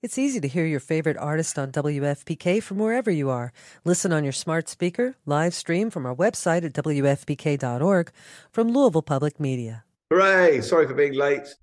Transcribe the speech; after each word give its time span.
It's 0.00 0.16
easy 0.16 0.38
to 0.40 0.46
hear 0.46 0.64
your 0.64 0.78
favorite 0.78 1.16
artist 1.16 1.58
on 1.58 1.72
WFPK 1.72 2.62
from 2.62 2.78
wherever 2.78 3.10
you 3.10 3.30
are. 3.30 3.52
Listen 3.84 4.12
on 4.12 4.22
your 4.22 4.32
smart 4.32 4.68
speaker, 4.68 5.16
live 5.26 5.54
stream 5.54 5.90
from 5.90 6.06
our 6.06 6.14
website 6.14 6.64
at 6.64 6.72
WFPK.org 6.72 8.12
from 8.52 8.68
Louisville 8.68 9.02
Public 9.02 9.40
Media. 9.40 9.82
Hooray! 10.12 10.60
Sorry 10.60 10.86
for 10.86 10.94
being 10.94 11.14
late. 11.14 11.56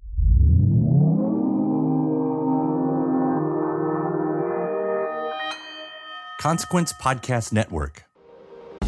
Consequence 6.42 6.92
Podcast 6.92 7.54
Network. 7.54 8.05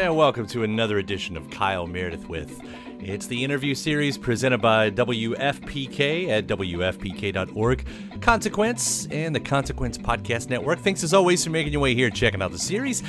And 0.00 0.16
welcome 0.16 0.46
to 0.46 0.62
another 0.62 0.96
edition 0.96 1.36
of 1.36 1.50
Kyle 1.50 1.86
Meredith 1.86 2.26
with. 2.26 2.58
It's 3.00 3.26
the 3.26 3.44
interview 3.44 3.74
series 3.74 4.16
presented 4.16 4.62
by 4.62 4.90
WFPK 4.90 6.30
at 6.30 6.46
WFPK.org, 6.46 7.84
Consequence, 8.22 9.06
and 9.10 9.34
the 9.34 9.40
Consequence 9.40 9.98
Podcast 9.98 10.48
Network. 10.48 10.78
Thanks 10.78 11.04
as 11.04 11.12
always 11.12 11.44
for 11.44 11.50
making 11.50 11.74
your 11.74 11.82
way 11.82 11.94
here, 11.94 12.08
checking 12.08 12.40
out 12.40 12.50
the 12.50 12.58
series. 12.58 13.02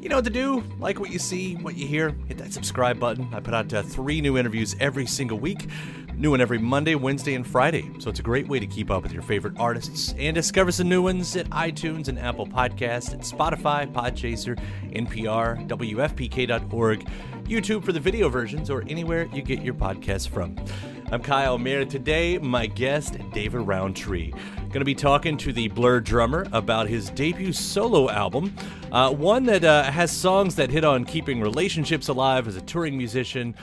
You 0.00 0.08
know 0.08 0.14
what 0.14 0.24
to 0.26 0.30
do. 0.30 0.62
Like 0.78 1.00
what 1.00 1.10
you 1.10 1.18
see, 1.18 1.56
what 1.56 1.76
you 1.76 1.84
hear, 1.84 2.10
hit 2.28 2.38
that 2.38 2.52
subscribe 2.52 3.00
button. 3.00 3.28
I 3.32 3.40
put 3.40 3.52
out 3.52 3.74
uh, 3.74 3.82
three 3.82 4.20
new 4.20 4.38
interviews 4.38 4.76
every 4.78 5.06
single 5.06 5.40
week. 5.40 5.66
New 6.18 6.30
one 6.30 6.40
every 6.40 6.56
Monday, 6.56 6.94
Wednesday, 6.94 7.34
and 7.34 7.46
Friday. 7.46 7.90
So 7.98 8.08
it's 8.08 8.20
a 8.20 8.22
great 8.22 8.48
way 8.48 8.58
to 8.58 8.66
keep 8.66 8.90
up 8.90 9.02
with 9.02 9.12
your 9.12 9.20
favorite 9.20 9.52
artists 9.58 10.14
and 10.16 10.34
discover 10.34 10.72
some 10.72 10.88
new 10.88 11.02
ones 11.02 11.36
at 11.36 11.46
iTunes 11.50 12.08
and 12.08 12.18
Apple 12.18 12.46
Podcasts, 12.46 13.12
at 13.12 13.20
Spotify, 13.20 13.86
Podchaser, 13.92 14.58
NPR, 14.94 15.68
WFPK.org, 15.68 17.06
YouTube 17.44 17.84
for 17.84 17.92
the 17.92 18.00
video 18.00 18.30
versions, 18.30 18.70
or 18.70 18.82
anywhere 18.88 19.28
you 19.30 19.42
get 19.42 19.60
your 19.60 19.74
podcasts 19.74 20.26
from. 20.26 20.56
I'm 21.12 21.20
Kyle 21.20 21.58
Meredith. 21.58 21.90
Today, 21.90 22.38
my 22.38 22.64
guest, 22.64 23.18
David 23.34 23.60
Rowntree. 23.60 24.30
Going 24.30 24.80
to 24.80 24.86
be 24.86 24.94
talking 24.94 25.36
to 25.36 25.52
the 25.52 25.68
Blur 25.68 26.00
drummer 26.00 26.46
about 26.52 26.88
his 26.88 27.10
debut 27.10 27.52
solo 27.52 28.08
album, 28.08 28.56
uh, 28.90 29.12
one 29.12 29.44
that 29.44 29.64
uh, 29.64 29.82
has 29.82 30.10
songs 30.10 30.54
that 30.54 30.70
hit 30.70 30.82
on 30.82 31.04
keeping 31.04 31.42
relationships 31.42 32.08
alive 32.08 32.48
as 32.48 32.56
a 32.56 32.62
touring 32.62 32.96
musician, 32.96 33.54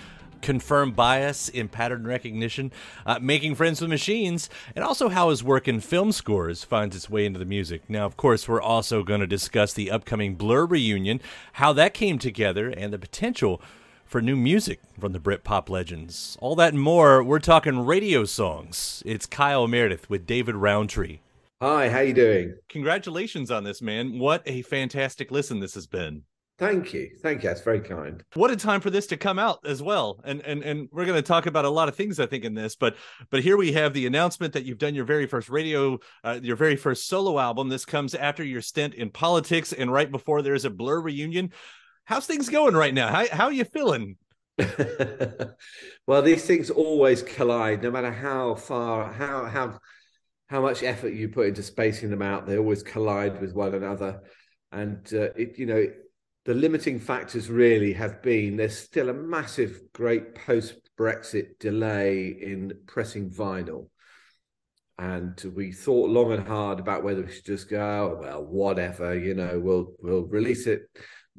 confirmed 0.44 0.96
bias 0.96 1.50
in 1.50 1.68
pattern 1.68 2.06
recognition, 2.06 2.72
uh, 3.08 3.18
making 3.20 3.56
friends 3.56 3.82
with 3.82 3.90
machines, 3.90 4.50
and 4.76 4.86
also 4.86 5.10
how 5.10 5.30
his 5.30 5.44
work 5.44 5.68
in 5.68 5.80
film 5.80 6.12
scores 6.12 6.64
finds 6.64 6.96
its 6.96 7.10
way 7.10 7.26
into 7.26 7.40
the 7.40 7.46
music. 7.46 7.82
Now, 7.90 8.06
of 8.06 8.16
course, 8.16 8.48
we're 8.48 8.62
also 8.62 9.02
going 9.02 9.22
to 9.22 9.28
discuss 9.28 9.74
the 9.74 9.90
upcoming 9.90 10.36
Blur 10.36 10.68
reunion, 10.68 11.22
how 11.54 11.74
that 11.74 11.96
came 11.96 12.20
together, 12.20 12.70
and 12.70 12.94
the 12.94 13.00
potential 13.00 13.60
for 14.06 14.22
new 14.22 14.36
music 14.36 14.80
from 15.00 15.14
the 15.14 15.20
Britpop 15.20 15.70
legends. 15.70 16.38
All 16.40 16.56
that 16.58 16.74
and 16.74 16.82
more. 16.82 17.24
We're 17.24 17.40
talking 17.40 17.86
radio 17.86 18.26
songs. 18.26 19.02
It's 19.08 19.26
Kyle 19.26 19.68
Meredith 19.68 20.08
with 20.08 20.28
David 20.28 20.56
Rowntree. 20.56 21.22
Hi, 21.62 21.90
how 21.90 22.02
you 22.02 22.14
doing? 22.14 22.56
Congratulations 22.70 23.50
on 23.50 23.64
this, 23.64 23.82
man. 23.82 24.20
What 24.20 24.44
a 24.46 24.62
fantastic 24.64 25.32
listen 25.32 25.62
this 25.62 25.76
has 25.76 25.88
been. 25.88 26.24
Thank 26.64 26.94
you. 26.94 27.12
Thank 27.22 27.44
you. 27.44 27.50
That's 27.50 27.60
very 27.60 27.82
kind. 27.82 28.24
What 28.36 28.50
a 28.50 28.56
time 28.56 28.80
for 28.80 28.90
this 28.90 29.06
to 29.08 29.18
come 29.18 29.38
out 29.38 29.66
as 29.66 29.84
well. 29.84 30.22
And 30.24 30.40
and 30.46 30.64
and 30.64 30.88
we're 30.94 31.04
going 31.04 31.22
to 31.22 31.28
talk 31.28 31.46
about 31.46 31.66
a 31.66 31.70
lot 31.70 31.90
of 31.90 31.96
things 31.96 32.22
I 32.22 32.26
think 32.26 32.46
in 32.46 32.54
this, 32.54 32.78
but 32.78 32.96
but 33.30 33.44
here 33.44 33.58
we 33.58 33.74
have 33.74 33.92
the 33.92 34.06
announcement 34.06 34.54
that 34.54 34.64
you've 34.64 34.78
done 34.78 34.96
your 34.96 35.04
very 35.04 35.28
first 35.28 35.50
radio 35.50 36.00
uh, 36.24 36.40
your 36.42 36.56
very 36.56 36.78
first 36.78 37.10
solo 37.10 37.38
album. 37.38 37.68
This 37.68 37.84
comes 37.84 38.16
after 38.16 38.46
your 38.46 38.62
stint 38.62 38.94
in 38.94 39.10
politics 39.10 39.74
and 39.74 39.92
right 39.92 40.10
before 40.10 40.42
there's 40.42 40.64
a 40.64 40.70
Blur 40.70 41.02
reunion. 41.02 41.52
How's 42.06 42.26
things 42.26 42.48
going 42.48 42.76
right 42.76 42.94
now? 42.94 43.10
How 43.10 43.28
how 43.30 43.46
are 43.48 43.52
you 43.52 43.66
feeling? 43.66 44.16
well, 46.08 46.22
these 46.22 46.46
things 46.46 46.70
always 46.70 47.24
collide, 47.24 47.84
no 47.84 47.92
matter 47.92 48.12
how 48.12 48.56
far, 48.56 49.12
how 49.12 49.44
how 49.44 49.80
how 50.48 50.62
much 50.62 50.82
effort 50.82 51.10
you 51.10 51.28
put 51.28 51.48
into 51.48 51.62
spacing 51.62 52.10
them 52.10 52.22
out. 52.22 52.48
They 52.48 52.58
always 52.58 52.84
collide 52.84 53.42
with 53.42 53.54
one 53.54 53.76
another, 53.76 54.22
and 54.72 55.06
uh, 55.14 55.34
it 55.36 55.60
you 55.60 55.66
know 55.66 55.88
the 56.46 56.54
limiting 56.54 57.00
factors 57.00 57.50
really 57.50 57.94
have 57.94 58.22
been 58.22 58.58
there's 58.58 58.78
still 58.78 59.10
a 59.10 59.14
massive, 59.14 59.82
great 59.94 60.36
post 60.36 60.76
Brexit 60.98 61.60
delay 61.60 62.28
in 62.28 62.74
pressing 62.86 63.30
vinyl. 63.30 63.88
And 65.00 65.42
we 65.56 65.72
thought 65.72 66.10
long 66.10 66.34
and 66.34 66.48
hard 66.48 66.80
about 66.80 67.04
whether 67.04 67.24
we 67.24 67.32
should 67.32 67.46
just 67.46 67.70
go, 67.70 67.80
oh, 67.80 68.22
well, 68.22 68.44
whatever, 68.44 69.18
you 69.18 69.34
know, 69.34 69.60
we'll 69.60 69.94
we'll 70.02 70.26
release 70.26 70.68
it 70.68 70.84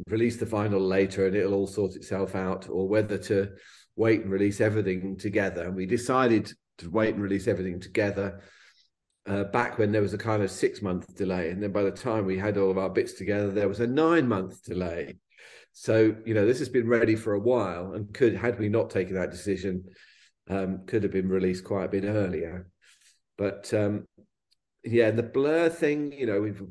release 0.08 0.36
the 0.36 0.46
vinyl 0.46 0.86
later 0.88 1.26
and 1.26 1.36
it'll 1.36 1.54
all 1.54 1.66
sort 1.66 1.94
itself 1.94 2.34
out, 2.34 2.68
or 2.68 2.88
whether 2.88 3.16
to 3.16 3.50
wait 3.96 4.22
and 4.22 4.30
release 4.30 4.60
everything 4.60 5.16
together. 5.16 5.64
And 5.64 5.76
we 5.76 5.86
decided 5.86 6.52
to 6.78 6.90
wait 6.90 7.14
and 7.14 7.22
release 7.22 7.46
everything 7.46 7.78
together 7.78 8.40
uh, 9.26 9.44
back 9.44 9.78
when 9.78 9.92
there 9.92 10.02
was 10.02 10.14
a 10.14 10.18
kind 10.18 10.42
of 10.42 10.50
six 10.50 10.82
month 10.82 11.14
delay. 11.16 11.50
And 11.50 11.62
then 11.62 11.72
by 11.72 11.82
the 11.82 11.90
time 11.90 12.26
we 12.26 12.38
had 12.38 12.58
all 12.58 12.70
of 12.70 12.78
our 12.78 12.90
bits 12.90 13.14
together, 13.14 13.50
there 13.50 13.68
was 13.68 13.80
a 13.80 13.86
nine 13.86 14.28
month 14.28 14.62
delay. 14.64 15.16
So, 15.72 16.14
you 16.24 16.34
know, 16.34 16.46
this 16.46 16.58
has 16.60 16.68
been 16.68 16.88
ready 16.88 17.16
for 17.16 17.34
a 17.34 17.40
while 17.40 17.94
and 17.94 18.12
could, 18.14 18.36
had 18.36 18.58
we 18.58 18.68
not 18.68 18.90
taken 18.90 19.14
that 19.14 19.30
decision, 19.30 19.84
um, 20.48 20.84
could 20.86 21.02
have 21.02 21.12
been 21.12 21.28
released 21.28 21.64
quite 21.64 21.84
a 21.84 21.88
bit 21.88 22.04
earlier. 22.04 22.68
But 23.36 23.72
um, 23.74 24.06
yeah, 24.84 25.10
the 25.10 25.22
blur 25.22 25.68
thing, 25.68 26.12
you 26.12 26.26
know, 26.26 26.40
we've 26.40 26.62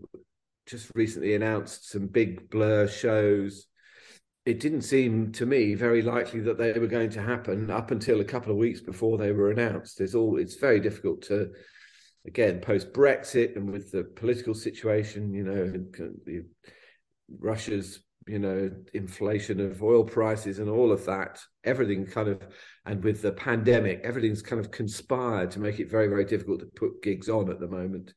just 0.65 0.91
recently 0.95 1.35
announced 1.35 1.89
some 1.89 2.07
big 2.07 2.49
blur 2.49 2.87
shows. 2.87 3.65
It 4.45 4.59
didn't 4.59 4.81
seem 4.81 5.31
to 5.33 5.45
me 5.45 5.73
very 5.73 6.01
likely 6.01 6.41
that 6.41 6.57
they 6.57 6.73
were 6.73 6.87
going 6.87 7.09
to 7.11 7.21
happen 7.21 7.71
up 7.71 7.91
until 7.91 8.21
a 8.21 8.25
couple 8.25 8.51
of 8.51 8.57
weeks 8.57 8.81
before 8.81 9.17
they 9.17 9.31
were 9.31 9.51
announced. 9.51 9.99
It's 10.01 10.15
all 10.15 10.37
it's 10.37 10.55
very 10.55 10.79
difficult 10.79 11.23
to 11.23 11.51
again 12.25 12.59
post 12.59 12.93
Brexit 12.93 13.55
and 13.55 13.71
with 13.71 13.91
the 13.91 14.03
political 14.03 14.53
situation, 14.53 15.33
you 15.33 15.43
know, 15.43 16.21
Russia's 17.39 17.99
you 18.27 18.39
know 18.39 18.71
inflation 18.93 19.59
of 19.59 19.83
oil 19.83 20.05
prices 20.05 20.59
and 20.59 20.69
all 20.69 20.93
of 20.93 21.05
that 21.05 21.41
everything 21.65 22.05
kind 22.05 22.29
of 22.29 22.41
and 22.85 23.03
with 23.03 23.21
the 23.21 23.33
pandemic 23.33 23.99
everything's 24.01 24.41
kind 24.41 24.61
of 24.61 24.71
conspired 24.71 25.51
to 25.51 25.59
make 25.59 25.77
it 25.81 25.91
very 25.91 26.07
very 26.07 26.23
difficult 26.23 26.61
to 26.61 26.65
put 26.67 27.03
gigs 27.03 27.27
on 27.27 27.51
at 27.51 27.59
the 27.59 27.67
moment 27.67 28.13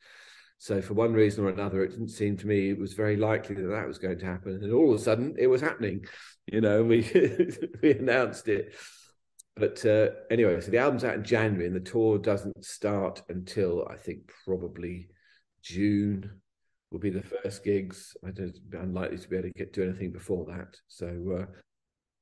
so 0.58 0.80
for 0.80 0.94
one 0.94 1.12
reason 1.12 1.44
or 1.44 1.50
another, 1.50 1.84
it 1.84 1.90
didn't 1.90 2.08
seem 2.08 2.36
to 2.38 2.46
me 2.46 2.70
it 2.70 2.78
was 2.78 2.94
very 2.94 3.16
likely 3.16 3.54
that 3.56 3.68
that 3.68 3.86
was 3.86 3.98
going 3.98 4.18
to 4.18 4.24
happen. 4.24 4.60
And 4.62 4.72
all 4.72 4.92
of 4.92 4.98
a 4.98 5.02
sudden, 5.02 5.34
it 5.38 5.48
was 5.48 5.60
happening. 5.60 6.06
You 6.46 6.60
know, 6.60 6.82
we 6.82 7.02
we 7.82 7.92
announced 7.92 8.48
it. 8.48 8.74
But 9.56 9.84
uh, 9.86 10.08
anyway, 10.30 10.60
so 10.60 10.70
the 10.70 10.78
album's 10.78 11.04
out 11.04 11.14
in 11.14 11.24
January, 11.24 11.66
and 11.66 11.74
the 11.74 11.80
tour 11.80 12.18
doesn't 12.18 12.64
start 12.64 13.22
until 13.30 13.86
I 13.90 13.96
think 13.96 14.30
probably 14.44 15.08
June 15.62 16.30
will 16.90 16.98
be 16.98 17.10
the 17.10 17.22
first 17.22 17.64
gigs. 17.64 18.16
I 18.24 18.30
don't 18.32 18.56
unlikely 18.72 19.18
to 19.18 19.28
be 19.28 19.36
able 19.36 19.48
to 19.48 19.54
get 19.54 19.72
do 19.72 19.82
anything 19.82 20.12
before 20.12 20.44
that. 20.46 20.76
So 20.88 21.38
uh, 21.40 21.46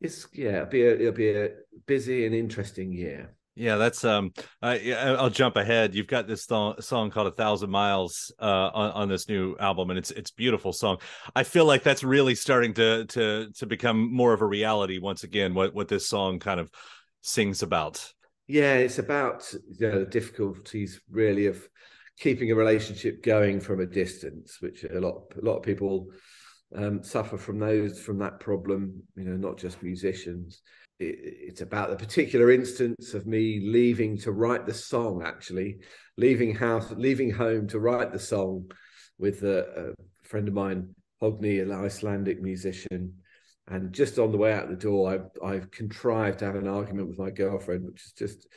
it's 0.01 0.29
yeah, 0.33 0.59
it'll 0.59 0.67
be 0.67 0.83
a, 0.83 0.95
it'll 0.95 1.13
be 1.13 1.31
a 1.31 1.51
busy 1.87 2.25
and 2.25 2.35
interesting 2.35 2.93
year. 2.93 3.35
Yeah, 3.57 3.77
that's 3.77 4.05
um. 4.05 4.33
I 4.63 4.93
I'll 4.93 5.31
jump 5.31 5.57
ahead. 5.57 5.95
You've 5.95 6.09
got 6.09 6.27
this 6.27 6.45
song, 6.45 6.81
song 6.81 7.11
called 7.11 7.29
"A 7.29 7.31
Thousand 7.31 7.71
Miles" 7.71 8.33
uh, 8.41 8.71
on, 8.75 8.91
on 8.93 9.09
this 9.09 9.29
new 9.29 9.57
album, 9.61 9.91
and 9.91 9.99
it's 9.99 10.11
it's 10.11 10.33
beautiful 10.33 10.73
song. 10.73 10.99
I 11.37 11.45
feel 11.45 11.65
like 11.65 11.85
that's 11.85 12.03
really 12.03 12.35
starting 12.35 12.75
to 12.75 13.07
to 13.07 13.51
to 13.57 13.67
become 13.67 14.13
more 14.13 14.33
of 14.33 14.41
a 14.41 14.47
reality 14.47 14.99
once 14.99 15.23
again. 15.23 15.55
What 15.55 15.73
what 15.73 15.87
this 15.87 16.09
song 16.09 16.41
kind 16.41 16.59
of 16.59 16.69
sings 17.25 17.63
about. 17.63 18.13
Yeah, 18.47 18.75
it's 18.75 18.99
about 18.99 19.53
you 19.79 19.91
know, 19.91 20.01
the 20.01 20.07
difficulties 20.07 21.01
really 21.11 21.47
of 21.47 21.67
keeping 22.19 22.51
a 22.51 22.55
relationship 22.55 23.23
going 23.23 23.61
from 23.61 23.81
a 23.81 23.87
distance, 23.87 24.59
which 24.61 24.85
a 24.85 25.01
lot 25.01 25.33
a 25.41 25.45
lot 25.45 25.57
of 25.57 25.63
people 25.63 26.09
um, 26.77 27.03
suffer 27.03 27.39
from 27.39 27.59
those 27.59 28.01
from 28.01 28.19
that 28.19 28.41
problem. 28.41 29.03
You 29.17 29.25
know, 29.25 29.37
not 29.37 29.59
just 29.59 29.83
musicians 29.83 30.63
it's 31.01 31.61
about 31.61 31.91
the 31.91 31.97
particular 31.97 32.53
instance 32.53 33.15
of 33.15 33.27
me 33.27 33.61
leaving 33.65 34.17
to 34.17 34.31
write 34.31 34.65
the 34.65 34.75
song 34.75 35.23
actually 35.25 35.79
leaving 36.17 36.55
house 36.55 36.93
leaving 36.93 37.31
home 37.31 37.67
to 37.67 37.81
write 37.81 38.13
the 38.13 38.19
song 38.19 38.71
with 39.19 39.43
a, 39.43 39.91
a 39.91 40.27
friend 40.27 40.47
of 40.47 40.55
mine 40.55 40.95
Hogni 41.21 41.61
an 41.61 41.73
Icelandic 41.73 42.41
musician 42.41 43.15
and 43.69 43.93
just 43.93 44.19
on 44.19 44.31
the 44.31 44.39
way 44.39 44.53
out 44.53 44.69
the 44.69 44.77
door 44.77 45.31
I, 45.43 45.47
I've 45.47 45.71
contrived 45.71 46.41
to 46.41 46.45
have 46.45 46.57
an 46.57 46.69
argument 46.69 47.09
with 47.09 47.19
my 47.19 47.31
girlfriend 47.31 47.85
which 47.85 48.05
is 48.05 48.13
just 48.13 48.49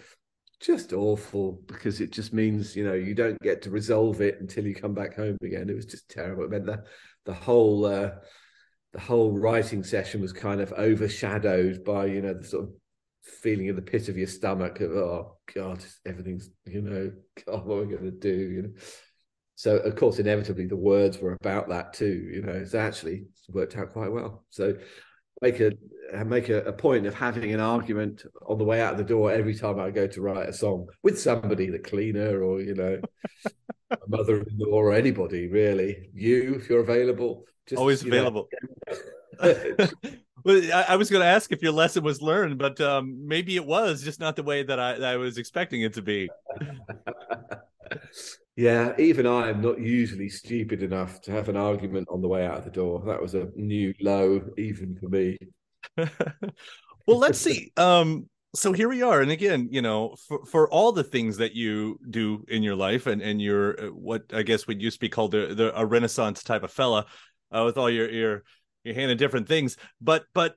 just 0.59 0.91
awful 0.91 1.61
because 1.67 2.01
it 2.01 2.11
just 2.11 2.33
means 2.33 2.75
you 2.75 2.83
know 2.83 2.93
you 2.93 3.13
don't 3.13 3.39
get 3.41 3.61
to 3.61 3.69
resolve 3.69 4.21
it 4.21 4.41
until 4.41 4.65
you 4.65 4.73
come 4.73 4.93
back 4.93 5.15
home 5.15 5.37
again. 5.43 5.69
It 5.69 5.75
was 5.75 5.85
just 5.85 6.09
terrible. 6.09 6.43
It 6.43 6.49
meant 6.49 6.65
the 6.65 6.83
the 7.25 7.33
whole 7.33 7.85
uh, 7.85 8.11
the 8.93 8.99
whole 8.99 9.37
writing 9.37 9.83
session 9.83 10.21
was 10.21 10.33
kind 10.33 10.61
of 10.61 10.73
overshadowed 10.73 11.83
by 11.83 12.05
you 12.05 12.21
know 12.21 12.33
the 12.33 12.43
sort 12.43 12.63
of 12.63 12.69
feeling 13.23 13.67
in 13.67 13.75
the 13.75 13.81
pit 13.81 14.07
of 14.07 14.17
your 14.17 14.27
stomach 14.27 14.79
of 14.79 14.91
oh 14.91 15.37
god 15.53 15.83
everything's 16.05 16.49
you 16.65 16.81
know 16.81 17.11
god 17.45 17.65
what 17.65 17.75
are 17.75 17.85
we 17.85 17.93
going 17.93 18.05
to 18.05 18.11
do 18.11 18.29
you 18.29 18.61
know 18.61 18.69
so 19.57 19.77
of 19.77 19.95
course 19.95 20.19
inevitably 20.19 20.65
the 20.65 20.75
words 20.75 21.17
were 21.17 21.33
about 21.33 21.67
that 21.67 21.91
too 21.91 22.29
you 22.33 22.41
know 22.41 22.53
it's 22.53 22.73
actually 22.73 23.25
worked 23.49 23.75
out 23.75 23.91
quite 23.91 24.11
well 24.11 24.45
so 24.49 24.73
make 25.41 25.59
a 25.59 25.71
make 26.25 26.47
a, 26.47 26.63
a, 26.63 26.71
point 26.71 27.05
of 27.05 27.13
having 27.13 27.53
an 27.53 27.59
argument 27.59 28.23
on 28.47 28.57
the 28.57 28.63
way 28.63 28.81
out 28.81 28.93
of 28.93 28.97
the 28.97 29.03
door 29.03 29.31
every 29.31 29.53
time 29.53 29.79
i 29.79 29.91
go 29.91 30.07
to 30.07 30.21
write 30.21 30.47
a 30.47 30.53
song 30.53 30.87
with 31.03 31.19
somebody 31.19 31.69
the 31.69 31.79
cleaner 31.79 32.41
or 32.41 32.61
you 32.61 32.73
know 32.73 32.97
mother-in-law 34.07 34.67
or 34.71 34.93
anybody 34.93 35.47
really 35.47 36.09
you 36.13 36.55
if 36.55 36.69
you're 36.69 36.79
available 36.79 37.45
just, 37.67 37.79
Always 37.79 38.01
available. 38.03 38.47
well, 39.39 40.73
I, 40.73 40.85
I, 40.89 40.95
was 40.95 41.09
going 41.09 41.21
to 41.21 41.27
ask 41.27 41.51
if 41.51 41.61
your 41.61 41.73
lesson 41.73 42.03
was 42.03 42.21
learned, 42.21 42.57
but 42.57 42.79
um, 42.79 43.27
maybe 43.27 43.55
it 43.57 43.65
was 43.65 44.01
just 44.01 44.21
not 44.21 44.37
the 44.37 44.43
way 44.43 44.63
that 44.63 44.79
I, 44.79 44.93
that 44.93 45.03
I 45.03 45.17
was 45.17 45.37
expecting 45.37 45.81
it 45.81 45.93
to 45.95 46.01
be. 46.01 46.29
yeah, 48.57 48.93
even 48.97 49.25
I 49.25 49.49
am 49.49 49.61
not 49.61 49.79
usually 49.79 50.27
stupid 50.27 50.83
enough 50.83 51.21
to 51.21 51.31
have 51.31 51.47
an 51.47 51.55
argument 51.55 52.09
on 52.11 52.21
the 52.21 52.27
way 52.27 52.45
out 52.45 52.57
of 52.57 52.65
the 52.65 52.71
door. 52.71 53.01
That 53.05 53.21
was 53.21 53.33
a 53.33 53.47
new 53.55 53.93
low, 54.01 54.41
even 54.57 54.97
for 54.99 55.07
me. 55.07 55.37
well, 57.07 57.17
let's 57.17 57.39
see. 57.39 57.71
Um, 57.77 58.27
so 58.55 58.71
here 58.71 58.89
we 58.89 59.03
are 59.03 59.21
and 59.21 59.29
again 59.29 59.67
you 59.71 59.81
know 59.81 60.15
for, 60.27 60.43
for 60.45 60.69
all 60.71 60.91
the 60.91 61.03
things 61.03 61.37
that 61.37 61.53
you 61.53 61.99
do 62.09 62.43
in 62.47 62.63
your 62.63 62.75
life 62.75 63.05
and 63.05 63.21
and 63.21 63.41
you're 63.41 63.79
uh, 63.79 63.87
what 63.89 64.23
i 64.33 64.41
guess 64.41 64.65
would 64.65 64.81
used 64.81 64.95
to 64.95 64.99
be 65.01 65.09
called 65.09 65.31
the, 65.31 65.53
the 65.53 65.79
a 65.79 65.85
renaissance 65.85 66.41
type 66.41 66.63
of 66.63 66.71
fella 66.71 67.05
uh, 67.51 67.63
with 67.65 67.77
all 67.77 67.89
your 67.89 68.09
your 68.09 68.43
your 68.87 68.95
hand 68.95 69.11
in 69.11 69.17
different 69.17 69.47
things. 69.47 69.77
But 70.01 70.25
but 70.33 70.55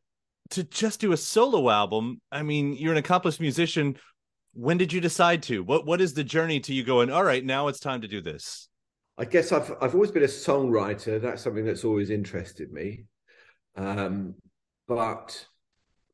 to 0.50 0.64
just 0.64 1.00
do 1.00 1.12
a 1.12 1.16
solo 1.16 1.68
album, 1.70 2.20
I 2.32 2.42
mean, 2.42 2.72
you're 2.74 2.92
an 2.92 2.98
accomplished 2.98 3.40
musician. 3.40 3.96
When 4.52 4.78
did 4.78 4.92
you 4.92 5.00
decide 5.00 5.42
to? 5.44 5.62
What 5.62 5.86
what 5.86 6.00
is 6.00 6.14
the 6.14 6.24
journey 6.24 6.60
to 6.60 6.74
you 6.74 6.84
going? 6.84 7.10
All 7.10 7.24
right, 7.24 7.44
now 7.44 7.68
it's 7.68 7.80
time 7.80 8.00
to 8.00 8.08
do 8.08 8.20
this. 8.20 8.68
I 9.16 9.24
guess 9.24 9.52
I've 9.52 9.72
I've 9.80 9.94
always 9.94 10.10
been 10.10 10.22
a 10.22 10.26
songwriter. 10.26 11.20
That's 11.20 11.42
something 11.42 11.64
that's 11.64 11.84
always 11.84 12.10
interested 12.10 12.72
me. 12.72 13.04
Um, 13.76 14.34
but 14.88 15.46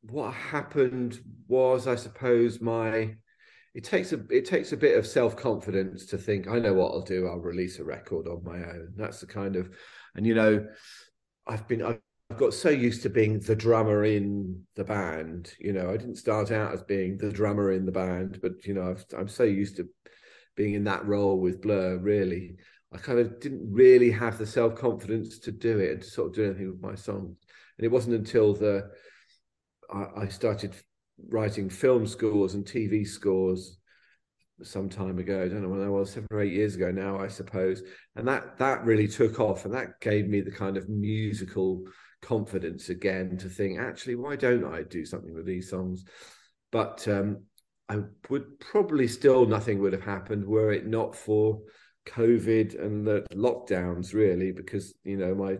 what 0.01 0.33
happened 0.33 1.19
was, 1.47 1.87
I 1.87 1.95
suppose, 1.95 2.61
my 2.61 3.15
it 3.73 3.83
takes 3.83 4.13
a 4.13 4.19
it 4.29 4.45
takes 4.45 4.71
a 4.71 4.77
bit 4.77 4.97
of 4.97 5.05
self 5.05 5.35
confidence 5.35 6.05
to 6.07 6.17
think 6.17 6.47
I 6.47 6.59
know 6.59 6.73
what 6.73 6.91
I'll 6.91 7.01
do. 7.01 7.27
I'll 7.27 7.39
release 7.39 7.79
a 7.79 7.83
record 7.83 8.27
on 8.27 8.43
my 8.43 8.57
own. 8.57 8.93
That's 8.95 9.19
the 9.19 9.27
kind 9.27 9.55
of 9.55 9.69
and 10.15 10.25
you 10.25 10.35
know, 10.35 10.67
I've 11.45 11.67
been 11.67 11.81
I've 11.81 11.99
got 12.35 12.53
so 12.53 12.69
used 12.69 13.03
to 13.03 13.09
being 13.09 13.39
the 13.39 13.55
drummer 13.55 14.03
in 14.03 14.63
the 14.75 14.83
band. 14.83 15.53
You 15.59 15.73
know, 15.73 15.89
I 15.89 15.97
didn't 15.97 16.17
start 16.17 16.51
out 16.51 16.73
as 16.73 16.83
being 16.83 17.17
the 17.17 17.31
drummer 17.31 17.71
in 17.71 17.85
the 17.85 17.91
band, 17.91 18.39
but 18.41 18.65
you 18.65 18.73
know, 18.73 18.95
i 19.15 19.19
am 19.19 19.27
so 19.27 19.43
used 19.43 19.77
to 19.77 19.87
being 20.55 20.73
in 20.73 20.83
that 20.85 21.05
role 21.05 21.39
with 21.39 21.61
Blur. 21.61 21.97
Really, 21.97 22.55
I 22.93 22.97
kind 22.97 23.19
of 23.19 23.39
didn't 23.39 23.71
really 23.71 24.11
have 24.11 24.37
the 24.37 24.45
self 24.45 24.75
confidence 24.75 25.39
to 25.39 25.51
do 25.51 25.79
it 25.79 25.91
and 25.91 26.01
to 26.01 26.09
sort 26.09 26.29
of 26.29 26.35
do 26.35 26.45
anything 26.45 26.71
with 26.71 26.81
my 26.81 26.95
songs. 26.95 27.37
And 27.77 27.85
it 27.85 27.91
wasn't 27.91 28.15
until 28.15 28.53
the 28.53 28.89
I, 29.93 30.05
I 30.17 30.27
started 30.27 30.75
writing 31.29 31.69
film 31.69 32.05
scores 32.05 32.53
and 32.53 32.65
TV 32.65 33.07
scores 33.07 33.77
some 34.63 34.89
time 34.89 35.19
ago. 35.19 35.43
I 35.43 35.47
don't 35.47 35.61
know 35.61 35.69
when 35.69 35.81
that 35.81 35.91
was, 35.91 36.11
seven 36.11 36.27
or 36.31 36.41
eight 36.41 36.53
years 36.53 36.75
ago 36.75 36.91
now, 36.91 37.19
I 37.19 37.27
suppose. 37.27 37.83
And 38.15 38.27
that 38.27 38.57
that 38.57 38.83
really 38.83 39.07
took 39.07 39.39
off, 39.39 39.65
and 39.65 39.73
that 39.73 39.99
gave 40.01 40.27
me 40.27 40.41
the 40.41 40.51
kind 40.51 40.75
of 40.75 40.89
musical 40.89 41.83
confidence 42.21 42.89
again 42.89 43.37
to 43.37 43.49
think, 43.49 43.79
actually, 43.79 44.15
why 44.15 44.35
don't 44.35 44.65
I 44.65 44.83
do 44.83 45.05
something 45.05 45.33
with 45.33 45.45
these 45.45 45.69
songs? 45.69 46.05
But 46.71 47.07
um, 47.07 47.43
I 47.89 47.99
would 48.29 48.59
probably 48.59 49.07
still 49.07 49.45
nothing 49.45 49.79
would 49.79 49.93
have 49.93 50.03
happened 50.03 50.45
were 50.45 50.71
it 50.71 50.85
not 50.85 51.15
for 51.15 51.61
COVID 52.07 52.81
and 52.81 53.05
the 53.05 53.25
lockdowns, 53.33 54.13
really, 54.13 54.51
because 54.51 54.93
you 55.03 55.17
know 55.17 55.35
my 55.35 55.57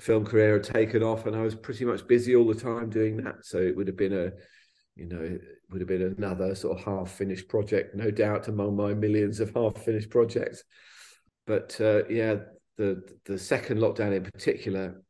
film 0.00 0.24
career 0.24 0.54
had 0.54 0.64
taken 0.64 1.02
off, 1.02 1.26
and 1.26 1.36
I 1.36 1.42
was 1.42 1.54
pretty 1.54 1.84
much 1.84 2.06
busy 2.06 2.34
all 2.36 2.46
the 2.46 2.54
time 2.54 2.90
doing 2.90 3.18
that. 3.18 3.44
So 3.44 3.58
it 3.58 3.76
would 3.76 3.86
have 3.86 3.96
been 3.96 4.12
a 4.12 4.32
you 4.96 5.06
know, 5.06 5.20
it 5.20 5.40
would 5.70 5.80
have 5.80 5.88
been 5.88 6.14
another 6.18 6.54
sort 6.54 6.78
of 6.78 6.84
half 6.84 7.10
finished 7.10 7.48
project, 7.48 7.94
no 7.94 8.10
doubt, 8.10 8.48
among 8.48 8.76
my 8.76 8.92
millions 8.92 9.40
of 9.40 9.54
half 9.54 9.78
finished 9.82 10.10
projects. 10.10 10.62
But 11.46 11.80
uh, 11.80 12.02
yeah, 12.08 12.36
the 12.76 13.02
the 13.24 13.38
second 13.38 13.78
lockdown 13.78 14.14
in 14.14 14.24
particular, 14.24 15.02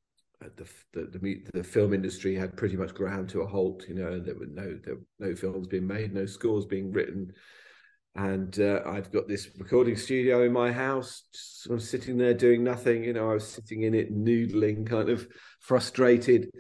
the, 0.57 0.69
the, 0.93 1.43
the 1.53 1.65
film 1.65 1.93
industry 1.93 2.35
had 2.35 2.57
pretty 2.57 2.77
much 2.77 2.95
ground 2.95 3.29
to 3.31 3.43
a 3.43 3.47
halt. 3.47 3.85
You 3.89 3.95
know, 3.95 4.19
there 4.19 4.35
were 4.35 4.47
no 4.47 4.79
there 4.85 4.97
were 4.97 5.29
no 5.29 5.35
films 5.35 5.67
being 5.67 5.87
made, 5.87 6.13
no 6.13 6.27
scores 6.27 6.67
being 6.67 6.93
written, 6.93 7.33
and 8.15 8.59
uh, 8.61 8.81
I've 8.87 9.13
got 9.13 9.29
this 9.29 9.49
recording 9.59 9.97
studio 9.97 10.45
in 10.45 10.53
my 10.53 10.73
house. 10.73 11.25
Sort 11.33 11.79
of 11.79 11.85
sitting 11.85 12.17
there 12.17 12.35
doing 12.35 12.63
nothing. 12.63 13.05
You 13.05 13.13
know, 13.13 13.31
I 13.31 13.35
was 13.35 13.49
sitting 13.49 13.83
in 13.83 13.95
it, 13.95 14.15
noodling, 14.15 14.87
kind 14.87 15.09
of 15.09 15.27
frustrated 15.61 16.51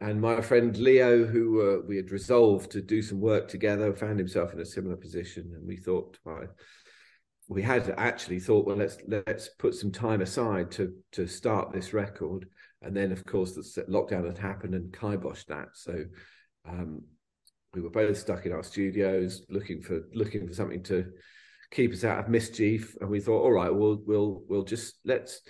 and 0.00 0.20
my 0.20 0.40
friend 0.40 0.76
Leo, 0.76 1.24
who 1.24 1.60
uh, 1.62 1.82
we 1.86 1.96
had 1.96 2.10
resolved 2.10 2.70
to 2.72 2.82
do 2.82 3.00
some 3.00 3.20
work 3.20 3.48
together, 3.48 3.94
found 3.94 4.18
himself 4.18 4.52
in 4.52 4.60
a 4.60 4.64
similar 4.66 4.96
position, 4.96 5.52
and 5.54 5.66
we 5.66 5.76
thought, 5.76 6.18
well, 6.24 6.46
we 7.48 7.62
had 7.62 7.94
actually 7.96 8.40
thought, 8.40 8.66
well, 8.66 8.76
let's 8.76 8.98
let's 9.06 9.48
put 9.58 9.74
some 9.74 9.92
time 9.92 10.20
aside 10.20 10.70
to 10.72 10.92
to 11.12 11.26
start 11.26 11.72
this 11.72 11.92
record, 11.92 12.46
and 12.84 12.96
then 12.96 13.12
of 13.12 13.24
course 13.24 13.52
the 13.52 13.82
lockdown 13.82 14.26
had 14.26 14.38
happened 14.38 14.74
and 14.74 14.92
kiboshed 14.92 15.46
that. 15.46 15.68
So 15.74 16.04
um, 16.68 17.02
we 17.74 17.80
were 17.80 17.90
both 17.90 18.18
stuck 18.18 18.46
in 18.46 18.52
our 18.52 18.62
studios 18.62 19.42
looking 19.48 19.82
for 19.82 20.02
looking 20.14 20.46
for 20.46 20.54
something 20.54 20.82
to 20.84 21.06
keep 21.70 21.92
us 21.92 22.04
out 22.04 22.20
of 22.20 22.28
mischief, 22.28 22.96
and 23.00 23.10
we 23.10 23.20
thought, 23.20 23.42
all 23.42 23.52
right, 23.52 23.74
we'll 23.74 24.02
we'll 24.06 24.42
we'll 24.48 24.64
just 24.64 24.94
let's 25.04 25.40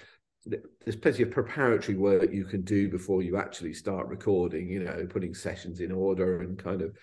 there's 0.47 0.97
plenty 0.97 1.23
of 1.23 1.31
preparatory 1.31 1.97
work 1.97 2.31
you 2.33 2.45
can 2.45 2.63
do 2.63 2.89
before 2.91 3.23
you 3.23 3.39
actually 3.39 3.73
start 3.73 4.09
recording 4.09 4.69
you 4.69 4.85
know 4.85 5.07
putting 5.09 5.33
sessions 5.33 5.81
in 5.81 5.91
order 5.91 6.43
and 6.43 6.59
kind 6.59 6.83
of 6.83 6.95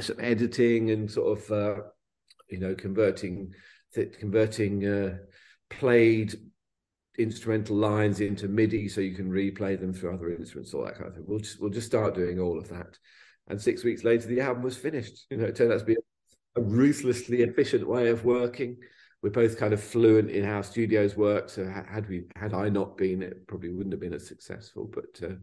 some 0.00 0.16
editing 0.20 0.90
and 0.90 1.10
sort 1.10 1.38
of 1.38 1.50
uh, 1.50 1.82
you 2.48 2.58
know 2.58 2.74
converting 2.74 3.52
converting 4.18 4.86
uh, 4.86 5.16
played 5.70 6.34
instrumental 7.18 7.76
lines 7.76 8.20
into 8.20 8.48
midi 8.48 8.88
so 8.88 9.00
you 9.00 9.14
can 9.14 9.30
replay 9.30 9.78
them 9.78 9.92
through 9.92 10.12
other 10.12 10.30
instruments 10.30 10.74
all 10.74 10.84
that 10.84 10.96
kind 10.96 11.06
of 11.06 11.14
thing 11.14 11.24
we'll 11.26 11.38
just 11.38 11.60
we'll 11.60 11.70
just 11.70 11.86
start 11.86 12.14
doing 12.14 12.40
all 12.40 12.58
of 12.58 12.68
that 12.68 12.98
and 13.48 13.60
six 13.60 13.84
weeks 13.84 14.02
later 14.02 14.26
the 14.26 14.40
album 14.40 14.62
was 14.62 14.76
finished 14.76 15.26
you 15.30 15.36
know 15.36 15.44
it 15.44 15.54
turned 15.54 15.72
out 15.72 15.78
to 15.78 15.84
be 15.84 15.96
a 16.56 16.60
ruthlessly 16.60 17.42
efficient 17.42 17.86
way 17.86 18.08
of 18.08 18.24
working 18.24 18.76
we're 19.24 19.30
both 19.30 19.58
kind 19.58 19.72
of 19.72 19.82
fluent 19.82 20.30
in 20.30 20.44
how 20.44 20.60
studios 20.60 21.16
work. 21.16 21.48
So 21.48 21.64
had 21.64 22.06
we 22.10 22.24
had 22.36 22.52
I 22.52 22.68
not 22.68 22.98
been, 22.98 23.22
it 23.22 23.46
probably 23.46 23.70
wouldn't 23.70 23.94
have 23.94 24.00
been 24.00 24.12
as 24.12 24.28
successful. 24.28 24.84
But 24.84 25.26
uh, 25.26 25.36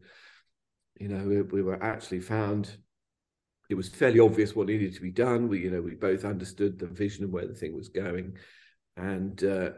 you 1.00 1.08
know, 1.08 1.28
we, 1.28 1.42
we, 1.42 1.62
were 1.63 1.82
actually 1.84 2.20
found 2.20 2.70
it 3.72 3.74
was 3.74 3.90
fairly 3.90 4.20
obvious 4.20 4.56
what 4.56 4.68
needed 4.68 4.94
to 4.94 5.01
be 5.01 5.10
done. 5.10 5.48
We, 5.48 5.62
you 5.62 5.72
know, 5.72 5.82
we 5.82 5.96
both 5.96 6.25
understood 6.25 6.78
the 6.78 6.86
vision 6.86 7.24
of 7.24 7.32
where 7.32 7.48
the 7.48 7.56
thing 7.56 7.75
was 7.75 7.90
going, 7.90 8.38
and 8.98 9.44
uh, 9.44 9.72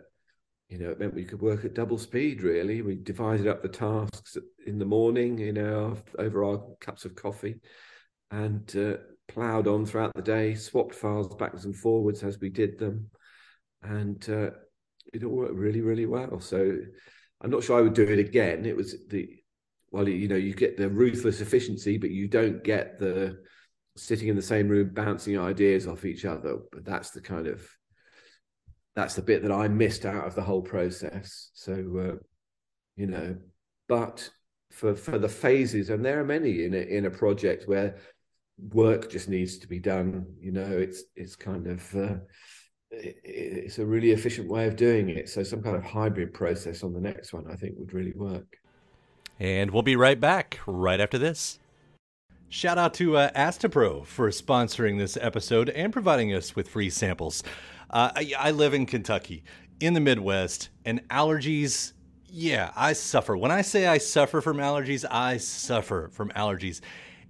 you 0.74 0.80
know, 0.80 0.90
it 0.90 1.00
meant 1.00 1.14
we 1.14 1.24
could 1.24 1.40
work 1.40 1.66
at 1.66 1.76
double 1.76 2.00
speed. 2.00 2.42
Really, 2.42 2.82
we 2.82 2.96
divided 2.96 3.46
up 3.46 3.62
the 3.62 3.70
tasks 3.70 4.38
in 4.66 4.80
the 4.80 4.86
morning, 4.86 5.38
you 5.38 5.54
know, 5.54 5.96
over 6.18 6.44
our 6.44 6.64
cups 6.82 7.06
of 7.06 7.14
coffee, 7.14 7.60
and 8.32 8.76
uh, 8.76 8.98
ploughed 9.28 9.68
on 9.68 9.86
throughout 9.86 10.16
the 10.16 10.24
day. 10.24 10.56
Swapped 10.56 10.96
files 10.96 11.28
backwards 11.36 11.66
and 11.66 11.76
forwards 11.76 12.24
as 12.24 12.40
we 12.40 12.50
did 12.50 12.80
them, 12.80 13.12
and 13.84 14.28
uh, 14.28 14.50
it 15.14 15.24
all 15.24 15.36
worked 15.36 15.54
really, 15.54 15.82
really 15.82 16.08
well. 16.08 16.40
So, 16.40 16.80
I'm 17.40 17.52
not 17.52 17.64
sure 17.64 17.78
I 17.78 17.82
would 17.82 17.94
do 17.94 18.10
it 18.10 18.18
again. 18.18 18.66
It 18.66 18.76
was 18.76 18.96
the 19.10 19.30
well, 19.92 20.10
you 20.10 20.28
know, 20.28 20.36
you 20.36 20.56
get 20.56 20.76
the 20.76 20.90
ruthless 20.90 21.40
efficiency, 21.40 22.00
but 22.00 22.10
you 22.10 22.28
don't 22.28 22.64
get 22.64 22.98
the 22.98 23.44
sitting 23.96 24.28
in 24.28 24.36
the 24.36 24.42
same 24.42 24.70
room 24.70 24.90
bouncing 24.92 25.38
ideas 25.38 25.86
off 25.86 26.04
each 26.04 26.26
other. 26.26 26.58
But 26.72 26.84
that's 26.84 27.12
the 27.12 27.22
kind 27.22 27.46
of 27.46 27.64
that's 28.96 29.16
the 29.16 29.22
bit 29.22 29.42
that 29.44 29.52
I 29.52 29.68
missed 29.68 30.06
out 30.06 30.28
of 30.28 30.36
the 30.36 30.42
whole 30.42 30.62
process. 30.62 31.50
So, 31.54 31.74
uh, 31.74 32.24
you 32.96 33.08
know, 33.08 33.36
but 33.88 34.30
for 34.72 34.96
for 34.96 35.18
the 35.18 35.30
phases, 35.30 35.90
and 35.90 36.04
there 36.04 36.20
are 36.20 36.26
many 36.26 36.66
in 36.66 36.74
a, 36.74 36.78
in 36.78 37.06
a 37.06 37.12
project 37.12 37.68
where 37.68 37.98
work 38.58 39.10
just 39.10 39.30
needs 39.30 39.58
to 39.60 39.68
be 39.68 39.80
done. 39.80 40.26
You 40.40 40.52
know, 40.52 40.78
it's 40.78 41.04
it's 41.16 41.36
kind 41.36 41.68
of 41.68 41.96
uh, 41.96 42.16
it, 42.92 43.18
it's 43.24 43.80
a 43.80 43.86
really 43.86 44.12
efficient 44.12 44.50
way 44.50 44.68
of 44.68 44.76
doing 44.76 45.10
it. 45.10 45.30
So, 45.30 45.44
some 45.44 45.64
kind 45.64 45.76
of 45.76 45.84
hybrid 45.84 46.34
process 46.34 46.84
on 46.84 46.94
the 46.94 47.02
next 47.02 47.34
one, 47.34 47.46
I 47.52 47.56
think, 47.56 47.76
would 47.78 47.94
really 47.94 48.14
work. 48.14 48.58
And 49.40 49.72
we'll 49.72 49.84
be 49.84 49.96
right 49.96 50.20
back 50.20 50.60
right 50.68 51.00
after 51.00 51.18
this. 51.18 51.60
Shout 52.50 52.78
out 52.78 52.94
to 52.96 53.18
uh, 53.18 53.32
Astepro 53.32 54.06
for 54.06 54.30
sponsoring 54.30 55.00
this 55.00 55.18
episode 55.20 55.70
and 55.70 55.92
providing 55.92 56.36
us 56.36 56.56
with 56.56 56.70
free 56.70 56.92
samples. 56.92 57.44
Uh, 57.94 58.12
I, 58.16 58.34
I 58.40 58.52
live 58.52 58.74
in 58.74 58.88
Kentucky, 58.88 59.44
in 59.80 59.94
the 59.94 60.00
Midwest, 60.00 60.70
and 60.84 61.08
allergies, 61.10 61.94
yeah, 62.28 62.72
I 62.76 62.94
suffer. 62.94 63.38
When 63.38 63.52
I 63.52 63.62
say 63.62 63.86
I 63.86 64.00
suffer 64.00 64.42
from 64.42 64.58
allergies, 64.58 65.06
I 65.10 65.38
suffer 65.38 66.10
from 66.12 66.30
allergies. 66.32 66.82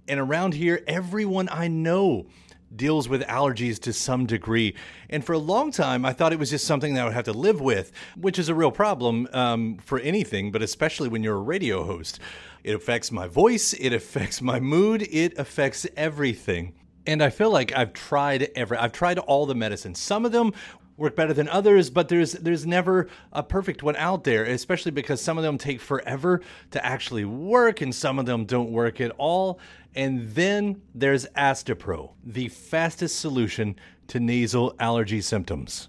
And 0.08 0.18
around 0.18 0.54
here, 0.54 0.82
everyone 0.86 1.50
I 1.52 1.68
know 1.68 2.28
deals 2.74 3.10
with 3.10 3.20
allergies 3.24 3.78
to 3.80 3.92
some 3.92 4.24
degree. 4.24 4.74
And 5.10 5.22
for 5.22 5.34
a 5.34 5.38
long 5.38 5.70
time, 5.70 6.06
I 6.06 6.14
thought 6.14 6.32
it 6.32 6.38
was 6.38 6.48
just 6.48 6.66
something 6.66 6.94
that 6.94 7.02
I 7.02 7.04
would 7.04 7.12
have 7.12 7.26
to 7.26 7.34
live 7.34 7.60
with, 7.60 7.92
which 8.16 8.38
is 8.38 8.48
a 8.48 8.54
real 8.54 8.72
problem 8.72 9.28
um, 9.34 9.76
for 9.84 10.00
anything, 10.00 10.50
but 10.50 10.62
especially 10.62 11.10
when 11.10 11.22
you're 11.22 11.36
a 11.36 11.42
radio 11.42 11.84
host. 11.84 12.20
It 12.64 12.74
affects 12.74 13.12
my 13.12 13.28
voice, 13.28 13.74
it 13.74 13.92
affects 13.92 14.40
my 14.40 14.60
mood, 14.60 15.02
it 15.02 15.38
affects 15.38 15.86
everything. 15.94 16.72
And 17.06 17.22
I 17.22 17.30
feel 17.30 17.50
like 17.50 17.72
I've 17.76 17.92
tried 17.92 18.50
every 18.54 18.76
I've 18.76 18.92
tried 18.92 19.18
all 19.18 19.46
the 19.46 19.54
medicines. 19.54 19.98
Some 19.98 20.24
of 20.24 20.32
them 20.32 20.52
work 20.96 21.16
better 21.16 21.34
than 21.34 21.48
others, 21.48 21.90
but 21.90 22.08
there's 22.08 22.32
there's 22.32 22.66
never 22.66 23.08
a 23.32 23.42
perfect 23.42 23.82
one 23.82 23.96
out 23.96 24.24
there, 24.24 24.44
especially 24.44 24.92
because 24.92 25.20
some 25.20 25.36
of 25.36 25.44
them 25.44 25.58
take 25.58 25.80
forever 25.80 26.40
to 26.70 26.84
actually 26.84 27.24
work 27.24 27.80
and 27.80 27.94
some 27.94 28.18
of 28.18 28.26
them 28.26 28.44
don't 28.44 28.70
work 28.70 29.00
at 29.00 29.10
all. 29.18 29.58
And 29.94 30.30
then 30.30 30.82
there's 30.94 31.26
Astepro, 31.36 32.12
the 32.24 32.48
fastest 32.48 33.20
solution 33.20 33.76
to 34.08 34.20
nasal 34.20 34.74
allergy 34.78 35.20
symptoms. 35.20 35.88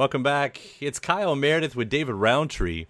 Welcome 0.00 0.22
back. 0.22 0.58
It's 0.80 0.98
Kyle 0.98 1.36
Meredith 1.36 1.76
with 1.76 1.90
David 1.90 2.14
Rowntree. 2.14 2.86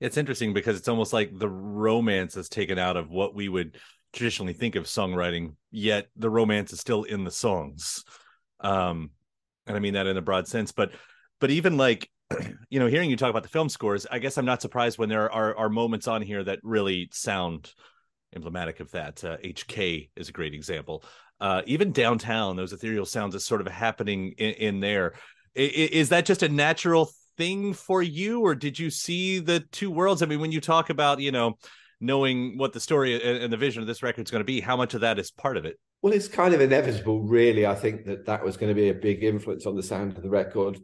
It's 0.00 0.16
interesting 0.16 0.54
because 0.54 0.76
it's 0.78 0.86
almost 0.86 1.12
like 1.12 1.36
the 1.36 1.48
romance 1.48 2.36
is 2.36 2.48
taken 2.48 2.78
out 2.78 2.96
of 2.96 3.10
what 3.10 3.34
we 3.34 3.48
would 3.48 3.76
traditionally 4.12 4.52
think 4.52 4.76
of 4.76 4.84
songwriting, 4.84 5.56
yet 5.72 6.06
the 6.14 6.30
romance 6.30 6.72
is 6.72 6.78
still 6.78 7.02
in 7.02 7.24
the 7.24 7.30
songs. 7.32 8.04
Um, 8.60 9.10
and 9.66 9.76
I 9.76 9.80
mean 9.80 9.94
that 9.94 10.06
in 10.06 10.16
a 10.16 10.22
broad 10.22 10.46
sense, 10.46 10.70
but 10.70 10.92
but 11.40 11.50
even 11.50 11.76
like 11.76 12.08
you 12.70 12.78
know, 12.78 12.86
hearing 12.86 13.10
you 13.10 13.16
talk 13.16 13.30
about 13.30 13.42
the 13.42 13.48
film 13.48 13.68
scores, 13.68 14.06
I 14.08 14.20
guess 14.20 14.38
I'm 14.38 14.44
not 14.44 14.62
surprised 14.62 14.96
when 14.96 15.08
there 15.08 15.28
are 15.32 15.56
are 15.56 15.68
moments 15.68 16.06
on 16.06 16.22
here 16.22 16.44
that 16.44 16.60
really 16.62 17.08
sound 17.10 17.72
emblematic 18.32 18.78
of 18.78 18.92
that. 18.92 19.24
Uh, 19.24 19.38
HK 19.38 20.08
is 20.14 20.28
a 20.28 20.32
great 20.32 20.54
example. 20.54 21.02
Uh, 21.40 21.62
even 21.66 21.90
downtown, 21.90 22.54
those 22.54 22.72
ethereal 22.72 23.06
sounds 23.06 23.34
is 23.34 23.44
sort 23.44 23.60
of 23.60 23.66
happening 23.66 24.34
in, 24.38 24.52
in 24.52 24.80
there 24.80 25.14
is 25.54 26.08
that 26.10 26.26
just 26.26 26.42
a 26.42 26.48
natural 26.48 27.10
thing 27.36 27.74
for 27.74 28.02
you 28.02 28.40
or 28.40 28.54
did 28.54 28.78
you 28.78 28.90
see 28.90 29.38
the 29.38 29.60
two 29.72 29.90
worlds? 29.90 30.22
I 30.22 30.26
mean 30.26 30.40
when 30.40 30.52
you 30.52 30.60
talk 30.60 30.90
about 30.90 31.20
you 31.20 31.32
know 31.32 31.58
knowing 32.00 32.58
what 32.58 32.72
the 32.72 32.80
story 32.80 33.22
and 33.22 33.52
the 33.52 33.56
vision 33.56 33.80
of 33.80 33.86
this 33.86 34.02
record 34.02 34.26
is 34.26 34.30
going 34.30 34.40
to 34.40 34.44
be 34.44 34.60
how 34.60 34.76
much 34.76 34.94
of 34.94 35.00
that 35.00 35.18
is 35.18 35.30
part 35.30 35.56
of 35.56 35.64
it? 35.64 35.78
Well 36.02 36.12
it's 36.12 36.28
kind 36.28 36.54
of 36.54 36.60
inevitable 36.60 37.22
really 37.22 37.66
i 37.66 37.74
think 37.74 38.04
that 38.04 38.26
that 38.26 38.44
was 38.44 38.56
going 38.56 38.68
to 38.68 38.74
be 38.74 38.90
a 38.90 38.94
big 38.94 39.24
influence 39.24 39.66
on 39.66 39.74
the 39.74 39.82
sound 39.82 40.16
of 40.16 40.22
the 40.22 40.30
record 40.30 40.78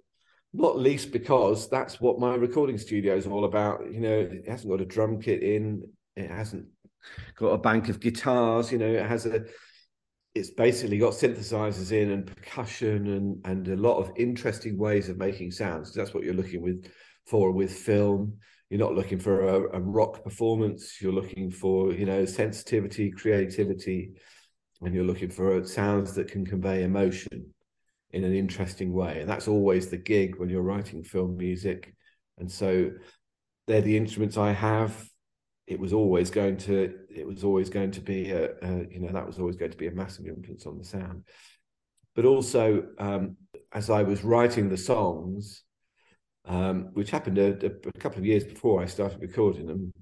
not 0.53 0.79
least 0.79 1.13
because 1.13 1.69
that's 1.69 2.01
what 2.01 2.19
my 2.19 2.35
recording 2.35 2.79
studio 2.79 3.15
is 3.15 3.27
all 3.27 3.45
about. 3.45 3.81
You 3.93 4.01
know 4.01 4.19
it 4.19 4.49
hasn't 4.49 4.71
got 4.71 4.81
a 4.81 4.87
drum 4.87 5.21
kit 5.21 5.43
in 5.43 5.83
it 6.17 6.31
hasn't 6.31 6.67
got 7.37 7.49
a 7.49 7.59
bank 7.59 7.89
of 7.89 8.01
guitars 8.01 8.71
you 8.71 8.79
know 8.79 8.87
it 8.87 9.07
has 9.07 9.27
a 9.27 9.45
it's 10.35 10.51
basically 10.51 10.99
got 10.99 11.13
synthesizers 11.13 11.91
in 11.93 12.13
and 12.13 12.27
percussion 12.27 13.09
and 13.09 13.41
and 13.47 13.69
a 13.69 13.77
lot 13.77 13.99
of 13.99 14.13
interesting 14.17 14.79
ways 14.79 15.09
of 15.09 15.19
making 15.19 15.51
sounds. 15.51 15.93
That's 15.93 16.15
what 16.15 16.23
you're 16.23 16.35
looking 16.35 16.63
with 16.63 16.91
for 17.27 17.51
with 17.53 17.73
film. 17.73 18.39
You're 18.69 18.81
not 18.81 18.95
looking 18.95 19.19
for 19.19 19.49
a, 19.49 19.79
a 19.79 19.81
rock 19.81 20.23
performance. 20.23 21.01
You're 21.01 21.13
looking 21.13 21.51
for 21.51 21.93
you 21.93 22.07
know 22.07 22.25
sensitivity, 22.25 23.11
creativity, 23.11 24.13
and 24.83 24.95
you're 24.95 25.05
looking 25.05 25.31
for 25.31 25.65
sounds 25.65 26.15
that 26.15 26.31
can 26.31 26.47
convey 26.47 26.85
emotion 26.85 27.53
in 28.13 28.25
an 28.25 28.35
interesting 28.35 28.93
way. 28.93 29.21
And 29.21 29.29
that's 29.29 29.49
always 29.49 29.89
the 29.89 29.97
gig 29.97 30.39
when 30.39 30.49
you're 30.49 30.63
writing 30.63 31.03
film 31.03 31.37
music. 31.37 31.95
And 32.39 32.51
so 32.51 32.91
they're 33.67 33.81
the 33.81 33.97
instruments 33.97 34.37
I 34.37 34.53
have 34.53 35.10
it 35.71 35.79
was 35.79 35.93
always 35.93 36.31
going 36.31 36.57
to 36.57 36.93
it 37.09 37.27
was 37.27 37.45
always 37.45 37.71
going 37.71 37.93
to 37.93 38.01
be 38.01 38.31
a, 38.33 38.51
a, 38.63 38.87
you 38.91 39.01
know 39.01 39.13
that 39.13 39.27
was 39.27 39.39
always 39.39 39.57
going 39.57 39.71
to 39.71 39.77
be 39.77 39.87
a 39.87 39.93
massive 39.93 40.27
influence 40.27 40.67
on 40.67 40.77
the 40.77 40.85
sound. 40.85 41.25
But 42.17 42.25
also 42.25 42.85
um, 42.99 43.37
as 43.73 43.91
i 43.91 44.03
was 44.03 44.25
writing 44.25 44.69
the 44.69 44.77
songs 44.77 45.63
um, 46.47 46.89
which 46.95 47.11
happened 47.11 47.39
a, 47.39 47.67
a, 47.67 47.99
couple 47.99 48.19
of 48.19 48.27
years 48.27 48.45
before 48.45 48.83
i 48.83 48.87
started 48.87 49.21
recording 49.21 49.67
them 49.67 49.93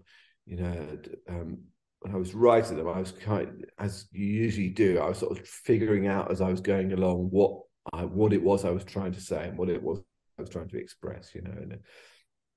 you 0.47 0.57
know 0.57 0.99
um, 1.29 1.59
when 2.01 2.15
i 2.15 2.17
was 2.17 2.35
writing 2.35 2.77
them 2.77 2.89
i 2.89 2.99
was 2.99 3.13
kind 3.13 3.67
as 3.79 4.07
you 4.13 4.25
usually 4.25 4.71
do 4.71 4.99
i 4.99 5.09
was 5.09 5.19
sort 5.19 5.39
of 5.39 5.47
figuring 5.47 6.07
out 6.07 6.31
as 6.31 6.41
i 6.41 6.51
was 6.51 6.61
going 6.61 6.93
along 6.93 7.29
what 7.31 7.53
I, 7.93 8.05
what 8.05 8.33
it 8.33 8.43
was 8.43 8.65
i 8.65 8.71
was 8.71 8.85
trying 8.85 9.13
to 9.13 9.21
say 9.21 9.49
and 9.49 9.59
what 9.59 9.69
it 9.69 9.83
was 9.83 10.01
i 10.39 10.43
was 10.43 10.51
trying 10.51 10.69
to 10.69 10.79
express 10.79 11.35
you 11.35 11.43
know 11.43 11.51
and 11.51 11.79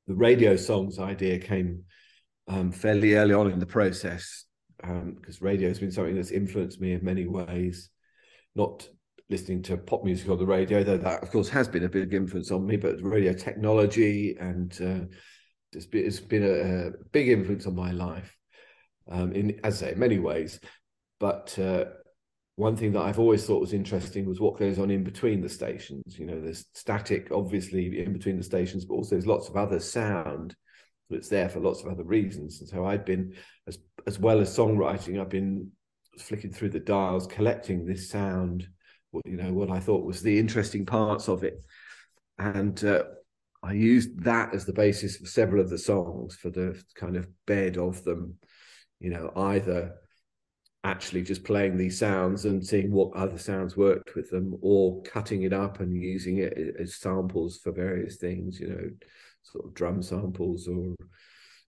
the 0.07 0.15
radio 0.15 0.55
songs 0.55 0.99
idea 0.99 1.39
came 1.39 1.83
um, 2.47 2.71
fairly 2.71 3.15
early 3.15 3.33
on 3.33 3.51
in 3.51 3.59
the 3.59 3.65
process 3.65 4.45
because 4.77 5.41
um, 5.41 5.45
radio 5.45 5.67
has 5.67 5.79
been 5.79 5.91
something 5.91 6.15
that's 6.15 6.31
influenced 6.31 6.81
me 6.81 6.93
in 6.93 7.05
many 7.05 7.27
ways. 7.27 7.89
Not 8.55 8.87
listening 9.29 9.61
to 9.63 9.77
pop 9.77 10.03
music 10.03 10.29
on 10.29 10.37
the 10.37 10.45
radio, 10.45 10.83
though 10.83 10.97
that 10.97 11.23
of 11.23 11.31
course 11.31 11.49
has 11.49 11.67
been 11.67 11.83
a 11.83 11.89
big 11.89 12.13
influence 12.13 12.51
on 12.51 12.65
me, 12.65 12.77
but 12.77 13.01
radio 13.01 13.33
technology 13.33 14.35
and 14.39 14.71
uh, 14.81 15.05
it's 15.73 15.85
been, 15.85 16.05
it's 16.05 16.19
been 16.19 16.43
a, 16.43 16.87
a, 16.87 16.91
big 17.11 17.29
influence 17.29 17.65
on 17.65 17.75
my 17.75 17.91
life 17.91 18.35
um, 19.09 19.31
in, 19.31 19.59
as 19.63 19.81
I 19.81 19.91
say, 19.91 19.95
many 19.95 20.19
ways. 20.19 20.59
But 21.19 21.57
uh, 21.57 21.85
one 22.55 22.75
thing 22.75 22.91
that 22.93 23.03
I've 23.03 23.19
always 23.19 23.45
thought 23.45 23.61
was 23.61 23.73
interesting 23.73 24.25
was 24.25 24.41
what 24.41 24.59
goes 24.59 24.79
on 24.79 24.91
in 24.91 25.03
between 25.03 25.41
the 25.41 25.49
stations. 25.49 26.19
You 26.19 26.25
know, 26.25 26.41
there's 26.41 26.65
static, 26.73 27.29
obviously, 27.31 28.03
in 28.03 28.11
between 28.11 28.37
the 28.37 28.43
stations, 28.43 28.85
but 28.85 28.95
also 28.95 29.11
there's 29.11 29.27
lots 29.27 29.47
of 29.47 29.55
other 29.55 29.79
sound 29.79 30.55
but 31.11 31.17
it's 31.17 31.29
there 31.29 31.49
for 31.49 31.59
lots 31.59 31.83
of 31.83 31.91
other 31.91 32.03
reasons. 32.03 32.61
And 32.61 32.69
so 32.69 32.85
I've 32.85 33.05
been, 33.05 33.35
as 33.67 33.77
as 34.07 34.17
well 34.17 34.39
as 34.39 34.55
songwriting, 34.57 35.19
I've 35.19 35.29
been 35.29 35.69
flicking 36.17 36.51
through 36.51 36.69
the 36.69 36.79
dials, 36.79 37.27
collecting 37.27 37.85
this 37.85 38.09
sound, 38.09 38.67
what 39.11 39.25
you 39.25 39.35
know, 39.35 39.51
what 39.51 39.69
I 39.69 39.79
thought 39.79 40.05
was 40.05 40.21
the 40.21 40.39
interesting 40.39 40.85
parts 40.85 41.27
of 41.27 41.43
it, 41.43 41.63
and 42.39 42.83
uh, 42.83 43.03
I 43.61 43.73
used 43.73 44.23
that 44.23 44.55
as 44.55 44.65
the 44.65 44.73
basis 44.73 45.17
for 45.17 45.25
several 45.25 45.61
of 45.61 45.69
the 45.69 45.77
songs 45.77 46.35
for 46.35 46.49
the 46.49 46.81
kind 46.95 47.17
of 47.17 47.27
bed 47.45 47.77
of 47.77 48.03
them. 48.05 48.37
You 49.01 49.09
know, 49.09 49.31
either 49.35 49.95
actually 50.83 51.23
just 51.23 51.43
playing 51.43 51.77
these 51.77 51.99
sounds 51.99 52.45
and 52.45 52.65
seeing 52.65 52.91
what 52.91 53.13
other 53.15 53.37
sounds 53.37 53.75
worked 53.75 54.15
with 54.15 54.29
them, 54.31 54.57
or 54.61 55.03
cutting 55.03 55.43
it 55.43 55.51
up 55.51 55.81
and 55.81 55.93
using 55.93 56.37
it 56.37 56.53
as 56.79 56.95
samples 56.95 57.57
for 57.57 57.73
various 57.73 58.15
things. 58.15 58.61
You 58.61 58.67
know 58.67 58.89
sort 59.43 59.65
of 59.65 59.73
drum 59.73 60.01
samples 60.01 60.67
or 60.67 60.95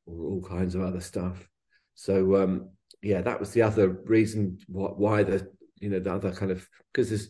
or 0.06 0.26
all 0.26 0.42
kinds 0.42 0.76
of 0.76 0.82
other 0.82 1.02
stuff. 1.02 1.48
So 1.96 2.42
um, 2.42 2.70
yeah, 3.02 3.22
that 3.22 3.40
was 3.40 3.52
the 3.52 3.62
other 3.62 3.90
reason 4.06 4.60
why 4.68 5.24
the 5.24 5.48
you 5.80 5.90
know 5.90 6.00
the 6.00 6.14
other 6.14 6.32
kind 6.32 6.52
of 6.52 6.68
because 6.92 7.10
there's 7.10 7.30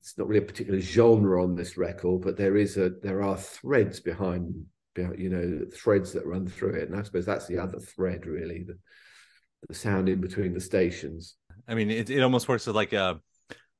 it's 0.00 0.18
not 0.18 0.26
really 0.26 0.42
a 0.42 0.46
particular 0.46 0.80
genre 0.80 1.42
on 1.42 1.54
this 1.54 1.76
record, 1.76 2.22
but 2.22 2.36
there 2.36 2.56
is 2.56 2.76
a 2.76 2.90
there 3.02 3.22
are 3.22 3.36
threads 3.36 4.00
behind 4.00 4.66
you 4.96 5.30
know 5.30 5.66
threads 5.74 6.12
that 6.12 6.26
run 6.26 6.46
through 6.46 6.74
it, 6.74 6.88
and 6.88 6.98
I 6.98 7.02
suppose 7.02 7.24
that's 7.24 7.46
the 7.46 7.58
other 7.58 7.78
thread 7.78 8.26
really 8.26 8.64
the 8.64 8.78
the 9.68 9.74
sound 9.74 10.08
in 10.08 10.20
between 10.20 10.52
the 10.52 10.60
stations. 10.60 11.36
I 11.68 11.74
mean, 11.74 11.90
it 11.90 12.10
it 12.10 12.20
almost 12.20 12.48
works 12.48 12.66
like 12.66 12.92
a 12.92 13.20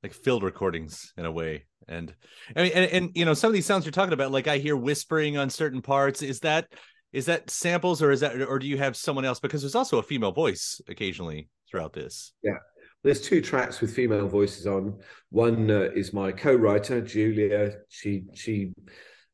like 0.03 0.13
field 0.13 0.43
recordings 0.43 1.13
in 1.17 1.25
a 1.25 1.31
way 1.31 1.65
and 1.87 2.13
I 2.55 2.63
mean, 2.63 2.71
and, 2.73 2.91
and 2.91 3.11
you 3.13 3.25
know, 3.25 3.33
some 3.33 3.49
of 3.49 3.53
these 3.53 3.65
sounds 3.65 3.85
you're 3.85 3.91
talking 3.91 4.13
about, 4.13 4.31
like 4.31 4.47
I 4.47 4.57
hear 4.57 4.75
whispering 4.75 5.37
on 5.37 5.49
certain 5.49 5.81
parts. 5.81 6.21
Is 6.21 6.39
that 6.41 6.67
is 7.11 7.25
that 7.25 7.49
samples 7.49 8.01
or 8.01 8.11
is 8.11 8.21
that 8.21 8.41
or 8.41 8.59
do 8.59 8.67
you 8.67 8.77
have 8.77 8.95
someone 8.95 9.25
else? 9.25 9.39
Because 9.39 9.61
there's 9.61 9.75
also 9.75 9.99
a 9.99 10.03
female 10.03 10.31
voice 10.31 10.81
occasionally 10.87 11.49
throughout 11.69 11.93
this. 11.93 12.33
Yeah. 12.43 12.57
There's 13.03 13.21
two 13.21 13.41
tracks 13.41 13.81
with 13.81 13.93
female 13.93 14.29
voices 14.29 14.65
on. 14.65 14.99
One 15.29 15.69
uh, 15.69 15.89
is 15.93 16.13
my 16.13 16.31
co-writer 16.31 17.01
Julia. 17.01 17.73
She 17.89 18.23
she 18.33 18.73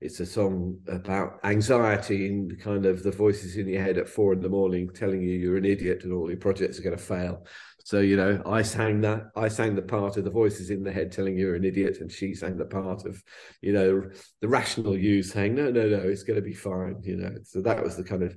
it's 0.01 0.19
a 0.21 0.25
song 0.25 0.77
about 0.87 1.39
anxiety 1.43 2.27
and 2.27 2.59
kind 2.59 2.85
of 2.85 3.03
the 3.03 3.11
voices 3.11 3.57
in 3.57 3.67
your 3.67 3.81
head 3.81 3.97
at 3.97 4.07
four 4.07 4.31
in 4.31 4.39
the 4.39 4.49
morning 4.49 4.89
telling 4.89 5.21
you 5.21 5.37
you're 5.37 5.57
an 5.57 5.65
idiot 5.65 6.03
and 6.03 6.13
all 6.13 6.29
your 6.29 6.39
projects 6.39 6.79
are 6.79 6.83
going 6.83 6.97
to 6.97 7.03
fail. 7.03 7.45
So 7.89 8.01
you 8.01 8.17
know, 8.17 8.39
I 8.45 8.61
sang 8.61 9.01
that. 9.01 9.31
I 9.35 9.47
sang 9.47 9.73
the 9.73 9.81
part 9.81 10.15
of 10.17 10.23
the 10.23 10.29
voices 10.29 10.69
in 10.69 10.83
the 10.83 10.91
head 10.91 11.11
telling 11.11 11.35
you 11.35 11.47
you're 11.47 11.55
an 11.55 11.65
idiot, 11.65 11.97
and 12.01 12.11
she 12.11 12.35
sang 12.35 12.55
the 12.55 12.65
part 12.65 13.03
of, 13.07 13.23
you 13.61 13.73
know, 13.73 14.07
the 14.41 14.47
rational 14.47 14.95
you 14.95 15.23
saying 15.23 15.55
no, 15.55 15.71
no, 15.71 15.89
no, 15.89 15.97
it's 15.97 16.21
going 16.21 16.35
to 16.37 16.47
be 16.47 16.53
fine. 16.53 17.01
You 17.01 17.17
know, 17.17 17.35
so 17.41 17.63
that 17.63 17.83
was 17.83 17.97
the 17.97 18.03
kind 18.03 18.21
of 18.21 18.35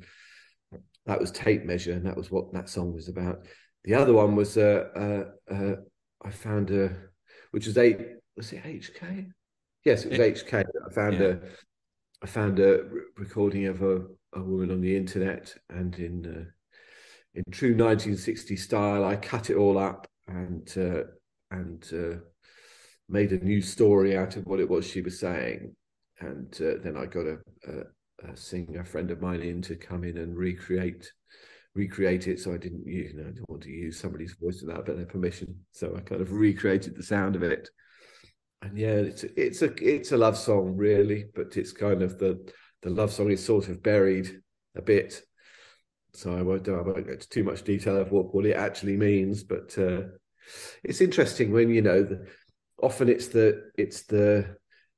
that 1.04 1.20
was 1.20 1.30
tape 1.32 1.66
measure, 1.66 1.92
and 1.92 2.06
that 2.06 2.16
was 2.16 2.30
what 2.30 2.50
that 2.54 2.70
song 2.70 2.94
was 2.94 3.10
about. 3.10 3.44
The 3.84 3.92
other 3.92 4.14
one 4.14 4.36
was 4.36 4.56
uh, 4.56 4.84
uh, 4.96 5.54
uh 5.54 5.74
I 6.24 6.30
found 6.30 6.70
a, 6.70 6.96
which 7.50 7.66
was 7.66 7.76
eight. 7.76 7.98
Was 8.38 8.54
it 8.54 8.64
HK? 8.64 9.32
Yes, 9.84 10.06
it 10.06 10.12
was 10.12 10.18
it, 10.18 10.46
HK. 10.46 10.64
I 10.64 10.94
found 10.94 11.18
yeah. 11.18 11.26
a, 11.26 11.36
I 12.22 12.26
found 12.26 12.58
a 12.58 12.84
recording 13.18 13.66
of 13.66 13.82
a, 13.82 13.96
a 14.32 14.40
woman 14.40 14.70
on 14.70 14.80
the 14.80 14.96
internet, 14.96 15.54
and 15.68 15.94
in 15.96 16.24
uh, 16.24 16.50
in 17.34 17.44
true 17.50 17.70
1960 17.70 18.56
style. 18.56 19.04
I 19.04 19.16
cut 19.16 19.50
it 19.50 19.56
all 19.56 19.78
up 19.78 20.06
and 20.28 20.72
uh, 20.76 21.04
and 21.50 21.88
uh, 21.92 22.20
made 23.08 23.32
a 23.32 23.44
new 23.44 23.60
story 23.60 24.16
out 24.16 24.36
of 24.36 24.44
what 24.46 24.60
it 24.60 24.68
was 24.68 24.86
she 24.86 25.02
was 25.02 25.18
saying. 25.18 25.74
And 26.20 26.54
uh, 26.60 26.74
then 26.82 26.96
I 26.96 27.06
got 27.06 27.26
a, 27.26 27.38
a, 27.66 28.30
a, 28.30 28.36
singer 28.36 28.84
friend 28.84 29.10
of 29.10 29.20
mine 29.20 29.40
in 29.40 29.60
to 29.62 29.74
come 29.74 30.04
in 30.04 30.18
and 30.18 30.36
recreate 30.36 31.10
recreate 31.74 32.28
it. 32.28 32.38
So 32.38 32.52
I 32.52 32.58
didn't 32.58 32.86
you 32.86 33.12
know 33.14 33.24
I 33.24 33.32
didn't 33.32 33.48
want 33.48 33.62
to 33.62 33.70
use 33.70 33.98
somebody's 33.98 34.36
voice 34.40 34.62
without 34.62 34.86
their 34.86 35.06
permission. 35.06 35.54
So 35.72 35.94
I 35.96 36.00
kind 36.00 36.20
of 36.20 36.32
recreated 36.32 36.96
the 36.96 37.02
sound 37.02 37.36
of 37.36 37.42
it. 37.42 37.68
And 38.62 38.78
yeah, 38.78 38.90
it's 38.90 39.24
a, 39.24 39.40
it's 39.40 39.62
a 39.62 39.72
it's 39.84 40.12
a 40.12 40.16
love 40.16 40.38
song 40.38 40.76
really, 40.76 41.26
but 41.34 41.56
it's 41.56 41.72
kind 41.72 42.02
of 42.02 42.18
the 42.18 42.52
the 42.82 42.90
love 42.90 43.12
song 43.12 43.30
is 43.30 43.44
sort 43.44 43.68
of 43.68 43.82
buried 43.82 44.30
a 44.76 44.82
bit 44.82 45.22
so 46.14 46.36
I 46.36 46.42
won't, 46.42 46.68
I 46.68 46.80
won't 46.80 47.06
go 47.06 47.12
into 47.12 47.28
too 47.28 47.44
much 47.44 47.62
detail 47.62 47.96
of 47.96 48.12
what, 48.12 48.34
what 48.34 48.46
it 48.46 48.56
actually 48.56 48.96
means, 48.96 49.42
but 49.42 49.76
uh, 49.78 50.02
it's 50.84 51.00
interesting 51.00 51.52
when 51.52 51.70
you 51.70 51.82
know 51.82 52.02
the, 52.02 52.26
often 52.82 53.08
it's 53.08 53.28
the 53.28 53.70
it's 53.76 54.02
the 54.02 54.56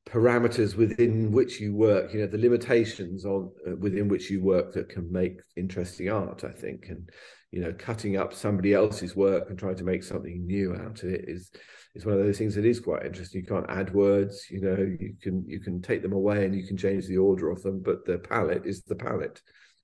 parameters 0.09 0.74
within 0.74 1.33
which 1.33 1.61
you 1.61 1.74
work 1.74 2.12
you 2.12 2.20
know 2.20 2.27
the 2.27 2.38
limitations 2.38 3.24
on 3.24 3.50
uh, 3.66 3.74
within 3.77 4.07
which 4.07 4.31
you 4.31 4.42
work 4.42 4.72
that 4.72 4.88
can 4.88 5.11
make 5.11 5.40
interesting 5.57 6.11
art 6.11 6.44
i 6.44 6.50
think. 6.50 6.87
And 6.88 7.09
you 7.55 7.61
know 7.61 7.72
cutting 7.72 8.16
up 8.16 8.35
somebody 8.35 8.74
else's 8.74 9.14
work 9.14 9.48
and 9.48 9.57
trying 9.57 9.77
to 9.77 9.85
make 9.85 10.03
something 10.03 10.44
new 10.44 10.74
out 10.74 11.03
of 11.05 11.11
it 11.11 11.24
is 11.29 11.53
is 11.94 12.05
one 12.05 12.16
of 12.16 12.24
those 12.24 12.37
things 12.37 12.57
that 12.57 12.64
is 12.64 12.81
quite 12.81 13.07
interesting. 13.07 13.42
You 13.42 13.46
can't 13.46 13.70
add 13.70 13.94
words 13.94 14.46
you 14.50 14.61
know 14.61 14.77
you 14.77 15.14
can 15.22 15.44
you 15.46 15.61
can 15.61 15.81
take 15.81 16.03
them 16.03 16.12
away 16.12 16.44
and 16.44 16.55
you 16.55 16.66
can 16.66 16.77
change 16.77 17.07
the 17.07 17.18
order 17.18 17.50
of 17.50 17.62
them 17.62 17.81
but 17.81 18.05
the 18.05 18.18
palette 18.18 18.66
is 18.66 18.83
the 18.83 18.96
palette 18.96 19.40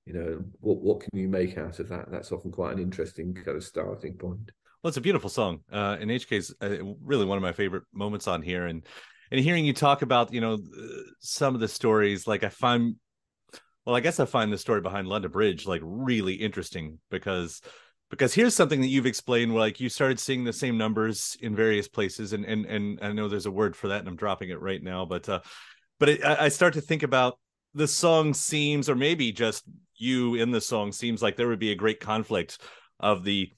you 0.07 0.15
know 0.15 0.45
what 0.61 0.79
what 0.79 1.01
can 1.01 1.19
you 1.19 1.29
make 1.29 1.59
out 1.59 1.79
of 1.79 1.89
that? 1.89 2.11
That's 2.11 2.33
often 2.33 2.51
quite 2.51 2.75
an 2.75 2.83
interesting 2.83 3.35
kind 3.35 3.57
of 3.57 3.65
starting 3.65 4.15
point. 4.15 4.51
Well 4.83 4.89
it's 4.89 4.97
a 4.97 5.03
beautiful 5.03 5.31
song. 5.31 5.61
Uh 5.71 5.97
in 6.01 6.09
hk's 6.09 6.53
uh, 6.61 6.85
really 7.03 7.27
one 7.27 7.39
of 7.39 7.43
my 7.43 7.53
favorite 7.53 7.85
moments 7.93 8.27
on 8.29 8.43
here. 8.43 8.67
And 8.67 8.87
and 9.31 9.41
hearing 9.41 9.65
you 9.65 9.73
talk 9.73 10.03
about 10.03 10.33
you 10.33 10.41
know 10.41 10.59
some 11.21 11.55
of 11.55 11.61
the 11.61 11.69
stories 11.69 12.27
like 12.27 12.45
i 12.45 12.49
find 12.49 12.97
well 13.87 13.97
i 13.97 14.01
guess 14.01 14.21
i 14.21 14.25
find 14.25 14.53
the 14.53 14.59
story 14.59 14.81
behind 14.81 15.07
london 15.07 15.31
bridge 15.31 15.67
like 15.67 15.81
really 15.85 16.35
interesting 16.35 16.99
because 17.11 17.61
because 18.11 18.35
here's 18.35 18.55
something 18.55 18.81
that 18.81 18.89
you've 18.89 19.07
explained 19.07 19.55
like 19.55 19.81
you 19.81 19.89
started 19.89 20.19
seeing 20.19 20.43
the 20.43 20.53
same 20.53 20.77
numbers 20.77 21.37
in 21.41 21.55
various 21.55 21.87
places. 21.87 22.33
And 22.33 22.45
and 22.45 22.67
and 22.67 22.99
i 23.03 23.13
know 23.13 23.29
there's 23.29 23.47
a 23.47 23.51
word 23.51 23.77
for 23.77 23.89
that 23.89 24.01
and 24.01 24.09
i'm 24.09 24.17
dropping 24.17 24.51
it 24.51 24.61
right 24.61 24.83
now 24.83 25.05
but 25.05 25.29
uh 25.29 25.41
but 25.99 26.09
it, 26.09 26.25
I 26.25 26.49
start 26.49 26.73
to 26.75 26.81
think 26.81 27.03
about 27.03 27.39
the 27.75 27.89
song 27.89 28.35
seems 28.35 28.89
or 28.89 28.95
maybe 28.95 29.33
just 29.33 29.65
you 29.97 30.35
in 30.35 30.51
the 30.51 30.61
song 30.61 30.93
seems 30.93 31.23
like 31.23 31.37
there 31.37 31.49
would 31.49 31.59
be 31.59 31.73
a 31.73 31.77
great 31.77 32.01
conflict 32.01 32.59
of 32.99 33.25
the 33.25 33.51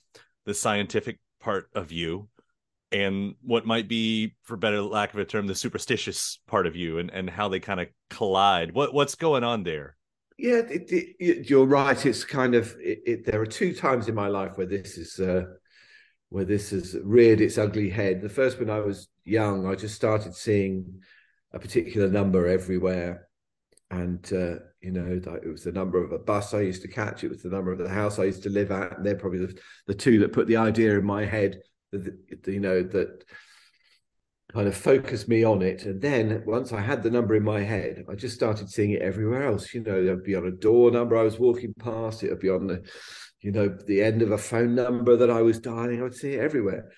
the 0.44 0.54
scientific 0.54 1.18
part 1.40 1.68
of 1.74 1.92
you 1.92 2.28
and 2.90 3.34
what 3.42 3.64
might 3.64 3.88
be 3.88 4.34
for 4.42 4.56
better 4.56 4.82
lack 4.82 5.14
of 5.14 5.20
a 5.20 5.24
term 5.24 5.46
the 5.46 5.54
superstitious 5.54 6.40
part 6.46 6.66
of 6.66 6.76
you 6.76 6.98
and 6.98 7.10
and 7.10 7.30
how 7.30 7.48
they 7.48 7.60
kind 7.60 7.80
of 7.80 7.88
collide. 8.10 8.72
What 8.72 8.92
what's 8.92 9.14
going 9.14 9.44
on 9.44 9.62
there? 9.62 9.96
Yeah 10.38 10.58
it, 10.68 10.90
it, 10.90 11.50
you're 11.50 11.66
right. 11.66 12.04
It's 12.04 12.24
kind 12.24 12.54
of 12.54 12.74
it, 12.80 13.24
there 13.24 13.40
are 13.40 13.46
two 13.46 13.74
times 13.74 14.08
in 14.08 14.14
my 14.14 14.28
life 14.28 14.56
where 14.56 14.66
this 14.66 14.98
is 14.98 15.18
uh 15.18 15.44
where 16.28 16.44
this 16.44 16.70
has 16.70 16.96
reared 17.02 17.40
its 17.40 17.58
ugly 17.58 17.90
head. 17.90 18.20
The 18.20 18.28
first 18.28 18.58
when 18.58 18.70
i 18.70 18.80
was 18.80 19.08
young 19.24 19.66
i 19.66 19.74
just 19.76 19.94
started 19.94 20.34
seeing 20.34 21.00
a 21.52 21.58
particular 21.58 22.08
number 22.08 22.48
everywhere 22.48 23.28
and 23.92 24.32
uh, 24.32 24.56
you 24.80 24.90
know 24.90 25.20
it 25.44 25.48
was 25.48 25.62
the 25.62 25.70
number 25.70 26.02
of 26.02 26.12
a 26.12 26.18
bus 26.18 26.54
I 26.54 26.62
used 26.62 26.82
to 26.82 26.88
catch. 26.88 27.22
It 27.22 27.30
was 27.30 27.42
the 27.42 27.50
number 27.50 27.70
of 27.70 27.78
the 27.78 27.88
house 27.88 28.18
I 28.18 28.24
used 28.24 28.42
to 28.44 28.50
live 28.50 28.72
at, 28.72 28.96
and 28.96 29.06
they're 29.06 29.14
probably 29.14 29.46
the, 29.46 29.58
the 29.86 29.94
two 29.94 30.18
that 30.20 30.32
put 30.32 30.46
the 30.46 30.56
idea 30.56 30.98
in 30.98 31.04
my 31.04 31.24
head. 31.24 31.60
That, 31.92 32.16
you 32.46 32.60
know 32.60 32.82
that 32.82 33.24
kind 34.50 34.66
of 34.66 34.74
focused 34.74 35.28
me 35.28 35.44
on 35.44 35.60
it. 35.60 35.84
And 35.84 36.00
then 36.00 36.42
once 36.46 36.72
I 36.72 36.80
had 36.80 37.02
the 37.02 37.10
number 37.10 37.36
in 37.36 37.42
my 37.42 37.60
head, 37.60 38.04
I 38.10 38.14
just 38.14 38.34
started 38.34 38.70
seeing 38.70 38.92
it 38.92 39.02
everywhere 39.02 39.46
else. 39.46 39.74
You 39.74 39.82
know, 39.82 39.98
it'd 39.98 40.24
be 40.24 40.36
on 40.36 40.46
a 40.46 40.50
door 40.50 40.90
number 40.90 41.16
I 41.16 41.22
was 41.22 41.38
walking 41.38 41.74
past. 41.78 42.22
It 42.22 42.30
would 42.30 42.40
be 42.40 42.48
on 42.48 42.66
the, 42.66 42.82
you 43.42 43.52
know, 43.52 43.68
the 43.68 44.02
end 44.02 44.22
of 44.22 44.32
a 44.32 44.38
phone 44.38 44.74
number 44.74 45.16
that 45.16 45.30
I 45.30 45.42
was 45.42 45.58
dialing. 45.58 46.00
I 46.00 46.04
would 46.04 46.14
see 46.14 46.32
it 46.32 46.40
everywhere, 46.40 46.92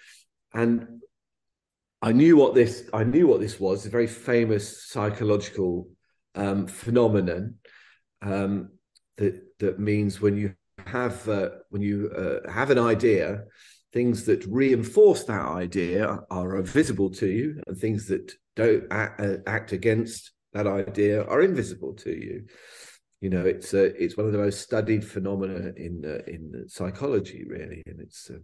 and 0.52 1.00
I 2.00 2.12
knew 2.12 2.37
what 2.37 2.54
this 2.54 2.88
I 2.92 3.02
knew 3.02 3.26
what 3.26 3.40
this 3.40 3.59
was. 3.59 3.85
A 3.85 3.90
very 3.90 4.07
famous 4.07 4.87
psychological 4.87 5.88
um, 6.34 6.66
phenomenon 6.66 7.56
um, 8.22 8.70
that 9.16 9.58
that 9.58 9.78
means 9.78 10.20
when 10.20 10.36
you 10.36 10.54
have 10.86 11.28
uh, 11.28 11.50
when 11.70 11.82
you 11.82 12.10
uh, 12.10 12.50
have 12.50 12.70
an 12.70 12.78
idea, 12.78 13.44
things 13.92 14.24
that 14.26 14.44
reinforce 14.46 15.24
that 15.24 15.42
idea 15.42 16.20
are 16.30 16.60
visible 16.62 17.10
to 17.10 17.26
you, 17.26 17.60
and 17.66 17.76
things 17.76 18.08
that 18.08 18.32
don't 18.56 18.84
act, 18.90 19.20
uh, 19.20 19.36
act 19.46 19.72
against 19.72 20.32
that 20.52 20.66
idea 20.66 21.24
are 21.24 21.42
invisible 21.42 21.94
to 21.94 22.10
you 22.10 22.46
you 23.24 23.30
know 23.30 23.46
it's 23.46 23.72
a, 23.72 23.84
it's 24.02 24.18
one 24.18 24.26
of 24.26 24.32
the 24.32 24.38
most 24.38 24.60
studied 24.60 25.02
phenomena 25.02 25.72
in 25.78 26.04
uh, 26.04 26.22
in 26.30 26.68
psychology 26.68 27.42
really. 27.48 27.82
And 27.87 27.98
it's 27.98 28.28
a, 28.28 28.37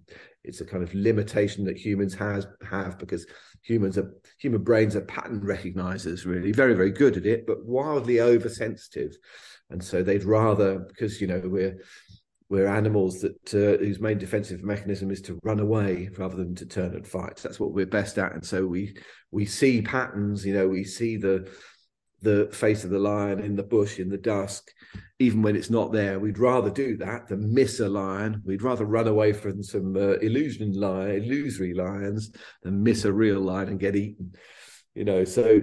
it's 0.43 0.62
a 0.62 0.64
kind 0.64 0.83
of 0.83 0.95
limitation 0.95 1.66
that 1.66 1.77
humans 1.77 2.14
has 2.14 2.47
have 2.66 2.99
because 2.99 3.27
humans 3.61 3.99
are 3.99 4.11
human 4.38 4.62
brains 4.62 4.97
are 4.97 5.03
pattern 5.03 5.43
recognizers 5.43 6.25
really. 6.25 6.51
Very 6.53 6.73
very 6.73 6.93
good 6.93 7.19
at 7.19 7.27
it 7.27 7.47
but 7.47 7.62
wildly 7.62 8.23
oversensitive. 8.23 9.14
And 9.69 9.85
so 9.85 10.03
they'd 10.03 10.25
rather 10.25 10.79
because 10.79 11.21
you 11.21 11.27
know 11.27 11.43
we're 11.45 11.77
we're 12.49 12.66
animals 12.66 13.21
that 13.21 13.55
uh, 13.55 13.77
whose 13.85 14.01
main 14.01 14.16
defensive 14.16 14.62
mechanism 14.64 15.11
is 15.11 15.21
to 15.21 15.38
run 15.43 15.61
away 15.61 16.09
rather 16.16 16.37
than 16.37 16.55
to 16.55 16.64
turn 16.64 16.95
and 16.95 17.07
fight. 17.07 17.37
That's 17.37 17.61
what 17.61 17.73
we're 17.73 17.85
best 17.85 18.16
at. 18.16 18.33
And 18.33 18.47
so 18.47 18.66
we 18.66 18.97
we 19.31 19.45
see 19.45 19.83
patterns 19.83 20.47
you 20.47 20.55
know 20.55 20.66
we 20.66 20.85
see 20.85 21.19
the 21.19 21.53
the 22.23 22.49
face 22.53 22.85
of 22.85 22.91
the 22.91 22.99
lion 22.99 23.41
in 23.41 23.57
the 23.57 23.63
bush 23.63 23.99
in 23.99 24.09
the 24.09 24.19
dusk, 24.19 24.71
even 25.19 25.43
when 25.43 25.57
it's 25.57 25.71
not 25.71 25.93
there. 25.93 26.19
We'd 26.19 26.39
rather 26.39 26.71
do 26.71 26.97
that 26.99 27.29
than 27.29 27.55
miss 27.55 27.81
a 27.81 27.89
lion. 27.89 28.43
We'd 28.45 28.63
rather 28.63 28.85
run 28.85 29.09
away 29.09 29.33
from 29.33 29.63
some 29.63 29.97
uh, 29.97 30.19
illusion 30.19 30.73
lion, 30.73 31.25
illusory 31.25 31.75
lions 31.75 32.33
than 32.63 32.83
miss 32.83 33.05
a 33.05 33.13
real 33.13 33.41
lion 33.41 33.69
and 33.69 33.81
get 33.81 33.97
eaten. 33.97 34.35
You 34.95 35.05
know, 35.05 35.25
so 35.25 35.63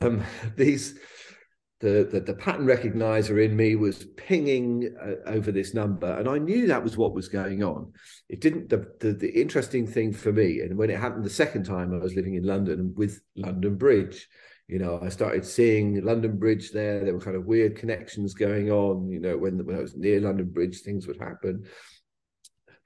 um, 0.00 0.22
these 0.56 0.98
the, 1.80 2.08
the, 2.10 2.20
the 2.20 2.34
pattern 2.34 2.66
recognizer 2.66 3.44
in 3.44 3.56
me 3.56 3.76
was 3.76 4.04
pinging 4.16 4.94
uh, 5.00 5.30
over 5.30 5.52
this 5.52 5.74
number, 5.74 6.18
and 6.18 6.28
I 6.28 6.38
knew 6.38 6.66
that 6.66 6.82
was 6.82 6.96
what 6.96 7.14
was 7.14 7.28
going 7.28 7.62
on. 7.62 7.92
It 8.28 8.40
didn't. 8.40 8.68
The, 8.68 8.92
the, 9.00 9.12
the 9.12 9.40
interesting 9.40 9.86
thing 9.86 10.12
for 10.12 10.32
me, 10.32 10.60
and 10.60 10.76
when 10.76 10.90
it 10.90 10.98
happened 10.98 11.24
the 11.24 11.30
second 11.30 11.64
time, 11.64 11.94
I 11.94 11.98
was 11.98 12.14
living 12.14 12.34
in 12.34 12.44
London 12.44 12.94
with 12.96 13.20
London 13.36 13.76
Bridge 13.76 14.28
you 14.68 14.78
know, 14.78 15.00
I 15.02 15.08
started 15.08 15.46
seeing 15.46 16.04
London 16.04 16.36
Bridge 16.36 16.72
there. 16.72 17.02
There 17.02 17.14
were 17.14 17.20
kind 17.20 17.36
of 17.36 17.46
weird 17.46 17.74
connections 17.76 18.34
going 18.34 18.70
on. 18.70 19.08
You 19.08 19.18
know, 19.18 19.38
when, 19.38 19.64
when 19.64 19.76
I 19.76 19.80
was 19.80 19.96
near 19.96 20.20
London 20.20 20.50
Bridge, 20.50 20.82
things 20.82 21.06
would 21.06 21.18
happen. 21.18 21.64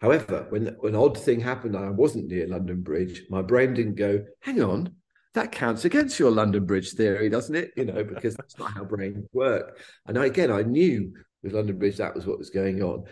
However, 0.01 0.47
when 0.51 0.77
an 0.83 0.95
odd 0.95 1.19
thing 1.19 1.41
happened 1.41 1.75
and 1.75 1.85
I 1.85 1.91
wasn't 1.91 2.29
near 2.29 2.47
London 2.47 2.83
Bridge, 2.83 3.23
my 3.31 3.43
brain 3.43 3.75
didn't 3.75 3.97
go, 3.97 4.25
hang 4.41 4.63
on, 4.63 4.95
that 5.35 5.53
counts 5.53 5.85
against 5.85 6.18
your 6.18 6.31
London 6.31 6.64
Bridge 6.66 6.92
theory, 6.92 7.29
doesn't 7.29 7.55
it? 7.55 7.73
You 7.77 7.87
know, 7.87 8.05
because 8.05 8.35
that's 8.35 8.59
not 8.59 8.73
how 8.73 8.85
brains 8.85 9.27
work. 9.33 9.79
And 10.07 10.18
I, 10.18 10.27
again, 10.27 10.51
I 10.51 10.62
knew 10.62 11.14
with 11.42 11.55
London 11.55 11.79
Bridge 11.79 11.97
that 11.97 12.14
was 12.14 12.27
what 12.27 12.38
was 12.38 12.51
going 12.51 12.83
on. 12.83 13.05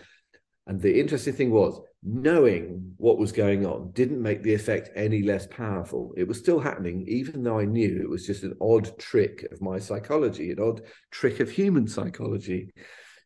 And 0.67 0.81
the 0.81 1.01
interesting 1.01 1.35
thing 1.35 1.51
was, 1.51 1.81
knowing 2.03 2.95
what 2.97 3.19
was 3.19 3.33
going 3.33 3.67
on 3.67 3.91
didn't 3.93 4.23
make 4.23 4.43
the 4.43 4.55
effect 4.55 4.91
any 4.95 5.23
less 5.23 5.47
powerful. 5.47 6.15
It 6.17 6.27
was 6.27 6.39
still 6.39 6.59
happening, 6.59 7.05
even 7.09 7.43
though 7.43 7.59
I 7.59 7.65
knew 7.65 8.01
it 8.01 8.09
was 8.09 8.27
just 8.27 8.43
an 8.43 8.57
odd 8.61 8.99
trick 8.99 9.47
of 9.53 9.61
my 9.61 9.79
psychology, 9.79 10.51
an 10.51 10.61
odd 10.61 10.83
trick 11.11 11.41
of 11.41 11.51
human 11.51 11.87
psychology, 11.87 12.73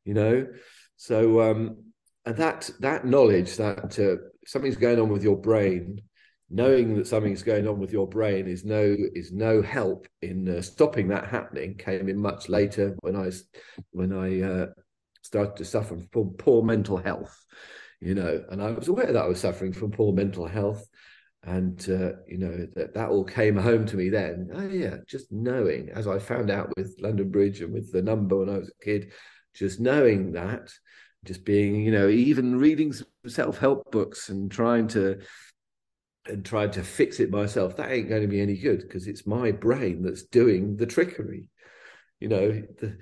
you 0.04 0.14
know. 0.14 0.46
So, 0.96 1.40
um, 1.42 1.84
and 2.24 2.36
that 2.36 2.70
that 2.80 3.04
knowledge 3.04 3.56
that 3.56 3.98
uh, 3.98 4.16
something's 4.46 4.76
going 4.76 4.98
on 4.98 5.08
with 5.08 5.22
your 5.22 5.36
brain, 5.36 6.00
knowing 6.50 6.96
that 6.96 7.06
something's 7.06 7.42
going 7.42 7.66
on 7.66 7.78
with 7.78 7.92
your 7.92 8.08
brain 8.08 8.46
is 8.46 8.64
no 8.64 8.96
is 9.14 9.32
no 9.32 9.62
help 9.62 10.06
in 10.22 10.48
uh, 10.48 10.62
stopping 10.62 11.08
that 11.08 11.28
happening. 11.28 11.76
Came 11.76 12.08
in 12.08 12.18
much 12.18 12.48
later 12.48 12.96
when 13.00 13.16
I 13.16 13.30
when 13.90 14.12
I 14.12 14.40
uh, 14.40 14.66
started 15.22 15.56
to 15.56 15.64
suffer 15.64 15.96
from 16.12 16.30
poor 16.38 16.62
mental 16.62 16.96
health 16.96 17.36
you 18.04 18.14
know, 18.14 18.44
and 18.50 18.62
I 18.62 18.70
was 18.70 18.88
aware 18.88 19.10
that 19.12 19.24
I 19.24 19.26
was 19.26 19.40
suffering 19.40 19.72
from 19.72 19.90
poor 19.90 20.12
mental 20.12 20.46
health. 20.46 20.86
And, 21.42 21.78
uh, 21.90 22.20
you 22.26 22.38
know, 22.38 22.66
that, 22.74 22.94
that 22.94 23.08
all 23.08 23.24
came 23.24 23.56
home 23.56 23.86
to 23.86 23.96
me 23.96 24.10
then. 24.10 24.50
Oh, 24.54 24.68
yeah, 24.68 24.96
just 25.06 25.32
knowing, 25.32 25.90
as 25.90 26.06
I 26.06 26.18
found 26.18 26.50
out 26.50 26.72
with 26.76 26.96
London 27.00 27.30
Bridge 27.30 27.60
and 27.60 27.72
with 27.72 27.92
the 27.92 28.02
number 28.02 28.38
when 28.38 28.48
I 28.48 28.58
was 28.58 28.68
a 28.70 28.84
kid, 28.84 29.12
just 29.54 29.80
knowing 29.80 30.32
that, 30.32 30.70
just 31.24 31.44
being, 31.44 31.76
you 31.76 31.92
know, 31.92 32.08
even 32.08 32.58
reading 32.58 32.94
self 33.26 33.58
help 33.58 33.90
books 33.90 34.28
and 34.28 34.50
trying 34.50 34.88
to 34.88 35.20
and 36.26 36.44
trying 36.44 36.70
to 36.72 36.82
fix 36.82 37.20
it 37.20 37.30
myself, 37.30 37.76
that 37.76 37.90
ain't 37.90 38.08
going 38.08 38.22
to 38.22 38.28
be 38.28 38.40
any 38.40 38.56
good 38.56 38.80
because 38.80 39.06
it's 39.06 39.26
my 39.26 39.52
brain 39.52 40.02
that's 40.02 40.22
doing 40.22 40.76
the 40.76 40.86
trickery. 40.86 41.48
You 42.20 42.28
know, 42.28 42.50
the, 42.80 42.96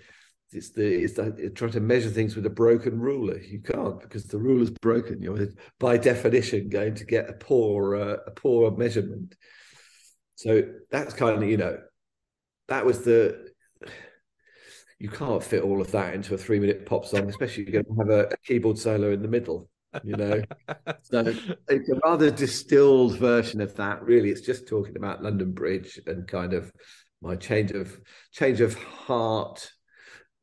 it's 0.51 0.71
the 0.71 1.03
it's, 1.03 1.15
the, 1.15 1.51
trying 1.55 1.71
to 1.73 1.81
measure 1.81 2.11
things 2.11 2.37
with 2.37 2.47
a 2.47 2.51
broken 2.51 2.99
ruler. 2.99 3.39
You 3.39 3.61
can't 3.61 4.01
because 4.01 4.25
the 4.25 4.39
ruler's 4.39 4.71
broken. 4.71 5.23
You're 5.23 5.49
by 5.79 5.97
definition 5.97 6.69
going 6.69 6.95
to 6.97 7.05
get 7.05 7.31
a 7.31 7.35
poor 7.35 7.97
uh, 7.97 8.17
a 8.27 8.31
poor 8.33 8.71
measurement. 8.71 9.35
So 10.35 10.63
that's 10.91 11.15
kind 11.15 11.43
of 11.43 11.49
you 11.49 11.57
know 11.57 11.79
that 12.69 12.85
was 12.85 13.01
the 13.01 13.53
you 14.99 15.09
can't 15.09 15.43
fit 15.43 15.63
all 15.63 15.81
of 15.81 15.91
that 15.93 16.15
into 16.15 16.35
a 16.35 16.39
three 16.39 16.61
minute 16.61 16.87
pop 16.87 17.05
song, 17.07 17.29
especially 17.29 17.65
you're 17.65 17.83
going 17.83 17.85
to 17.85 18.15
have 18.15 18.33
a 18.33 18.37
keyboard 18.45 18.79
solo 18.79 19.13
in 19.13 19.23
the 19.23 19.29
middle. 19.29 19.69
You 20.05 20.17
know, 20.17 20.43
so 21.03 21.35
it's 21.69 21.89
a 21.89 22.01
rather 22.05 22.31
distilled 22.31 23.19
version 23.19 23.61
of 23.61 23.75
that. 23.77 24.03
Really, 24.03 24.31
it's 24.31 24.41
just 24.41 24.67
talking 24.67 24.97
about 24.97 25.23
London 25.23 25.53
Bridge 25.53 26.01
and 26.07 26.27
kind 26.27 26.55
of 26.55 26.73
my 27.21 27.37
change 27.37 27.73
of 27.73 27.99
change 28.33 28.61
of 28.61 28.75
heart 28.75 29.71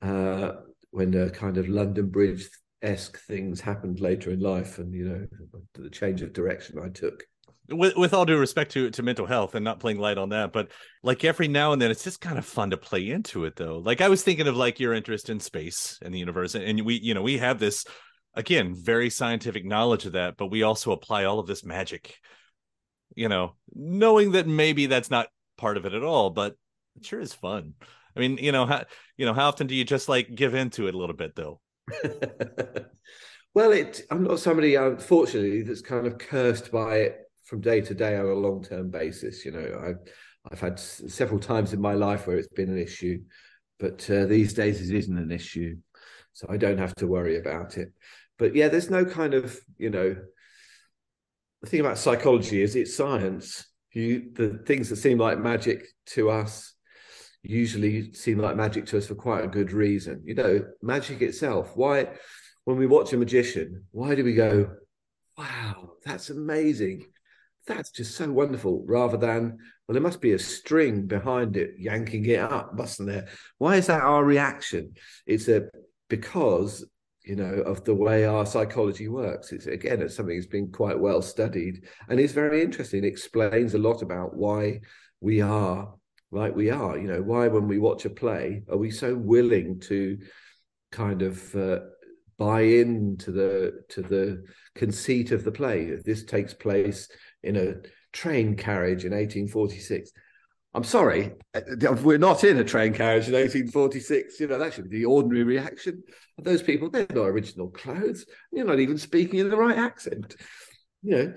uh, 0.02 0.52
when 0.92 1.12
the 1.12 1.30
kind 1.32 1.58
of 1.58 1.68
London 1.68 2.10
Bridge 2.10 2.48
esque 2.82 3.20
things 3.20 3.60
happened 3.60 4.00
later 4.00 4.32
in 4.32 4.40
life, 4.40 4.78
and 4.78 4.94
you 4.94 5.06
know 5.06 5.28
the 5.74 5.90
change 5.90 6.22
of 6.22 6.34
direction 6.34 6.80
I 6.80 6.90
took. 6.90 7.24
With, 7.72 7.96
with 7.98 8.16
all 8.16 8.26
due 8.26 8.38
respect 8.38 8.72
to 8.72 8.90
to 8.90 9.04
mental 9.04 9.28
health 9.28 9.54
and 9.54 9.64
not 9.64 9.80
playing 9.80 10.00
light 10.00 10.18
on 10.18 10.30
that, 10.30 10.52
but 10.52 10.72
like 11.04 11.24
every 11.24 11.48
now 11.48 11.72
and 11.72 11.82
then, 11.82 11.92
it's 11.92 12.04
just 12.04 12.22
kind 12.22 12.38
of 12.38 12.46
fun 12.46 12.72
to 12.72 12.78
play 12.78 13.10
into 13.10 13.46
it 13.46 13.56
though. 13.56 13.78
Like 13.78 14.02
I 14.02 14.10
was 14.10 14.24
thinking 14.24 14.48
of 14.48 14.56
like 14.56 14.80
your 14.80 14.94
interest 14.94 15.30
in 15.30 15.40
space 15.40 16.00
and 16.02 16.14
the 16.14 16.20
universe, 16.20 16.56
and 16.56 16.84
we 16.86 17.00
you 17.00 17.14
know 17.14 17.22
we 17.22 17.38
have 17.38 17.60
this 17.60 17.84
again 18.34 18.76
very 18.76 19.10
scientific 19.10 19.66
knowledge 19.66 20.06
of 20.06 20.14
that, 20.14 20.38
but 20.38 20.48
we 20.48 20.64
also 20.64 20.92
apply 20.92 21.26
all 21.26 21.40
of 21.40 21.48
this 21.48 21.64
magic. 21.64 22.16
You 23.16 23.28
know, 23.28 23.56
knowing 23.74 24.34
that 24.34 24.48
maybe 24.48 24.86
that's 24.86 25.10
not 25.10 25.28
part 25.58 25.78
of 25.78 25.86
it 25.86 25.94
at 25.94 26.04
all, 26.04 26.30
but 26.30 26.56
it 26.96 27.06
sure 27.06 27.20
is 27.20 27.34
fun. 27.34 27.74
I 28.16 28.20
mean, 28.20 28.38
you 28.38 28.52
know, 28.52 28.66
how 28.66 28.86
you 29.18 29.26
know, 29.26 29.34
how 29.34 29.48
often 29.48 29.68
do 29.68 29.76
you 29.76 29.84
just 29.84 30.10
like 30.10 30.34
give 30.34 30.54
into 30.54 30.88
it 30.88 30.96
a 30.96 30.98
little 30.98 31.16
bit 31.16 31.36
though? 31.36 31.60
well, 33.54 33.72
it 33.72 34.02
I'm 34.12 34.24
not 34.24 34.40
somebody 34.40 34.76
unfortunately 34.76 35.64
that's 35.64 35.82
kind 35.82 36.08
of 36.08 36.18
cursed 36.18 36.72
by 36.72 36.98
it 36.98 37.20
from 37.46 37.62
day 37.62 37.82
to 37.82 37.94
day 37.94 38.18
on 38.18 38.26
a 38.26 38.34
long 38.34 38.64
term 38.64 38.90
basis. 38.90 39.46
You 39.46 39.52
know, 39.52 39.82
I've 39.84 40.12
I've 40.52 40.60
had 40.60 40.80
several 40.80 41.40
times 41.40 41.74
in 41.74 41.82
my 41.82 41.94
life 41.94 42.28
where 42.28 42.38
it's 42.38 42.48
been 42.48 42.70
an 42.70 42.80
issue, 42.80 43.22
but 43.80 44.10
uh, 44.10 44.26
these 44.26 44.54
days 44.54 44.90
it 44.90 44.96
isn't 44.96 45.18
an 45.18 45.32
issue, 45.32 45.78
so 46.34 46.48
I 46.50 46.58
don't 46.58 46.78
have 46.78 46.96
to 46.96 47.08
worry 47.08 47.38
about 47.38 47.78
it. 47.78 47.92
But 48.38 48.56
yeah, 48.56 48.68
there's 48.68 48.90
no 48.90 49.06
kind 49.06 49.34
of 49.34 49.60
you 49.78 49.90
know. 49.90 50.16
The 51.62 51.70
thing 51.70 51.82
about 51.82 51.98
psychology 51.98 52.62
is 52.62 52.76
it's 52.76 52.96
science. 52.96 53.66
You 53.92 54.32
the 54.34 54.60
things 54.66 54.90
that 54.90 54.96
seem 54.96 55.18
like 55.18 55.40
magic 55.40 55.86
to 56.08 56.30
us 56.30 56.74
usually 57.42 58.14
seem 58.14 58.38
like 58.38 58.56
magic 58.56 58.86
to 58.88 58.98
us 58.98 59.08
for 59.08 59.16
quite 59.16 59.44
a 59.44 59.48
good 59.48 59.72
reason. 59.72 60.22
You 60.26 60.36
know, 60.36 60.66
magic 60.82 61.22
itself. 61.22 61.76
Why, 61.76 62.08
when 62.66 62.78
we 62.78 62.86
watch 62.86 63.14
a 63.14 63.18
magician, 63.18 63.86
why 63.92 64.16
do 64.16 64.24
we 64.24 64.34
go, 64.34 64.70
wow, 65.38 65.92
that's 66.06 66.30
amazing? 66.30 67.08
That's 67.68 67.92
just 67.92 68.16
so 68.16 68.32
wonderful, 68.32 68.84
rather 68.88 69.18
than, 69.18 69.58
well, 69.88 69.94
there 69.94 70.02
must 70.02 70.22
be 70.22 70.34
a 70.34 70.40
string 70.40 71.08
behind 71.08 71.56
it 71.56 71.76
yanking 71.78 72.26
it 72.26 72.40
up, 72.40 72.76
mustn't 72.76 73.08
there? 73.08 73.28
Why 73.58 73.76
is 73.76 73.88
that 73.88 74.02
our 74.02 74.24
reaction? 74.24 74.94
It's 75.26 75.48
a 75.48 75.70
because 76.10 76.86
you 77.24 77.36
know 77.36 77.62
of 77.66 77.84
the 77.84 77.94
way 77.94 78.26
our 78.26 78.46
psychology 78.46 79.08
works 79.08 79.52
it's 79.52 79.68
again 79.68 80.02
it's 80.02 80.16
something 80.16 80.36
that's 80.36 80.48
been 80.48 80.72
quite 80.72 80.98
well 80.98 81.22
studied 81.22 81.84
and 82.08 82.20
it's 82.20 82.34
very 82.34 82.62
interesting 82.62 83.04
it 83.04 83.08
explains 83.08 83.74
a 83.74 83.78
lot 83.78 84.02
about 84.02 84.36
why 84.36 84.80
we 85.22 85.42
are 85.42 85.94
like 86.32 86.56
we 86.56 86.70
are. 86.70 86.98
You 86.98 87.08
know, 87.08 87.22
why 87.22 87.48
when 87.48 87.68
we 87.68 87.80
watch 87.80 88.06
a 88.06 88.10
play 88.10 88.64
are 88.70 88.78
we 88.78 88.92
so 88.92 89.16
willing 89.16 89.80
to 89.82 90.18
kind 90.92 91.22
of 91.22 91.56
uh, 91.56 91.80
buy 92.38 92.62
into 92.62 93.32
the 93.32 93.84
to 93.90 94.02
the 94.02 94.44
conceit 94.76 95.32
of 95.32 95.44
the 95.44 95.52
play? 95.52 95.96
This 96.06 96.24
takes 96.24 96.54
place 96.54 97.10
in 97.44 97.56
a 97.56 97.76
train 98.12 98.56
carriage 98.56 99.06
in 99.06 99.12
1846, 99.12 100.12
I'm 100.74 100.84
sorry, 100.84 101.34
uh, 101.56 101.62
we're 102.04 102.20
not 102.20 102.44
in 102.44 102.58
a 102.58 102.64
train 102.64 102.94
carriage 102.94 103.28
in 103.28 103.34
1846. 103.34 104.40
You 104.40 104.48
know, 104.48 104.60
that 104.60 104.74
should 104.74 104.90
be 104.90 105.00
the 105.00 105.06
ordinary 105.06 105.44
reaction 105.44 106.04
of 106.38 106.44
those 106.44 106.62
people. 106.62 106.90
They're 106.90 107.08
not 107.10 107.26
original 107.26 107.70
clothes. 107.70 108.26
You're 108.52 108.66
not 108.66 108.80
even 108.80 108.98
speaking 108.98 109.40
in 109.40 109.50
the 109.50 109.58
right 109.58 109.78
accent. 109.78 110.36
You 111.02 111.34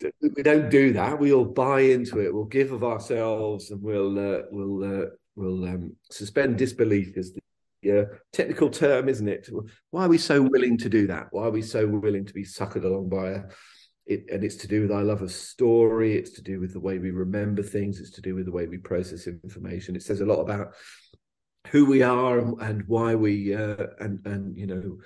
know, 0.00 0.10
we 0.36 0.42
don't 0.44 0.70
do 0.70 0.92
that. 0.92 1.18
We'll 1.18 1.44
buy 1.44 1.80
into 1.80 2.20
it. 2.20 2.32
We'll 2.32 2.44
give 2.44 2.70
of 2.70 2.84
ourselves, 2.84 3.72
and 3.72 3.82
we'll 3.82 4.18
uh, 4.18 4.42
we'll 4.52 5.02
uh, 5.02 5.06
we'll 5.34 5.64
um, 5.64 5.96
suspend 6.10 6.56
disbelief 6.56 7.16
as 7.16 7.32
the 7.82 8.00
uh, 8.00 8.04
technical 8.32 8.70
term, 8.70 9.08
isn't 9.08 9.28
it? 9.28 9.48
Why 9.90 10.04
are 10.04 10.08
we 10.08 10.18
so 10.18 10.40
willing 10.40 10.78
to 10.78 10.88
do 10.88 11.08
that? 11.08 11.28
Why 11.32 11.44
are 11.44 11.50
we 11.50 11.62
so 11.62 11.86
willing 11.86 12.26
to 12.26 12.32
be 12.32 12.44
suckered 12.44 12.84
along 12.84 13.08
by 13.08 13.30
a 13.30 13.42
it, 14.12 14.26
and 14.30 14.44
it's 14.44 14.56
to 14.56 14.68
do 14.68 14.82
with 14.82 14.92
our 14.92 15.04
love 15.04 15.22
of 15.22 15.32
story. 15.32 16.16
It's 16.16 16.30
to 16.32 16.42
do 16.42 16.60
with 16.60 16.72
the 16.72 16.80
way 16.80 16.98
we 16.98 17.10
remember 17.10 17.62
things. 17.62 18.00
It's 18.00 18.12
to 18.12 18.20
do 18.20 18.34
with 18.34 18.46
the 18.46 18.52
way 18.52 18.66
we 18.66 18.78
process 18.78 19.26
information. 19.26 19.96
It 19.96 20.02
says 20.02 20.20
a 20.20 20.26
lot 20.26 20.40
about 20.40 20.74
who 21.68 21.86
we 21.86 22.02
are 22.02 22.38
and, 22.38 22.60
and 22.60 22.82
why 22.86 23.14
we 23.14 23.54
uh, 23.54 23.86
and 23.98 24.24
and 24.26 24.56
you 24.56 24.66
know 24.66 24.98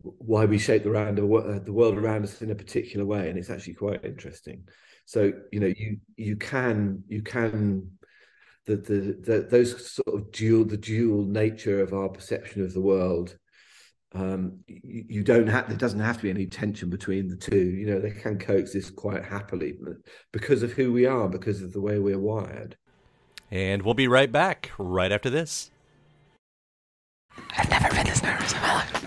why 0.00 0.44
we 0.44 0.58
shape 0.58 0.82
the 0.82 0.90
round 0.90 1.18
uh, 1.18 1.58
the 1.58 1.72
world 1.72 1.96
around 1.96 2.24
us 2.24 2.42
in 2.42 2.50
a 2.50 2.54
particular 2.54 3.06
way. 3.06 3.28
And 3.28 3.38
it's 3.38 3.50
actually 3.50 3.74
quite 3.74 4.04
interesting. 4.04 4.64
So 5.04 5.32
you 5.50 5.60
know 5.60 5.72
you 5.76 5.98
you 6.16 6.36
can 6.36 7.04
you 7.08 7.22
can 7.22 7.90
the 8.66 8.76
the, 8.76 9.18
the 9.24 9.48
those 9.50 9.92
sort 9.92 10.14
of 10.16 10.32
dual 10.32 10.64
the 10.64 10.76
dual 10.76 11.24
nature 11.24 11.82
of 11.82 11.92
our 11.92 12.08
perception 12.08 12.62
of 12.62 12.74
the 12.74 12.80
world 12.80 13.36
um, 14.14 14.60
you, 14.66 15.04
you, 15.08 15.22
don't 15.22 15.46
have 15.46 15.68
there 15.68 15.76
doesn't 15.76 16.00
have 16.00 16.16
to 16.18 16.24
be 16.24 16.30
any 16.30 16.46
tension 16.46 16.90
between 16.90 17.28
the 17.28 17.36
two 17.36 17.56
you 17.56 17.86
know 17.86 17.98
they 17.98 18.10
can 18.10 18.38
coexist 18.38 18.94
quite 18.96 19.24
happily 19.24 19.74
because 20.32 20.62
of 20.62 20.72
who 20.72 20.92
we 20.92 21.06
are 21.06 21.28
because 21.28 21.62
of 21.62 21.72
the 21.72 21.80
way 21.80 21.98
we're 21.98 22.18
wired 22.18 22.76
and 23.50 23.82
we'll 23.82 23.94
be 23.94 24.08
right 24.08 24.30
back 24.30 24.70
right 24.78 25.12
after 25.12 25.30
this 25.30 25.70
i've 27.56 27.70
never 27.70 27.88
been 27.90 28.06
this 28.06 28.22
nervous 28.22 28.52
in 28.52 28.60
my 28.60 28.74
life 28.74 29.02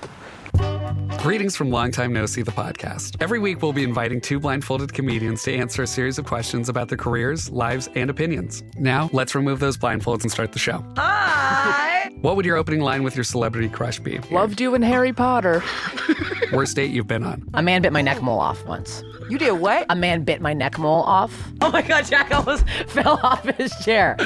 Greetings 1.26 1.56
from 1.56 1.72
Longtime 1.72 2.14
No 2.14 2.28
See 2.28 2.44
the 2.44 2.52
podcast. 2.52 3.16
Every 3.20 3.40
week, 3.40 3.64
we'll 3.64 3.74
be 3.74 3.84
inviting 3.84 4.22
two 4.22 4.40
blindfolded 4.40 4.94
comedians 4.94 5.42
to 5.44 5.56
answer 5.56 5.82
a 5.82 5.88
series 5.88 6.20
of 6.20 6.26
questions 6.26 6.70
about 6.70 6.88
their 6.88 7.00
careers, 7.00 7.50
lives, 7.50 7.90
and 7.96 8.12
opinions. 8.12 8.62
Now, 8.78 9.10
let's 9.12 9.34
remove 9.34 9.60
those 9.60 9.76
blindfolds 9.76 10.22
and 10.22 10.32
start 10.32 10.52
the 10.52 10.60
show. 10.60 10.86
Hi! 10.98 11.85
What 12.14 12.36
would 12.36 12.46
your 12.46 12.58
opening 12.58 12.82
line 12.82 13.04
with 13.04 13.16
your 13.16 13.24
celebrity 13.24 13.70
crush 13.70 14.00
be? 14.00 14.20
Loved 14.32 14.62
you 14.62 14.76
in 14.76 14.82
Harry 14.82 15.14
Potter. 15.14 15.64
Worst 16.54 16.76
date 16.76 16.92
you've 16.92 17.08
been 17.08 17.24
on? 17.24 17.48
A 17.54 17.64
man 17.64 17.82
bit 17.82 17.92
my 17.94 18.02
neck 18.02 18.22
mole 18.22 18.40
off 18.40 18.64
once. 18.66 19.04
You 19.30 19.38
did 19.38 19.54
what? 19.54 19.86
A 19.90 19.96
man 19.96 20.24
bit 20.24 20.42
my 20.42 20.54
neck 20.54 20.78
mole 20.78 21.04
off. 21.04 21.52
Oh 21.62 21.72
my 21.72 21.82
God, 21.82 22.06
Jack 22.06 22.32
almost 22.32 22.68
fell 22.88 23.20
off 23.24 23.44
his 23.58 23.74
chair. 23.84 24.18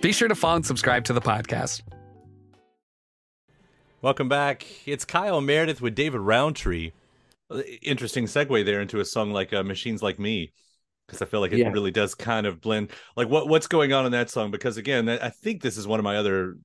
Be 0.00 0.12
sure 0.12 0.28
to 0.28 0.34
follow 0.34 0.56
and 0.56 0.66
subscribe 0.66 1.04
to 1.04 1.12
the 1.12 1.20
podcast. 1.20 1.82
Welcome 4.02 4.28
back. 4.28 4.66
It's 4.86 5.04
Kyle 5.04 5.40
Meredith 5.40 5.80
with 5.80 5.94
David 5.94 6.20
Rowntree. 6.20 6.92
Interesting 7.82 8.24
segue 8.24 8.64
there 8.64 8.80
into 8.80 8.98
a 8.98 9.04
song 9.04 9.30
like 9.32 9.52
uh, 9.52 9.62
"Machines 9.62 10.02
Like 10.02 10.18
Me," 10.18 10.52
because 11.06 11.20
I 11.20 11.26
feel 11.26 11.40
like 11.40 11.52
it 11.52 11.58
yeah. 11.58 11.70
really 11.70 11.90
does 11.90 12.14
kind 12.14 12.46
of 12.46 12.60
blend. 12.60 12.90
Like 13.14 13.28
what 13.28 13.48
what's 13.48 13.66
going 13.66 13.92
on 13.92 14.06
in 14.06 14.12
that 14.12 14.30
song? 14.30 14.50
Because 14.50 14.76
again, 14.78 15.08
I 15.08 15.28
think 15.28 15.62
this 15.62 15.76
is 15.76 15.86
one 15.86 16.00
of 16.00 16.04
my 16.04 16.16
other. 16.16 16.56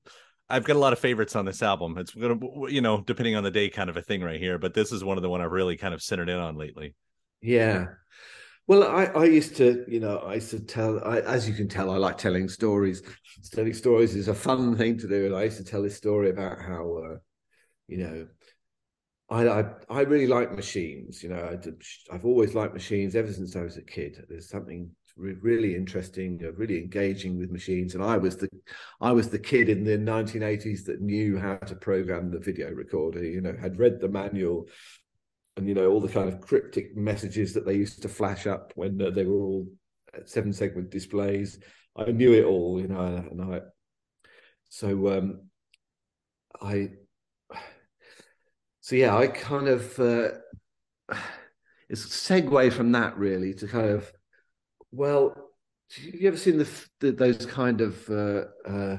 I've 0.48 0.64
got 0.64 0.76
a 0.76 0.78
lot 0.78 0.92
of 0.92 0.98
favorites 0.98 1.34
on 1.34 1.44
this 1.44 1.62
album. 1.62 1.98
It's 1.98 2.14
gonna, 2.14 2.38
you 2.68 2.80
know, 2.80 3.00
depending 3.00 3.34
on 3.34 3.42
the 3.42 3.50
day, 3.50 3.68
kind 3.68 3.90
of 3.90 3.96
a 3.96 4.02
thing 4.02 4.22
right 4.22 4.40
here. 4.40 4.58
But 4.58 4.74
this 4.74 4.92
is 4.92 5.02
one 5.02 5.16
of 5.16 5.22
the 5.22 5.28
one 5.28 5.40
I've 5.40 5.50
really 5.50 5.76
kind 5.76 5.92
of 5.92 6.02
centered 6.02 6.28
in 6.28 6.38
on 6.38 6.56
lately. 6.56 6.94
Yeah. 7.40 7.86
Well, 8.68 8.82
I, 8.82 9.04
I 9.04 9.24
used 9.24 9.56
to, 9.56 9.84
you 9.86 10.00
know, 10.00 10.18
I 10.18 10.34
used 10.34 10.50
to 10.50 10.60
tell, 10.60 11.00
I, 11.04 11.20
as 11.20 11.48
you 11.48 11.54
can 11.54 11.68
tell, 11.68 11.90
I 11.90 11.98
like 11.98 12.18
telling 12.18 12.48
stories. 12.48 13.02
Telling 13.52 13.74
stories 13.74 14.16
is 14.16 14.28
a 14.28 14.34
fun 14.34 14.76
thing 14.76 14.98
to 14.98 15.08
do. 15.08 15.26
And 15.26 15.36
I 15.36 15.44
used 15.44 15.58
to 15.58 15.64
tell 15.64 15.82
this 15.82 15.96
story 15.96 16.30
about 16.30 16.60
how, 16.60 16.96
uh, 16.96 17.16
you 17.86 17.98
know, 17.98 18.26
I, 19.28 19.48
I, 19.48 19.64
I 19.88 20.00
really 20.02 20.26
like 20.26 20.52
machines. 20.52 21.22
You 21.22 21.30
know, 21.30 21.58
I, 22.10 22.12
have 22.12 22.24
always 22.24 22.54
liked 22.54 22.74
machines 22.74 23.14
ever 23.14 23.32
since 23.32 23.54
I 23.54 23.62
was 23.62 23.76
a 23.76 23.82
kid. 23.82 24.24
There's 24.28 24.48
something 24.48 24.90
really 25.16 25.74
interesting, 25.74 26.40
uh, 26.44 26.52
really 26.52 26.78
engaging 26.78 27.38
with 27.38 27.50
machines. 27.50 27.94
And 27.94 28.04
I 28.04 28.16
was 28.16 28.36
the 28.36 28.48
I 29.00 29.12
was 29.12 29.28
the 29.28 29.38
kid 29.38 29.68
in 29.68 29.84
the 29.84 29.96
1980s 29.98 30.84
that 30.84 31.00
knew 31.00 31.38
how 31.38 31.56
to 31.56 31.74
program 31.74 32.30
the 32.30 32.38
video 32.38 32.70
recorder. 32.70 33.24
You 33.24 33.40
know, 33.40 33.56
had 33.58 33.78
read 33.78 34.00
the 34.00 34.08
manual, 34.08 34.68
and 35.56 35.68
you 35.68 35.74
know 35.74 35.90
all 35.90 36.00
the 36.00 36.08
kind 36.08 36.28
of 36.28 36.40
cryptic 36.40 36.96
messages 36.96 37.54
that 37.54 37.66
they 37.66 37.74
used 37.74 38.02
to 38.02 38.08
flash 38.08 38.46
up 38.46 38.72
when 38.76 39.00
uh, 39.00 39.10
they 39.10 39.24
were 39.24 39.42
all 39.42 39.66
seven 40.24 40.52
segment 40.52 40.90
displays. 40.90 41.58
I 41.96 42.12
knew 42.12 42.34
it 42.34 42.44
all. 42.44 42.80
You 42.80 42.88
know, 42.88 43.00
and 43.30 43.42
I 43.42 43.60
so 44.68 45.16
um, 45.16 45.48
I 46.60 46.90
so 48.80 48.96
yeah, 48.96 49.16
I 49.16 49.28
kind 49.28 49.68
of 49.68 49.98
uh, 49.98 50.28
it's 51.88 52.04
a 52.04 52.32
segue 52.34 52.72
from 52.72 52.92
that 52.92 53.16
really 53.16 53.54
to 53.54 53.66
kind 53.66 53.90
of 53.90 54.12
well, 54.92 55.34
have 55.94 56.14
you 56.14 56.28
ever 56.28 56.36
seen 56.36 56.58
the, 56.58 56.68
the 57.00 57.12
those 57.12 57.46
kind 57.46 57.80
of 57.80 58.08
uh, 58.10 58.44
uh, 58.68 58.96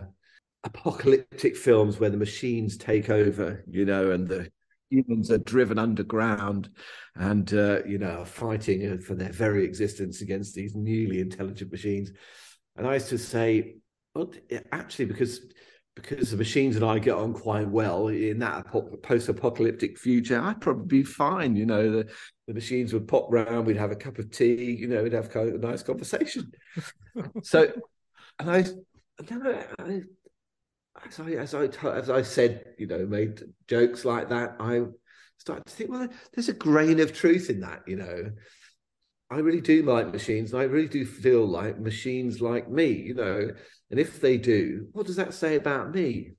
apocalyptic 0.63 1.55
films 1.55 1.99
where 1.99 2.09
the 2.09 2.17
machines 2.17 2.77
take 2.77 3.09
over, 3.09 3.63
you 3.67 3.85
know, 3.85 4.11
and 4.11 4.27
the 4.27 4.49
humans 4.89 5.31
are 5.31 5.37
driven 5.39 5.77
underground 5.77 6.69
and 7.15 7.53
uh, 7.53 7.83
you 7.85 7.97
know 7.97 8.21
are 8.21 8.25
fighting 8.25 8.99
for 8.99 9.15
their 9.15 9.31
very 9.31 9.65
existence 9.65 10.21
against 10.21 10.55
these 10.55 10.75
newly 10.75 11.19
intelligent 11.19 11.71
machines. 11.71 12.11
And 12.75 12.87
I 12.87 12.95
used 12.95 13.09
to 13.09 13.17
say, 13.17 13.77
well, 14.13 14.31
actually, 14.71 15.05
because 15.05 15.41
because 16.01 16.29
the 16.29 16.37
machines 16.37 16.75
and 16.75 16.85
I 16.85 16.99
get 16.99 17.15
on 17.15 17.33
quite 17.33 17.67
well 17.67 18.07
in 18.09 18.39
that 18.39 18.67
post-apocalyptic 19.01 19.97
future, 19.97 20.39
I'd 20.39 20.61
probably 20.61 20.99
be 20.99 21.03
fine. 21.03 21.55
You 21.55 21.65
know, 21.65 21.91
the, 21.91 22.07
the 22.47 22.53
machines 22.53 22.93
would 22.93 23.07
pop 23.07 23.27
round, 23.31 23.65
we'd 23.65 23.77
have 23.77 23.91
a 23.91 23.95
cup 23.95 24.19
of 24.19 24.29
tea, 24.29 24.75
you 24.79 24.87
know, 24.87 25.01
we'd 25.01 25.13
have 25.13 25.31
kind 25.31 25.49
of 25.49 25.55
a 25.55 25.67
nice 25.67 25.81
conversation. 25.81 26.51
so, 27.43 27.71
and 28.37 28.51
I, 28.51 28.65
I, 29.79 30.01
as 31.05 31.19
I, 31.19 31.31
as 31.31 31.55
I, 31.55 31.65
as 31.89 32.09
I 32.11 32.21
said, 32.21 32.63
you 32.77 32.85
know, 32.85 33.05
made 33.07 33.41
jokes 33.67 34.05
like 34.05 34.29
that, 34.29 34.55
I 34.59 34.83
started 35.39 35.65
to 35.65 35.73
think, 35.73 35.89
well, 35.89 36.07
there's 36.33 36.49
a 36.49 36.53
grain 36.53 36.99
of 36.99 37.11
truth 37.11 37.49
in 37.49 37.61
that, 37.61 37.81
you 37.87 37.95
know. 37.95 38.31
I 39.29 39.39
really 39.39 39.61
do 39.61 39.83
like 39.83 40.11
machines. 40.11 40.53
I 40.53 40.63
really 40.63 40.87
do 40.87 41.05
feel 41.05 41.45
like 41.45 41.79
machines 41.79 42.41
like 42.41 42.69
me, 42.69 42.87
you 42.91 43.13
know. 43.13 43.49
And 43.91 43.99
if 43.99 44.21
they 44.21 44.37
do, 44.37 44.87
what 44.93 45.05
does 45.05 45.17
that 45.17 45.33
say 45.33 45.55
about 45.55 45.93
me? 45.93 46.31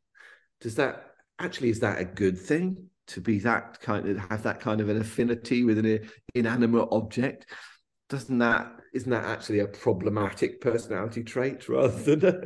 Does 0.61 0.75
that 0.77 1.05
actually 1.39 1.71
is 1.71 1.81
that 1.81 2.01
a 2.01 2.05
good 2.05 2.39
thing 2.39 2.89
to 3.09 3.21
be 3.21 3.39
that 3.41 3.81
kind 3.81 4.09
of 4.09 4.19
have 4.31 4.43
that 4.43 4.61
kind 4.61 4.81
of 4.81 4.89
an 4.89 5.01
affinity 5.01 5.65
with 5.65 5.79
an 5.79 6.09
inanimate 6.35 6.89
object? 6.91 7.47
Doesn't 8.09 8.39
that 8.39 8.73
isn't 8.95 9.11
that 9.11 9.25
actually 9.25 9.59
a 9.59 9.67
problematic 9.67 10.63
personality 10.63 11.23
trait 11.23 11.69
rather 11.69 12.17
than 12.17 12.43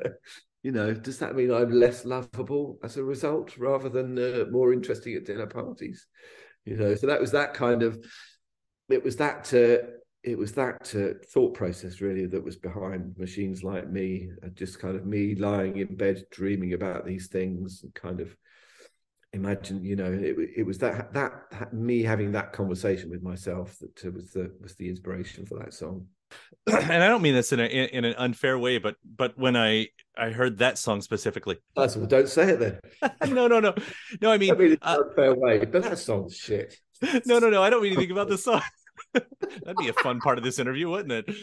you 0.64 0.72
know? 0.72 0.92
Does 0.92 1.20
that 1.20 1.36
mean 1.36 1.52
I'm 1.52 1.70
less 1.70 2.04
lovable 2.04 2.80
as 2.82 2.96
a 2.96 3.04
result 3.04 3.56
rather 3.58 3.88
than 3.88 4.18
uh, 4.18 4.46
more 4.50 4.72
interesting 4.72 5.14
at 5.14 5.24
dinner 5.24 5.46
parties? 5.46 6.04
You 6.64 6.76
know, 6.76 6.96
so 6.96 7.06
that 7.06 7.20
was 7.20 7.30
that 7.30 7.54
kind 7.54 7.84
of 7.84 8.04
it 8.88 9.04
was 9.04 9.16
that. 9.18 9.54
Uh, 9.54 9.98
it 10.24 10.38
was 10.38 10.52
that 10.52 10.94
uh, 10.94 11.18
thought 11.26 11.54
process 11.54 12.00
really 12.00 12.26
that 12.26 12.42
was 12.42 12.56
behind 12.56 13.16
machines 13.18 13.64
like 13.64 13.90
me 13.90 14.30
uh, 14.44 14.48
just 14.54 14.78
kind 14.78 14.96
of 14.96 15.04
me 15.04 15.34
lying 15.34 15.78
in 15.78 15.96
bed 15.96 16.24
dreaming 16.30 16.74
about 16.74 17.04
these 17.04 17.26
things 17.26 17.82
and 17.82 17.92
kind 17.94 18.20
of 18.20 18.36
imagine 19.32 19.82
you 19.82 19.96
know 19.96 20.12
it, 20.12 20.36
it 20.56 20.66
was 20.66 20.78
that, 20.78 21.12
that, 21.12 21.72
me 21.72 22.02
having 22.02 22.32
that 22.32 22.52
conversation 22.52 23.10
with 23.10 23.22
myself 23.22 23.78
that 23.80 24.04
uh, 24.04 24.10
was 24.10 24.30
the 24.32 24.52
was 24.60 24.74
the 24.76 24.88
inspiration 24.88 25.46
for 25.46 25.58
that 25.58 25.74
song. 25.74 26.06
And 26.66 27.02
i 27.02 27.08
don't 27.08 27.20
mean 27.22 27.34
this 27.34 27.52
in, 27.52 27.60
a, 27.60 27.64
in, 27.64 28.04
an 28.06 28.14
unfair 28.16 28.58
way 28.58 28.78
but 28.78 28.96
but 29.04 29.36
when 29.36 29.54
i 29.56 29.88
i 30.16 30.30
heard 30.30 30.58
that 30.58 30.78
song 30.78 31.00
specifically. 31.02 31.58
That's 31.76 31.96
well, 31.96 32.06
don't 32.06 32.28
say 32.28 32.50
it 32.50 32.60
then. 32.60 33.10
No 33.34 33.48
no 33.48 33.60
no. 33.60 33.74
No 34.20 34.30
i 34.30 34.38
mean, 34.38 34.50
I 34.54 34.54
mean 34.54 34.78
uh, 34.80 34.98
unfair 35.04 35.34
way 35.34 35.58
but 35.58 35.82
that 35.82 35.98
song's 35.98 36.36
shit. 36.36 36.76
No 37.26 37.38
no 37.40 37.50
no 37.50 37.62
i 37.62 37.68
don't 37.68 37.82
mean 37.82 37.94
anything 37.94 38.12
about 38.12 38.28
the 38.28 38.38
song 38.38 38.62
That'd 39.14 39.76
be 39.78 39.88
a 39.88 39.92
fun 39.94 40.20
part 40.20 40.38
of 40.38 40.44
this 40.44 40.58
interview, 40.58 40.88
wouldn't 40.88 41.12
it? 41.12 41.36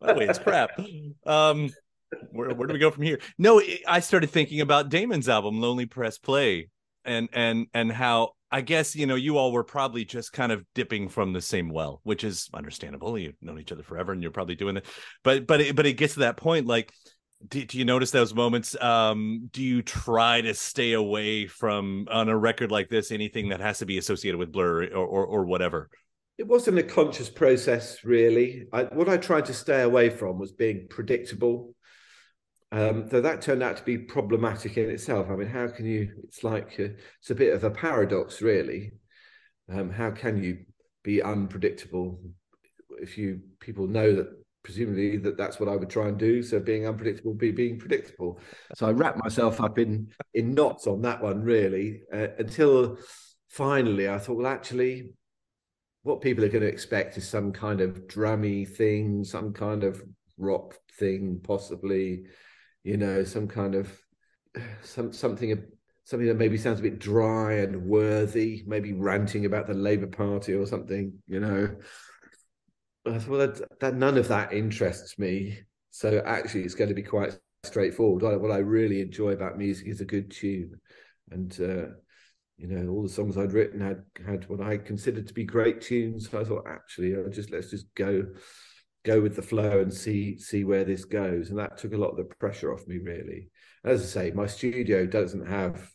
By 0.00 0.12
the 0.12 0.18
way, 0.18 0.26
it's 0.26 0.38
crap. 0.38 0.70
Um, 1.26 1.70
where, 2.30 2.54
where 2.54 2.66
do 2.68 2.72
we 2.72 2.78
go 2.78 2.90
from 2.90 3.02
here? 3.02 3.18
No, 3.38 3.60
I 3.86 4.00
started 4.00 4.30
thinking 4.30 4.60
about 4.60 4.88
Damon's 4.88 5.28
album, 5.28 5.60
Lonely 5.60 5.86
Press 5.86 6.18
Play, 6.18 6.68
and 7.04 7.28
and 7.32 7.66
and 7.74 7.90
how 7.90 8.30
I 8.50 8.60
guess 8.60 8.94
you 8.94 9.06
know 9.06 9.14
you 9.14 9.38
all 9.38 9.52
were 9.52 9.64
probably 9.64 10.04
just 10.04 10.32
kind 10.32 10.52
of 10.52 10.64
dipping 10.74 11.08
from 11.08 11.32
the 11.32 11.40
same 11.40 11.70
well, 11.70 12.00
which 12.04 12.24
is 12.24 12.48
understandable. 12.54 13.18
You've 13.18 13.34
known 13.40 13.58
each 13.58 13.72
other 13.72 13.82
forever, 13.82 14.12
and 14.12 14.22
you're 14.22 14.30
probably 14.30 14.54
doing 14.54 14.76
it. 14.76 14.86
But 15.24 15.46
but 15.46 15.60
it, 15.60 15.76
but 15.76 15.86
it 15.86 15.94
gets 15.94 16.14
to 16.14 16.20
that 16.20 16.36
point, 16.36 16.66
like. 16.66 16.92
Do, 17.48 17.62
do 17.62 17.76
you 17.76 17.84
notice 17.84 18.12
those 18.12 18.34
moments? 18.34 18.74
Um, 18.82 19.50
do 19.52 19.62
you 19.62 19.82
try 19.82 20.40
to 20.40 20.54
stay 20.54 20.94
away 20.94 21.46
from 21.46 22.08
on 22.10 22.30
a 22.30 22.36
record 22.36 22.72
like 22.72 22.88
this 22.88 23.12
anything 23.12 23.50
that 23.50 23.60
has 23.60 23.80
to 23.80 23.86
be 23.86 23.98
associated 23.98 24.38
with 24.38 24.50
Blur 24.50 24.84
or, 24.86 25.04
or, 25.04 25.26
or 25.26 25.44
whatever? 25.44 25.90
It 26.38 26.46
wasn't 26.46 26.78
a 26.78 26.82
conscious 26.82 27.30
process 27.30 28.04
really 28.04 28.66
I, 28.72 28.84
what 28.84 29.08
i 29.08 29.16
tried 29.16 29.46
to 29.46 29.54
stay 29.54 29.82
away 29.82 30.10
from 30.10 30.38
was 30.38 30.52
being 30.52 30.86
predictable 30.88 31.74
Um, 32.72 33.06
though 33.08 33.20
that 33.20 33.42
turned 33.42 33.62
out 33.62 33.76
to 33.76 33.84
be 33.84 33.96
problematic 33.96 34.76
in 34.76 34.90
itself. 34.90 35.28
I 35.30 35.36
mean, 35.36 35.48
how 35.48 35.68
can 35.68 35.86
you? 35.86 36.10
It's 36.24 36.42
like 36.42 36.78
a, 36.78 36.94
it's 37.20 37.30
a 37.30 37.34
bit 37.34 37.54
of 37.54 37.62
a 37.64 37.70
paradox, 37.70 38.42
really. 38.42 38.92
Um, 39.72 39.90
how 39.90 40.10
can 40.10 40.42
you 40.42 40.64
be 41.02 41.22
unpredictable 41.22 42.20
if 43.00 43.16
you 43.16 43.40
people 43.60 43.86
know 43.86 44.14
that 44.16 44.28
presumably 44.64 45.16
that 45.16 45.36
that's 45.36 45.60
what 45.60 45.68
I 45.68 45.76
would 45.76 45.88
try 45.88 46.08
and 46.08 46.18
do. 46.18 46.42
So 46.42 46.58
being 46.58 46.86
unpredictable, 46.88 47.34
be 47.34 47.52
being 47.52 47.78
predictable. 47.78 48.40
So 48.74 48.88
I 48.88 48.90
wrapped 48.90 49.22
myself 49.22 49.60
up 49.60 49.78
in 49.78 50.08
in 50.34 50.52
knots 50.52 50.88
on 50.88 51.02
that 51.02 51.22
one 51.22 51.42
really 51.42 52.02
uh, 52.12 52.28
until 52.38 52.98
finally 53.48 54.08
I 54.08 54.18
thought, 54.18 54.38
well, 54.38 54.48
actually, 54.48 55.12
what 56.06 56.20
people 56.20 56.44
are 56.44 56.48
going 56.48 56.62
to 56.62 56.68
expect 56.68 57.18
is 57.18 57.28
some 57.28 57.52
kind 57.52 57.80
of 57.80 58.06
drummy 58.06 58.66
thing, 58.66 59.24
some 59.24 59.52
kind 59.52 59.82
of 59.82 60.00
rock 60.38 60.76
thing, 61.00 61.40
possibly, 61.42 62.26
you 62.84 62.96
know, 62.96 63.24
some 63.24 63.48
kind 63.48 63.74
of 63.74 63.92
some 64.82 65.12
something 65.12 65.64
something 66.04 66.28
that 66.28 66.36
maybe 66.36 66.56
sounds 66.56 66.78
a 66.78 66.84
bit 66.84 67.00
dry 67.00 67.54
and 67.54 67.82
worthy, 67.82 68.62
maybe 68.68 68.92
ranting 68.92 69.46
about 69.46 69.66
the 69.66 69.74
Labour 69.74 70.06
Party 70.06 70.54
or 70.54 70.64
something, 70.64 71.12
you 71.26 71.40
know. 71.40 71.74
I 73.04 73.18
thought, 73.18 73.28
well, 73.28 73.46
that, 73.48 73.80
that 73.80 73.96
none 73.96 74.16
of 74.16 74.28
that 74.28 74.52
interests 74.52 75.18
me. 75.18 75.58
So 75.90 76.22
actually, 76.24 76.62
it's 76.62 76.76
going 76.76 76.88
to 76.88 76.94
be 76.94 77.02
quite 77.02 77.36
straightforward. 77.64 78.22
What 78.40 78.52
I 78.52 78.58
really 78.58 79.00
enjoy 79.00 79.30
about 79.30 79.58
music 79.58 79.88
is 79.88 80.00
a 80.00 80.04
good 80.04 80.30
tune, 80.30 80.78
and 81.32 81.60
uh, 81.60 81.96
you 82.58 82.68
know, 82.68 82.90
all 82.90 83.02
the 83.02 83.08
songs 83.08 83.36
I'd 83.36 83.52
written 83.52 83.80
had 83.80 84.02
had 84.24 84.48
what 84.48 84.60
I 84.60 84.78
considered 84.78 85.26
to 85.28 85.34
be 85.34 85.44
great 85.44 85.80
tunes. 85.80 86.32
I 86.32 86.44
thought, 86.44 86.66
actually, 86.66 87.14
I'll 87.14 87.28
just 87.28 87.50
let's 87.50 87.70
just 87.70 87.94
go 87.94 88.24
go 89.04 89.20
with 89.20 89.36
the 89.36 89.42
flow 89.42 89.80
and 89.80 89.92
see 89.92 90.38
see 90.38 90.64
where 90.64 90.84
this 90.84 91.04
goes. 91.04 91.50
And 91.50 91.58
that 91.58 91.76
took 91.76 91.92
a 91.92 91.98
lot 91.98 92.10
of 92.10 92.16
the 92.16 92.24
pressure 92.24 92.72
off 92.72 92.86
me, 92.86 92.98
really. 92.98 93.50
As 93.84 94.02
I 94.02 94.06
say, 94.06 94.30
my 94.32 94.46
studio 94.46 95.06
doesn't 95.06 95.46
have. 95.46 95.90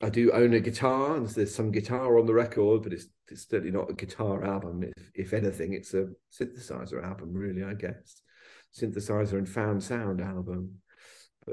I 0.00 0.08
do 0.08 0.32
own 0.32 0.52
a 0.54 0.60
guitar, 0.60 1.16
and 1.16 1.28
there's 1.28 1.54
some 1.54 1.70
guitar 1.70 2.18
on 2.18 2.26
the 2.26 2.34
record, 2.34 2.82
but 2.82 2.92
it's 2.92 3.06
it's 3.28 3.48
certainly 3.48 3.72
not 3.72 3.90
a 3.90 3.94
guitar 3.94 4.44
album. 4.44 4.84
If, 4.84 5.10
if 5.14 5.32
anything, 5.32 5.72
it's 5.72 5.94
a 5.94 6.08
synthesizer 6.32 7.04
album, 7.04 7.32
really. 7.32 7.64
I 7.64 7.74
guess 7.74 8.22
synthesizer 8.72 9.34
and 9.34 9.48
found 9.48 9.82
sound 9.82 10.20
album 10.20 10.76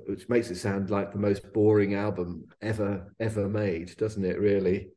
which 0.06 0.30
makes 0.30 0.49
it 0.49 0.58
sound 0.58 0.89
like 0.89 1.12
the 1.12 1.19
most 1.19 1.52
boring 1.54 1.95
album 1.95 2.45
ever 2.62 3.13
ever 3.19 3.49
made, 3.49 3.95
doesn't 3.97 4.25
it? 4.25 4.39
Really. 4.39 4.89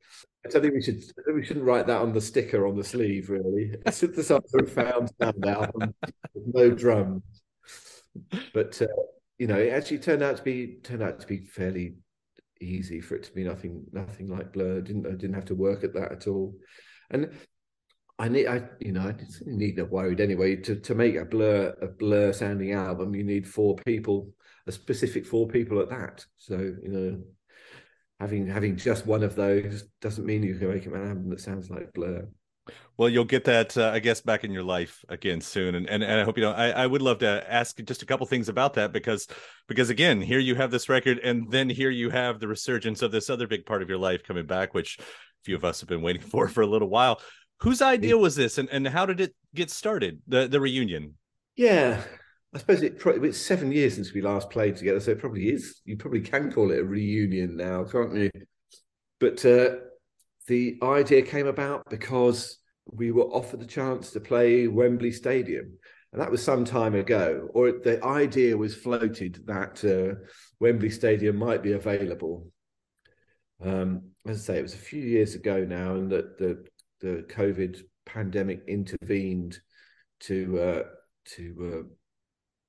I 0.44 0.48
don't 0.48 0.62
think 0.62 0.74
we 0.74 0.82
should. 0.82 1.02
we 1.34 1.44
shouldn't 1.44 1.64
write 1.64 1.86
that 1.86 2.00
on 2.00 2.12
the 2.12 2.20
sticker 2.20 2.66
on 2.66 2.76
the 2.76 2.84
sleeve. 2.84 3.30
Really, 3.30 3.74
synthesizer 3.86 4.68
found 4.68 5.10
sound 5.20 5.46
album 5.46 5.94
with 6.34 6.54
no 6.54 6.70
drums. 6.70 7.22
But 8.52 8.80
uh, 8.82 8.86
you 9.38 9.46
know, 9.46 9.58
it 9.58 9.72
actually 9.72 9.98
turned 9.98 10.22
out 10.22 10.36
to 10.36 10.42
be 10.42 10.78
turned 10.82 11.02
out 11.02 11.20
to 11.20 11.26
be 11.26 11.38
fairly 11.38 11.94
easy 12.60 13.00
for 13.00 13.16
it 13.16 13.24
to 13.24 13.32
be 13.32 13.44
nothing 13.44 13.84
nothing 13.92 14.28
like 14.28 14.52
Blur. 14.52 14.78
I 14.78 14.80
didn't 14.80 15.06
I 15.06 15.10
didn't 15.12 15.34
have 15.34 15.46
to 15.46 15.54
work 15.54 15.84
at 15.84 15.94
that 15.94 16.12
at 16.12 16.26
all, 16.26 16.54
and 17.10 17.30
I 18.18 18.28
need, 18.28 18.46
I 18.46 18.62
you 18.78 18.92
know, 18.92 19.00
I 19.00 19.14
need 19.46 19.78
not 19.78 19.90
worried 19.90 20.20
anyway. 20.20 20.56
To 20.56 20.76
to 20.76 20.94
make 20.94 21.16
a 21.16 21.24
blur 21.24 21.74
a 21.80 21.86
blur 21.86 22.32
sounding 22.32 22.72
album, 22.72 23.14
you 23.14 23.24
need 23.24 23.48
four 23.48 23.76
people 23.86 24.28
a 24.66 24.72
specific 24.72 25.26
four 25.26 25.48
people 25.48 25.80
at 25.80 25.90
that. 25.90 26.24
So 26.36 26.56
you 26.56 26.88
know, 26.88 27.22
having 28.20 28.46
having 28.46 28.76
just 28.76 29.06
one 29.06 29.22
of 29.22 29.34
those 29.34 29.84
doesn't 30.00 30.26
mean 30.26 30.42
you 30.42 30.56
can 30.56 30.68
make 30.68 30.86
an 30.86 30.94
album 30.94 31.30
that 31.30 31.40
sounds 31.40 31.70
like 31.70 31.92
Blur. 31.92 32.28
Well, 32.96 33.08
you'll 33.08 33.24
get 33.24 33.44
that, 33.44 33.76
uh, 33.76 33.90
I 33.92 33.98
guess, 33.98 34.20
back 34.20 34.44
in 34.44 34.52
your 34.52 34.62
life 34.62 35.04
again 35.08 35.40
soon, 35.40 35.74
and 35.74 35.88
and, 35.88 36.04
and 36.04 36.20
I 36.20 36.24
hope 36.24 36.36
you 36.36 36.44
know. 36.44 36.52
I, 36.52 36.70
I 36.70 36.86
would 36.86 37.02
love 37.02 37.18
to 37.18 37.44
ask 37.52 37.76
just 37.82 38.02
a 38.02 38.06
couple 38.06 38.26
things 38.26 38.48
about 38.48 38.74
that 38.74 38.92
because 38.92 39.26
because 39.66 39.90
again, 39.90 40.20
here 40.20 40.38
you 40.38 40.54
have 40.54 40.70
this 40.70 40.88
record, 40.88 41.18
and 41.18 41.50
then 41.50 41.68
here 41.68 41.90
you 41.90 42.10
have 42.10 42.38
the 42.38 42.46
resurgence 42.46 43.02
of 43.02 43.10
this 43.10 43.30
other 43.30 43.48
big 43.48 43.66
part 43.66 43.82
of 43.82 43.88
your 43.88 43.98
life 43.98 44.22
coming 44.22 44.46
back, 44.46 44.74
which 44.74 44.98
a 45.00 45.02
few 45.44 45.56
of 45.56 45.64
us 45.64 45.80
have 45.80 45.88
been 45.88 46.02
waiting 46.02 46.22
for 46.30 46.46
for 46.46 46.62
a 46.62 46.66
little 46.66 46.88
while. 46.88 47.20
Whose 47.60 47.82
idea 47.82 48.16
was 48.18 48.36
this, 48.36 48.58
and, 48.58 48.68
and 48.70 48.86
how 48.86 49.06
did 49.06 49.20
it 49.20 49.34
get 49.54 49.70
started? 49.70 50.20
The 50.28 50.46
the 50.46 50.60
reunion. 50.60 51.14
Yeah, 51.56 52.02
I 52.54 52.58
suppose 52.58 52.82
it 52.82 52.98
probably 52.98 53.30
it's 53.30 53.38
seven 53.38 53.72
years 53.72 53.94
since 53.94 54.12
we 54.12 54.20
last 54.20 54.50
played 54.50 54.76
together, 54.76 55.00
so 55.00 55.12
it 55.12 55.18
probably 55.18 55.48
is. 55.48 55.80
You 55.84 55.96
probably 55.96 56.20
can 56.20 56.52
call 56.52 56.70
it 56.70 56.80
a 56.80 56.84
reunion 56.84 57.56
now, 57.56 57.84
can't 57.84 58.14
you? 58.14 58.30
But 59.20 59.44
uh, 59.46 59.76
the 60.48 60.78
idea 60.82 61.22
came 61.22 61.46
about 61.46 61.88
because 61.88 62.58
we 62.86 63.10
were 63.10 63.24
offered 63.24 63.60
the 63.60 63.66
chance 63.66 64.10
to 64.10 64.20
play 64.20 64.66
Wembley 64.68 65.12
Stadium, 65.12 65.78
and 66.12 66.20
that 66.20 66.30
was 66.30 66.44
some 66.44 66.64
time 66.66 66.94
ago. 66.94 67.48
Or 67.54 67.72
the 67.72 68.04
idea 68.04 68.56
was 68.56 68.74
floated 68.74 69.46
that 69.46 69.82
uh, 69.84 70.20
Wembley 70.60 70.90
Stadium 70.90 71.36
might 71.36 71.62
be 71.62 71.72
available. 71.72 72.52
Um, 73.64 74.10
as 74.26 74.40
I 74.40 74.54
say, 74.54 74.58
it 74.58 74.62
was 74.62 74.74
a 74.74 74.78
few 74.78 75.02
years 75.02 75.34
ago 75.34 75.64
now, 75.64 75.94
and 75.94 76.10
that 76.10 76.36
the 76.36 76.64
the 77.00 77.24
COVID 77.30 77.80
pandemic 78.04 78.62
intervened 78.68 79.58
to 80.20 80.60
uh, 80.60 80.82
to 81.36 81.72
uh, 81.72 81.88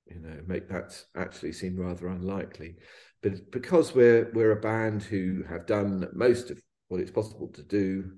you 0.08 0.20
know 0.20 0.38
make 0.48 0.68
that 0.70 1.02
actually 1.16 1.54
seem 1.54 1.78
rather 1.78 2.08
unlikely. 2.08 2.76
But 3.22 3.52
because 3.52 3.96
we're 3.96 4.32
we're 4.34 4.52
a 4.52 4.62
band 4.62 5.04
who 5.04 5.44
have 5.50 5.66
done 5.66 6.08
most 6.14 6.52
of 6.52 6.62
what 6.88 7.00
it's 7.00 7.12
possible 7.12 7.48
to 7.50 7.64
do 7.64 8.12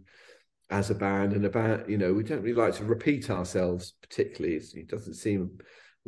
as 0.72 0.90
a 0.90 0.96
band 0.96 1.34
and 1.34 1.46
about 1.46 1.88
you 1.88 1.98
know 1.98 2.12
we 2.12 2.24
don't 2.24 2.42
really 2.42 2.60
like 2.60 2.76
to 2.76 2.86
repeat 2.86 3.30
ourselves 3.30 3.94
particularly. 4.02 4.56
It 4.58 4.90
doesn't 4.90 5.16
seem 5.16 5.60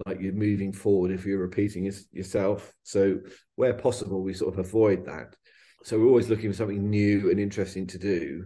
like 0.06 0.22
you're 0.22 0.34
moving 0.34 0.74
forward 0.74 1.12
if 1.12 1.26
you're 1.26 1.40
repeating 1.40 1.92
yourself. 2.12 2.74
So 2.84 3.20
where 3.56 3.74
possible 3.74 4.22
we 4.22 4.34
sort 4.34 4.54
of 4.54 4.60
avoid 4.60 5.06
that. 5.06 5.36
So 5.84 6.00
we're 6.00 6.08
always 6.08 6.30
looking 6.30 6.52
for 6.52 6.58
something 6.58 6.90
new 6.90 7.30
and 7.32 7.40
interesting 7.40 7.88
to 7.88 7.98
do. 7.98 8.46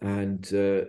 And 0.00 0.44
uh, 0.54 0.86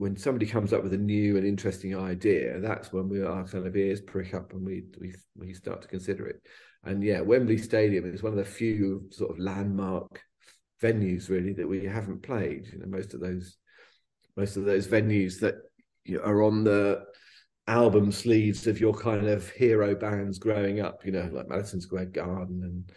when 0.00 0.16
somebody 0.16 0.46
comes 0.46 0.72
up 0.72 0.82
with 0.82 0.94
a 0.94 0.96
new 0.96 1.36
and 1.36 1.46
interesting 1.46 1.94
idea, 1.94 2.58
that's 2.58 2.90
when 2.90 3.06
we 3.06 3.22
our 3.22 3.46
kind 3.46 3.66
of 3.66 3.76
ears 3.76 4.00
prick 4.00 4.32
up 4.32 4.54
and 4.54 4.64
we 4.64 4.84
we 4.98 5.14
we 5.36 5.52
start 5.52 5.82
to 5.82 5.88
consider 5.88 6.26
it. 6.26 6.40
And 6.84 7.04
yeah, 7.04 7.20
Wembley 7.20 7.58
Stadium 7.58 8.10
is 8.10 8.22
one 8.22 8.32
of 8.32 8.38
the 8.38 8.44
few 8.46 9.08
sort 9.10 9.30
of 9.30 9.38
landmark 9.38 10.22
venues 10.82 11.28
really 11.28 11.52
that 11.52 11.68
we 11.68 11.84
haven't 11.84 12.22
played. 12.22 12.66
You 12.72 12.78
know, 12.78 12.86
most 12.86 13.12
of 13.12 13.20
those 13.20 13.58
most 14.38 14.56
of 14.56 14.64
those 14.64 14.88
venues 14.88 15.38
that 15.40 15.56
are 16.24 16.44
on 16.44 16.64
the 16.64 17.04
album 17.66 18.10
sleeves 18.10 18.66
of 18.66 18.80
your 18.80 18.94
kind 18.94 19.28
of 19.28 19.50
hero 19.50 19.94
bands 19.94 20.38
growing 20.38 20.80
up. 20.80 21.04
You 21.04 21.12
know, 21.12 21.28
like 21.30 21.50
Madison 21.50 21.82
Square 21.82 22.06
Garden 22.06 22.62
and 22.64 22.90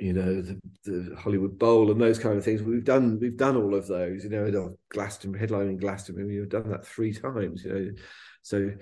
you 0.00 0.12
know 0.12 0.42
the, 0.42 0.60
the, 0.84 1.16
Hollywood 1.16 1.58
Bowl 1.58 1.90
and 1.90 2.00
those 2.00 2.18
kind 2.18 2.36
of 2.36 2.44
things. 2.44 2.62
We've 2.62 2.84
done 2.84 3.18
we've 3.20 3.36
done 3.36 3.56
all 3.56 3.74
of 3.74 3.86
those. 3.86 4.24
You 4.24 4.30
know, 4.30 4.76
Glastonbury 4.88 5.46
headlining 5.46 5.80
Glastonbury. 5.80 6.40
We've 6.40 6.48
done 6.48 6.70
that 6.70 6.86
three 6.86 7.12
times. 7.12 7.64
You 7.64 7.72
know, 7.72 7.90
so 8.42 8.72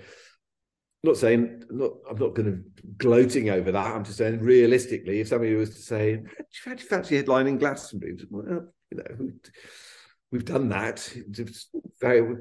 not 1.03 1.17
saying 1.17 1.63
not 1.69 1.91
I'm 2.09 2.17
not 2.17 2.35
going 2.35 2.51
to 2.51 2.83
gloating 2.97 3.49
over 3.49 3.71
that. 3.71 3.95
I'm 3.95 4.03
just 4.03 4.17
saying 4.17 4.39
realistically, 4.39 5.19
if 5.19 5.27
somebody 5.27 5.53
was 5.55 5.75
to 5.75 5.81
say, 5.81 6.15
"Do 6.15 6.71
you 6.71 6.77
fancy 6.77 7.21
headlining 7.21 7.59
Glastonbury?" 7.59 8.17
Well, 8.29 8.67
you 8.91 8.97
know. 8.97 9.31
We've 10.31 10.45
done 10.45 10.69
that. 10.69 11.13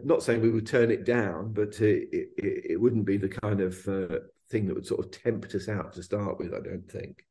Not 0.04 0.22
saying 0.22 0.40
we 0.40 0.50
would 0.50 0.68
turn 0.68 0.92
it 0.92 1.04
down, 1.04 1.52
but 1.52 1.80
it, 1.80 2.08
it, 2.12 2.28
it 2.70 2.80
wouldn't 2.80 3.04
be 3.04 3.16
the 3.16 3.28
kind 3.28 3.60
of 3.60 3.88
uh, 3.88 4.20
thing 4.48 4.66
that 4.66 4.74
would 4.74 4.86
sort 4.86 5.04
of 5.04 5.10
tempt 5.10 5.56
us 5.56 5.68
out 5.68 5.92
to 5.94 6.02
start 6.04 6.38
with. 6.38 6.54
I 6.54 6.60
don't 6.60 6.88
think. 6.88 7.24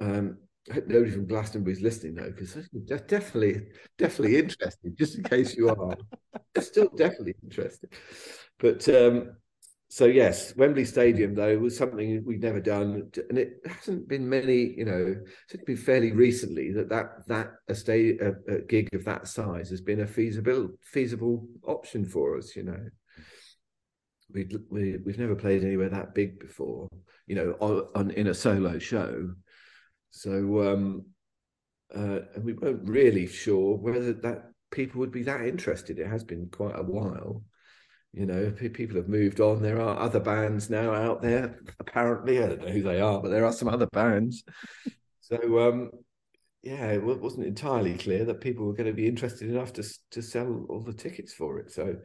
Um, 0.00 0.38
I 0.70 0.74
hope 0.74 0.86
nobody 0.88 1.10
from 1.10 1.26
Glastonbury 1.26 1.72
is 1.74 1.80
listening 1.80 2.14
though, 2.14 2.30
because 2.30 2.54
definitely, 3.06 3.68
definitely 3.98 4.38
interested. 4.38 4.96
Just 4.96 5.16
in 5.16 5.24
case 5.24 5.56
you 5.56 5.70
are, 5.70 5.96
still 6.60 6.88
definitely 6.96 7.34
interested. 7.42 7.92
But 8.58 8.86
um, 8.88 9.36
so 9.88 10.04
yes, 10.04 10.54
Wembley 10.56 10.84
Stadium 10.84 11.34
though 11.34 11.58
was 11.58 11.76
something 11.76 12.22
we've 12.24 12.42
never 12.42 12.60
done, 12.60 13.10
and 13.28 13.38
it 13.38 13.54
hasn't 13.66 14.06
been 14.08 14.28
many. 14.28 14.74
You 14.76 14.84
know, 14.84 15.16
it's 15.50 15.64
been 15.64 15.76
fairly 15.76 16.12
recently 16.12 16.72
that 16.72 16.88
that 16.90 17.26
that 17.26 17.52
a, 17.88 18.18
a, 18.18 18.54
a 18.54 18.60
gig 18.60 18.88
of 18.92 19.04
that 19.06 19.26
size 19.26 19.70
has 19.70 19.80
been 19.80 20.00
a 20.00 20.06
feasible 20.06 20.70
feasible 20.82 21.48
option 21.66 22.04
for 22.04 22.38
us. 22.38 22.54
You 22.54 22.64
know, 22.64 22.86
we 24.32 24.46
we 24.70 24.98
we've 25.04 25.18
never 25.18 25.34
played 25.34 25.64
anywhere 25.64 25.88
that 25.88 26.14
big 26.14 26.38
before. 26.38 26.86
You 27.26 27.34
know, 27.36 27.56
on, 27.60 27.88
on 27.94 28.10
in 28.12 28.28
a 28.28 28.34
solo 28.34 28.78
show 28.78 29.30
so 30.10 30.72
um, 30.72 31.04
uh, 31.94 32.20
and 32.34 32.44
we 32.44 32.52
weren't 32.52 32.88
really 32.88 33.26
sure 33.26 33.76
whether 33.76 34.12
that 34.12 34.50
people 34.70 35.00
would 35.00 35.12
be 35.12 35.24
that 35.24 35.42
interested. 35.42 35.98
It 35.98 36.06
has 36.06 36.24
been 36.24 36.48
quite 36.50 36.78
a 36.78 36.82
while. 36.82 37.42
You 38.12 38.26
know, 38.26 38.50
people 38.50 38.96
have 38.96 39.08
moved 39.08 39.40
on. 39.40 39.62
There 39.62 39.80
are 39.80 39.98
other 39.98 40.18
bands 40.18 40.68
now 40.68 40.92
out 40.92 41.22
there. 41.22 41.60
Apparently, 41.78 42.42
I 42.42 42.48
don't 42.48 42.62
know 42.62 42.72
who 42.72 42.82
they 42.82 43.00
are, 43.00 43.20
but 43.20 43.30
there 43.30 43.46
are 43.46 43.52
some 43.52 43.68
other 43.68 43.86
bands. 43.86 44.42
so, 45.20 45.68
um, 45.68 45.90
yeah, 46.62 46.88
it 46.88 47.02
wasn't 47.02 47.46
entirely 47.46 47.94
clear 47.94 48.24
that 48.24 48.40
people 48.40 48.66
were 48.66 48.74
going 48.74 48.88
to 48.88 48.92
be 48.92 49.06
interested 49.06 49.48
enough 49.48 49.72
to 49.74 49.84
to 50.10 50.22
sell 50.22 50.66
all 50.68 50.80
the 50.80 50.92
tickets 50.92 51.32
for 51.32 51.58
it. 51.58 51.70
So, 51.70 51.96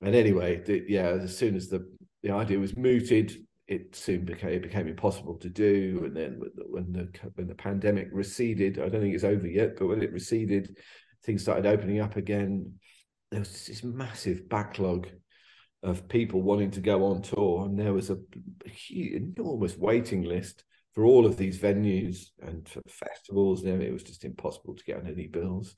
and 0.00 0.14
anyway, 0.14 0.62
the, 0.64 0.84
yeah, 0.88 1.08
as 1.08 1.36
soon 1.36 1.56
as 1.56 1.68
the 1.68 1.90
the 2.22 2.30
idea 2.30 2.58
was 2.58 2.76
mooted, 2.76 3.36
it 3.68 3.94
soon 3.94 4.24
became 4.24 4.50
it 4.50 4.62
became 4.62 4.88
impossible 4.88 5.36
to 5.38 5.48
do. 5.48 5.98
Hmm. 5.98 6.04
And 6.06 6.16
then 6.16 6.40
when 6.68 6.92
the 6.92 7.08
when 7.34 7.46
the 7.46 7.54
pandemic 7.54 8.08
receded, 8.10 8.78
I 8.78 8.88
don't 8.88 9.02
think 9.02 9.14
it's 9.14 9.24
over 9.24 9.46
yet, 9.46 9.76
but 9.78 9.86
when 9.86 10.02
it 10.02 10.12
receded, 10.12 10.76
things 11.24 11.42
started 11.42 11.66
opening 11.66 12.00
up 12.00 12.16
again. 12.16 12.74
There 13.30 13.40
was 13.40 13.66
this 13.66 13.84
massive 13.84 14.48
backlog 14.48 15.06
of 15.82 16.08
people 16.08 16.42
wanting 16.42 16.70
to 16.72 16.80
go 16.80 17.04
on 17.04 17.22
tour, 17.22 17.66
and 17.66 17.78
there 17.78 17.92
was 17.92 18.10
a, 18.10 18.16
a 18.64 18.70
huge, 18.70 19.22
enormous 19.36 19.76
waiting 19.76 20.22
list 20.22 20.64
for 20.94 21.04
all 21.04 21.26
of 21.26 21.36
these 21.36 21.58
venues 21.58 22.30
and 22.40 22.66
for 22.66 22.80
festivals. 22.88 23.64
And 23.64 23.82
it 23.82 23.92
was 23.92 24.02
just 24.02 24.24
impossible 24.24 24.74
to 24.74 24.84
get 24.84 24.96
on 24.96 25.06
any 25.06 25.26
bills. 25.26 25.76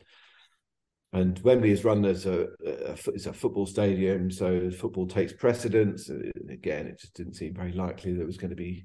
And 1.12 1.38
Wembley 1.40 1.72
is 1.72 1.84
run 1.84 2.04
as 2.04 2.26
a, 2.26 2.46
a, 2.64 2.96
it's 3.08 3.26
a 3.26 3.32
football 3.32 3.66
stadium, 3.66 4.30
so 4.30 4.70
football 4.70 5.08
takes 5.08 5.32
precedence. 5.32 6.08
And 6.08 6.32
again, 6.50 6.86
it 6.86 7.00
just 7.00 7.14
didn't 7.14 7.34
seem 7.34 7.54
very 7.54 7.72
likely 7.72 8.12
there 8.12 8.26
was 8.26 8.36
going 8.36 8.50
to 8.50 8.56
be 8.56 8.84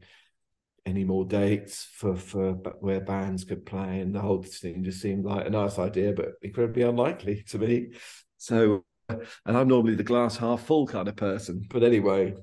any 0.88 1.03
more 1.03 1.26
dates 1.26 1.88
for 1.93 2.15
for 2.15 2.53
where 2.80 3.01
bands 3.01 3.43
could 3.43 3.65
play, 3.65 3.99
and 3.99 4.13
the 4.13 4.21
whole 4.21 4.43
thing 4.43 4.84
just 4.84 5.01
seemed 5.01 5.26
like 5.26 5.45
a 5.45 5.49
nice 5.49 5.78
idea, 5.78 6.13
but 6.13 6.34
incredibly 6.41 6.84
unlikely 6.84 7.43
to 7.49 7.59
me. 7.59 7.91
So, 8.38 8.84
uh, 9.09 9.17
and 9.45 9.57
I'm 9.57 9.67
normally 9.67 9.95
the 9.95 10.03
glass 10.03 10.38
half 10.38 10.65
full 10.65 10.88
kind 10.88 11.07
of 11.07 11.15
person, 11.15 11.65
but 11.69 11.84
anyway, 11.84 12.36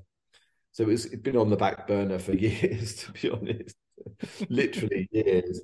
so 0.71 0.89
it's 0.89 1.05
been 1.07 1.37
on 1.37 1.49
the 1.49 1.57
back 1.57 1.87
burner 1.87 2.19
for 2.19 2.33
years, 2.35 2.95
to 2.95 3.11
be 3.11 3.29
honest, 3.29 3.75
literally 4.49 5.09
years. 5.11 5.61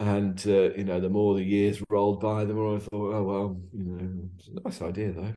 And 0.00 0.42
uh, 0.46 0.72
you 0.72 0.84
know, 0.84 0.98
the 0.98 1.10
more 1.10 1.34
the 1.34 1.44
years 1.44 1.82
rolled 1.90 2.20
by, 2.20 2.46
the 2.46 2.54
more 2.54 2.76
I 2.76 2.78
thought, 2.78 3.14
oh 3.14 3.22
well, 3.22 3.60
you 3.76 3.84
know, 3.84 4.30
it's 4.38 4.48
a 4.48 4.60
nice 4.64 4.80
idea 4.80 5.12
though. 5.12 5.34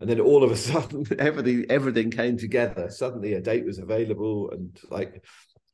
And 0.00 0.08
then 0.08 0.20
all 0.20 0.42
of 0.42 0.50
a 0.50 0.56
sudden, 0.70 1.04
everything 1.18 1.66
everything 1.68 2.10
came 2.10 2.38
together. 2.38 2.88
Suddenly, 2.90 3.34
a 3.34 3.42
date 3.42 3.66
was 3.66 3.78
available, 3.78 4.50
and 4.52 4.76
like 4.90 5.22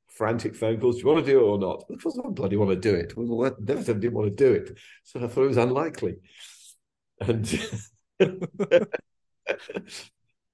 frantic 0.09 0.57
phone 0.57 0.81
calls. 0.81 0.97
Do 0.97 1.03
you 1.03 1.07
want 1.07 1.25
to 1.25 1.33
do 1.33 1.39
it 1.39 1.43
or 1.43 1.59
not? 1.59 1.85
Of 1.89 2.03
course, 2.03 2.19
I 2.19 2.29
bloody 2.31 2.57
want 2.57 2.71
to 2.71 2.77
do 2.77 2.97
it. 2.97 3.17
Well, 3.17 3.47
I 3.47 3.53
never 3.61 3.85
said 3.85 3.97
I 3.97 4.01
didn't 4.01 4.15
want 4.15 4.37
to 4.37 4.45
do 4.45 4.53
it, 4.53 4.77
so 5.05 5.23
I 5.23 5.29
thought 5.29 5.45
it 5.45 5.49
was 5.49 5.57
unlikely. 5.57 6.17
And 7.21 7.61
and 8.19 8.49
but 8.59 8.89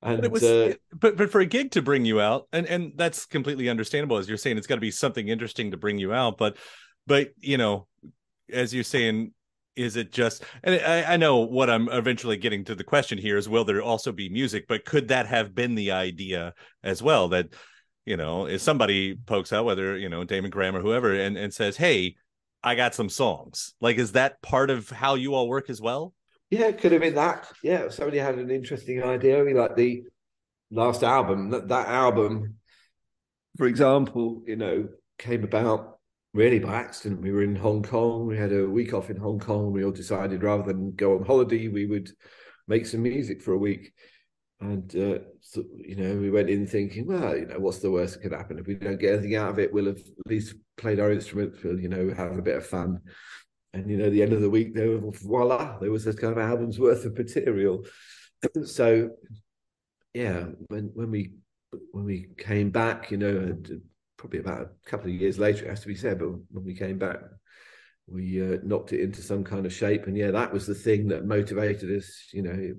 it 0.02 0.30
was, 0.30 0.42
uh, 0.42 0.74
but 0.92 1.16
but 1.16 1.30
for 1.30 1.40
a 1.40 1.46
gig 1.46 1.70
to 1.70 1.80
bring 1.80 2.04
you 2.04 2.20
out, 2.20 2.48
and 2.52 2.66
and 2.66 2.92
that's 2.96 3.24
completely 3.24 3.70
understandable. 3.70 4.18
As 4.18 4.28
you're 4.28 4.36
saying, 4.36 4.58
it's 4.58 4.66
got 4.66 4.74
to 4.74 4.80
be 4.82 4.90
something 4.90 5.28
interesting 5.28 5.70
to 5.70 5.78
bring 5.78 5.98
you 5.98 6.12
out, 6.12 6.36
but 6.36 6.56
but 7.06 7.30
you 7.38 7.58
know, 7.58 7.86
as 8.52 8.74
you're 8.74 8.84
saying, 8.84 9.32
is 9.76 9.96
it 9.96 10.12
just 10.12 10.44
and 10.62 10.74
I, 10.74 11.14
I, 11.14 11.16
know 11.16 11.38
what 11.38 11.70
i'm 11.70 11.88
eventually 11.88 12.36
getting 12.36 12.64
to 12.64 12.74
the 12.74 12.84
question 12.84 13.16
here 13.16 13.38
is 13.38 13.48
will 13.48 13.64
there 13.64 13.82
also 13.82 14.12
be 14.12 14.28
music? 14.28 14.66
But 14.68 14.84
could 14.84 15.08
that 15.08 15.26
have 15.26 15.54
been 15.54 15.74
the 15.74 15.92
idea 15.92 16.54
as 16.82 17.02
well 17.02 17.28
that 17.28 17.48
you 18.04 18.16
know 18.16 18.46
if 18.46 18.60
somebody 18.60 19.14
pokes 19.14 19.52
out 19.52 19.64
whether 19.64 19.96
you 19.96 20.08
know 20.08 20.24
damon 20.24 20.50
graham 20.50 20.76
or 20.76 20.80
whoever 20.80 21.14
and, 21.14 21.36
and 21.36 21.52
says 21.52 21.76
hey 21.76 22.16
i 22.62 22.74
got 22.74 22.94
some 22.94 23.08
songs. 23.08 23.74
Like 23.80 23.96
is 23.96 24.12
that 24.12 24.42
part 24.42 24.70
of 24.70 24.90
how 24.90 25.14
you 25.14 25.34
all 25.34 25.48
work 25.48 25.70
as 25.70 25.80
well? 25.80 26.12
Yeah 26.50 26.66
it 26.66 26.78
could 26.78 26.92
have 26.92 27.00
been 27.00 27.14
that. 27.14 27.50
Yeah 27.62 27.88
somebody 27.88 28.18
had 28.18 28.38
an 28.38 28.50
interesting 28.50 29.02
idea 29.02 29.40
I 29.40 29.44
mean, 29.44 29.56
like 29.56 29.76
the 29.76 30.02
last 30.70 31.02
album 31.02 31.50
that, 31.50 31.68
that 31.68 31.88
album 31.88 32.56
for 33.56 33.66
example 33.66 34.42
you 34.46 34.56
know 34.56 34.88
came 35.18 35.44
about 35.44 35.91
really 36.34 36.58
by 36.58 36.74
accident. 36.74 37.20
We 37.20 37.32
were 37.32 37.42
in 37.42 37.56
Hong 37.56 37.82
Kong. 37.82 38.26
We 38.26 38.36
had 38.36 38.52
a 38.52 38.66
week 38.66 38.94
off 38.94 39.10
in 39.10 39.16
Hong 39.16 39.38
Kong. 39.38 39.72
We 39.72 39.84
all 39.84 39.90
decided 39.90 40.42
rather 40.42 40.64
than 40.64 40.94
go 40.94 41.16
on 41.16 41.24
holiday, 41.24 41.68
we 41.68 41.86
would 41.86 42.10
make 42.68 42.86
some 42.86 43.02
music 43.02 43.42
for 43.42 43.52
a 43.52 43.58
week. 43.58 43.92
And 44.60 44.94
uh, 44.94 45.18
so, 45.40 45.64
you 45.76 45.96
know, 45.96 46.14
we 46.16 46.30
went 46.30 46.48
in 46.48 46.66
thinking, 46.66 47.06
well, 47.06 47.36
you 47.36 47.46
know, 47.46 47.58
what's 47.58 47.80
the 47.80 47.90
worst 47.90 48.14
that 48.14 48.22
could 48.22 48.32
happen 48.32 48.58
if 48.58 48.66
we 48.66 48.74
don't 48.74 49.00
get 49.00 49.14
anything 49.14 49.34
out 49.34 49.50
of 49.50 49.58
it? 49.58 49.72
We'll 49.72 49.86
have 49.86 49.98
at 49.98 50.26
least 50.26 50.54
played 50.76 51.00
our 51.00 51.10
instruments. 51.10 51.58
We'll, 51.62 51.80
you 51.80 51.88
know, 51.88 52.14
have 52.14 52.38
a 52.38 52.42
bit 52.42 52.56
of 52.56 52.66
fun. 52.66 53.00
And 53.74 53.90
you 53.90 53.96
know, 53.96 54.10
the 54.10 54.22
end 54.22 54.32
of 54.32 54.40
the 54.40 54.50
week, 54.50 54.74
there, 54.74 54.98
voila, 54.98 55.78
there 55.78 55.90
was 55.90 56.04
this 56.04 56.14
kind 56.14 56.32
of 56.32 56.38
album's 56.38 56.78
worth 56.78 57.04
of 57.04 57.16
material. 57.16 57.84
so, 58.64 59.10
yeah, 60.14 60.44
when 60.68 60.90
when 60.94 61.10
we 61.10 61.32
when 61.90 62.04
we 62.04 62.28
came 62.36 62.70
back, 62.70 63.10
you 63.10 63.16
know, 63.16 63.56
probably 64.22 64.38
about 64.38 64.60
a 64.60 64.88
couple 64.88 65.10
of 65.10 65.16
years 65.16 65.36
later, 65.36 65.64
it 65.64 65.70
has 65.70 65.80
to 65.80 65.88
be 65.88 65.96
said, 65.96 66.20
but 66.20 66.28
when 66.28 66.64
we 66.64 66.76
came 66.76 66.96
back, 66.96 67.18
we 68.06 68.40
uh, 68.40 68.58
knocked 68.62 68.92
it 68.92 69.00
into 69.00 69.20
some 69.20 69.42
kind 69.42 69.66
of 69.66 69.72
shape. 69.72 70.06
And 70.06 70.16
yeah, 70.16 70.30
that 70.30 70.52
was 70.52 70.64
the 70.64 70.76
thing 70.76 71.08
that 71.08 71.26
motivated 71.26 71.90
us. 71.90 72.28
You 72.32 72.42
know, 72.42 72.72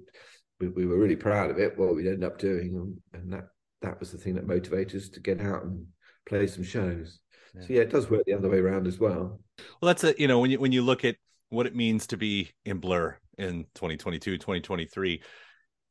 we, 0.61 0.69
we 0.69 0.85
were 0.85 0.97
really 0.97 1.17
proud 1.17 1.51
of 1.51 1.59
it, 1.59 1.77
what 1.77 1.95
we'd 1.95 2.07
end 2.07 2.23
up 2.23 2.39
doing. 2.39 2.95
And 3.13 3.33
that, 3.33 3.49
that 3.81 3.99
was 3.99 4.13
the 4.13 4.17
thing 4.17 4.35
that 4.35 4.47
motivated 4.47 5.01
us 5.01 5.09
to 5.09 5.19
get 5.19 5.41
out 5.41 5.63
and 5.63 5.85
play 6.25 6.47
some 6.47 6.63
shows. 6.63 7.19
Yeah. 7.53 7.61
So 7.61 7.73
yeah, 7.73 7.81
it 7.81 7.89
does 7.89 8.09
work 8.09 8.23
the 8.25 8.35
other 8.35 8.49
way 8.49 8.59
around 8.59 8.87
as 8.87 8.97
well. 8.97 9.41
Well, 9.81 9.87
that's 9.87 10.05
a, 10.05 10.15
you 10.17 10.29
know, 10.29 10.39
when 10.39 10.49
you, 10.49 10.61
when 10.61 10.71
you 10.71 10.81
look 10.81 11.03
at 11.03 11.17
what 11.49 11.67
it 11.67 11.75
means 11.75 12.07
to 12.07 12.17
be 12.17 12.51
in 12.63 12.77
Blur 12.77 13.17
in 13.37 13.65
2022, 13.75 14.37
2023, 14.37 15.21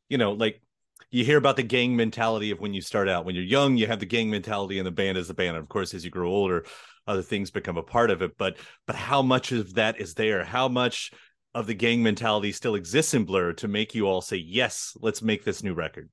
you 0.08 0.16
know, 0.16 0.32
like 0.32 0.62
you 1.10 1.24
hear 1.24 1.38
about 1.38 1.56
the 1.56 1.62
gang 1.62 1.96
mentality 1.96 2.50
of 2.50 2.60
when 2.60 2.74
you 2.74 2.80
start 2.80 3.08
out. 3.08 3.24
When 3.24 3.34
you're 3.34 3.44
young, 3.44 3.76
you 3.76 3.86
have 3.86 4.00
the 4.00 4.06
gang 4.06 4.30
mentality, 4.30 4.78
and 4.78 4.86
the 4.86 4.92
band 4.92 5.18
is 5.18 5.28
the 5.28 5.34
band. 5.34 5.56
And 5.56 5.62
of 5.62 5.68
course, 5.68 5.94
as 5.94 6.04
you 6.04 6.10
grow 6.10 6.30
older, 6.30 6.64
other 7.06 7.22
things 7.22 7.50
become 7.50 7.76
a 7.76 7.82
part 7.82 8.10
of 8.10 8.22
it. 8.22 8.36
But 8.38 8.56
but 8.86 8.96
how 8.96 9.22
much 9.22 9.52
of 9.52 9.74
that 9.74 10.00
is 10.00 10.14
there? 10.14 10.44
How 10.44 10.68
much 10.68 11.10
of 11.54 11.66
the 11.66 11.74
gang 11.74 12.02
mentality 12.02 12.52
still 12.52 12.74
exists 12.74 13.14
in 13.14 13.24
Blur 13.24 13.52
to 13.54 13.68
make 13.68 13.94
you 13.94 14.06
all 14.06 14.20
say, 14.20 14.36
"Yes, 14.36 14.96
let's 15.00 15.22
make 15.22 15.44
this 15.44 15.62
new 15.62 15.74
record"? 15.74 16.08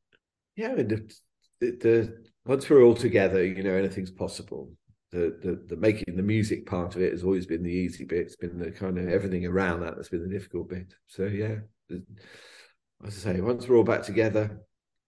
Yeah, 0.56 0.76
the, 0.76 1.10
the, 1.62 1.72
the 1.72 2.24
once 2.46 2.70
we're 2.70 2.84
all 2.84 2.96
together, 2.96 3.44
you 3.44 3.64
know, 3.64 3.76
anything's 3.76 4.12
possible. 4.12 4.72
The, 5.12 5.38
the 5.42 5.64
the 5.68 5.76
making 5.76 6.16
the 6.16 6.24
music 6.24 6.66
part 6.66 6.96
of 6.96 7.02
it 7.02 7.12
has 7.12 7.24
always 7.24 7.46
been 7.46 7.64
the 7.64 7.72
easy 7.72 8.06
bit. 8.06 8.28
It's 8.28 8.36
been 8.36 8.60
the 8.60 8.72
kind 8.72 8.98
of 8.98 9.10
everything 9.10 9.46
around 9.46 9.82
that 9.82 9.96
that's 9.96 10.10
been 10.10 10.22
the 10.22 10.30
difficult 10.30 10.70
bit. 10.70 10.94
So 11.08 11.26
yeah, 11.26 11.56
as 11.92 13.26
I 13.26 13.34
say, 13.34 13.42
once 13.42 13.68
we're 13.68 13.78
all 13.78 13.84
back 13.84 14.04
together, 14.04 14.62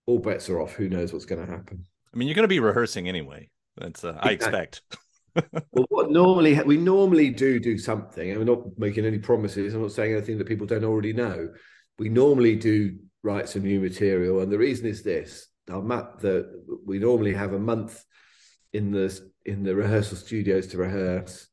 all 0.06 0.20
bets 0.20 0.50
are 0.50 0.62
off. 0.62 0.74
Who 0.74 0.90
knows 0.90 1.14
what's 1.14 1.26
going 1.26 1.46
to 1.46 1.52
happen? 1.52 1.86
I 2.14 2.18
mean, 2.18 2.28
you're 2.28 2.36
going 2.36 2.44
to 2.44 2.50
be 2.50 2.60
rehearsing 2.60 3.08
anyway. 3.08 3.50
That's 3.78 4.04
uh, 4.04 4.18
I 4.22 4.32
expect. 4.32 4.82
well, 5.72 5.86
what 5.90 6.12
normally 6.12 6.60
we 6.64 6.78
normally 6.78 7.30
do 7.30 7.60
do 7.60 7.78
something, 7.78 8.30
and 8.30 8.40
we're 8.40 8.56
not 8.56 8.78
making 8.78 9.06
any 9.06 9.20
promises. 9.20 9.74
I'm 9.74 9.82
not 9.82 9.92
saying 9.92 10.14
anything 10.14 10.38
that 10.38 10.48
people 10.48 10.68
don't 10.68 10.84
already 10.84 11.14
know. 11.14 11.50
We 12.00 12.10
normally 12.10 12.56
do 12.56 12.98
write 13.24 13.48
some 13.48 13.64
new 13.64 13.80
material, 13.80 14.42
and 14.42 14.52
the 14.52 14.58
reason 14.58 14.88
is 14.88 15.04
this: 15.04 15.48
our 15.70 15.82
map 15.82 16.20
that 16.20 16.50
we 16.86 17.00
normally 17.00 17.34
have 17.34 17.54
a 17.54 17.60
month 17.60 18.04
in 18.74 18.92
the 18.92 19.18
in 19.46 19.64
the 19.64 19.76
rehearsal 19.76 20.18
studios 20.18 20.68
to 20.68 20.78
rehearse. 20.78 21.48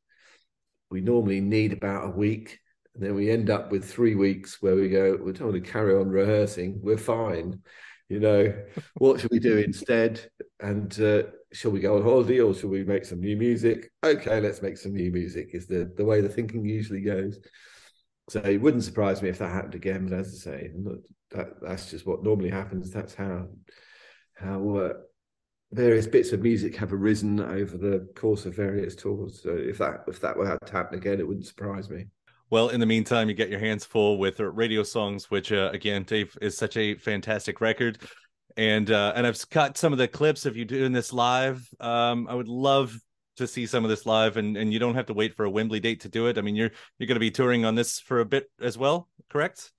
We 0.91 1.01
normally 1.01 1.39
need 1.39 1.71
about 1.71 2.07
a 2.07 2.17
week, 2.17 2.59
and 2.95 3.03
then 3.03 3.15
we 3.15 3.29
end 3.29 3.49
up 3.49 3.71
with 3.71 3.89
three 3.89 4.15
weeks 4.15 4.61
where 4.61 4.75
we 4.75 4.89
go. 4.89 5.17
We 5.21 5.31
don't 5.31 5.51
want 5.51 5.63
to 5.63 5.71
carry 5.71 5.95
on 5.95 6.09
rehearsing. 6.09 6.79
We're 6.81 6.97
fine 6.97 7.61
you 8.09 8.19
know, 8.19 8.53
what 8.95 9.19
should 9.19 9.31
we 9.31 9.39
do 9.39 9.57
instead? 9.57 10.19
And 10.59 10.99
uh, 10.99 11.23
shall 11.53 11.71
we 11.71 11.79
go 11.79 11.95
on 11.95 12.03
holiday 12.03 12.39
or 12.39 12.53
shall 12.55 12.69
we 12.69 12.83
make 12.83 13.05
some 13.05 13.19
new 13.19 13.37
music? 13.37 13.91
Okay, 14.03 14.41
let's 14.41 14.61
make 14.61 14.77
some 14.77 14.93
new 14.93 15.11
music. 15.11 15.51
Is 15.53 15.67
the 15.67 15.91
the 15.95 16.03
way 16.03 16.19
the 16.19 16.29
thinking 16.29 16.65
usually 16.65 17.01
goes. 17.01 17.39
So 18.29 18.39
it 18.41 18.61
wouldn't 18.61 18.83
surprise 18.83 19.21
me 19.21 19.29
if 19.29 19.37
that 19.37 19.51
happened 19.51 19.75
again. 19.75 20.07
But 20.07 20.19
as 20.19 20.33
I 20.33 20.51
say, 20.51 20.71
that 21.31 21.61
that's 21.61 21.91
just 21.91 22.07
what 22.07 22.23
normally 22.23 22.49
happens. 22.49 22.91
That's 22.91 23.13
how 23.13 23.47
how 24.35 24.75
uh, 24.75 24.93
various 25.71 26.07
bits 26.07 26.31
of 26.31 26.41
music 26.41 26.75
have 26.77 26.91
arisen 26.91 27.39
over 27.39 27.77
the 27.77 28.07
course 28.15 28.45
of 28.45 28.55
various 28.55 28.95
tours. 28.95 29.41
So 29.43 29.51
if 29.55 29.77
that 29.77 30.05
if 30.07 30.19
that 30.21 30.35
were 30.35 30.57
to 30.65 30.71
happen 30.71 30.97
again, 30.97 31.19
it 31.19 31.27
wouldn't 31.27 31.45
surprise 31.45 31.89
me. 31.89 32.07
Well, 32.51 32.69
in 32.69 32.79
the 32.79 32.85
meantime, 32.85 33.29
you 33.29 33.35
get 33.35 33.49
your 33.49 33.59
hands 33.59 33.85
full 33.85 34.17
with 34.17 34.39
radio 34.39 34.81
songs, 34.81 35.29
which 35.29 35.51
uh, 35.51 35.69
again, 35.71 36.03
Dave 36.03 36.35
is 36.41 36.57
such 36.57 36.77
a 36.77 36.95
fantastic 36.95 37.61
record. 37.61 37.99
And 38.57 38.89
uh, 38.89 39.13
and 39.15 39.27
I've 39.27 39.49
got 39.49 39.77
some 39.77 39.93
of 39.93 39.99
the 39.99 40.07
clips 40.07 40.45
of 40.45 40.57
you 40.57 40.65
doing 40.65 40.91
this 40.91 41.13
live. 41.13 41.67
Um, 41.79 42.27
I 42.27 42.33
would 42.33 42.47
love 42.47 42.97
to 43.37 43.47
see 43.47 43.65
some 43.65 43.83
of 43.85 43.89
this 43.89 44.05
live, 44.05 44.37
and 44.37 44.57
and 44.57 44.73
you 44.73 44.79
don't 44.79 44.95
have 44.95 45.05
to 45.07 45.13
wait 45.13 45.35
for 45.35 45.45
a 45.45 45.49
Wembley 45.49 45.79
date 45.79 46.01
to 46.01 46.09
do 46.09 46.27
it. 46.27 46.37
I 46.37 46.41
mean, 46.41 46.55
you're 46.55 46.71
you're 46.97 47.07
going 47.07 47.15
to 47.15 47.19
be 47.19 47.31
touring 47.31 47.65
on 47.65 47.75
this 47.75 47.99
for 47.99 48.19
a 48.19 48.25
bit 48.25 48.49
as 48.59 48.77
well, 48.77 49.07
correct? 49.29 49.71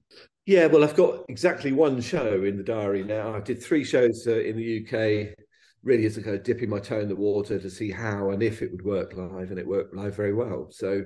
Yeah, 0.46 0.66
well, 0.66 0.82
I've 0.84 0.96
got 0.96 1.24
exactly 1.28 1.72
one 1.72 2.00
show 2.00 2.44
in 2.44 2.56
the 2.56 2.62
diary 2.62 3.04
now. 3.04 3.34
I 3.34 3.40
did 3.40 3.62
three 3.62 3.84
shows 3.84 4.24
uh, 4.26 4.38
in 4.38 4.56
the 4.56 4.80
UK, 4.80 5.36
really 5.82 6.06
as 6.06 6.16
a 6.16 6.22
kind 6.22 6.36
of 6.36 6.44
dipping 6.44 6.70
my 6.70 6.78
toe 6.78 7.00
in 7.00 7.08
the 7.08 7.16
water 7.16 7.58
to 7.58 7.70
see 7.70 7.90
how 7.90 8.30
and 8.30 8.42
if 8.42 8.62
it 8.62 8.70
would 8.70 8.84
work 8.84 9.14
live, 9.14 9.50
and 9.50 9.58
it 9.58 9.66
worked 9.66 9.94
live 9.94 10.16
very 10.16 10.32
well. 10.32 10.68
So 10.70 11.02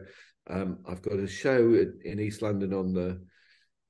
um, 0.48 0.78
I've 0.86 1.02
got 1.02 1.18
a 1.18 1.26
show 1.26 1.86
in 2.04 2.20
East 2.20 2.42
London 2.42 2.72
on 2.74 2.92
the 2.92 3.20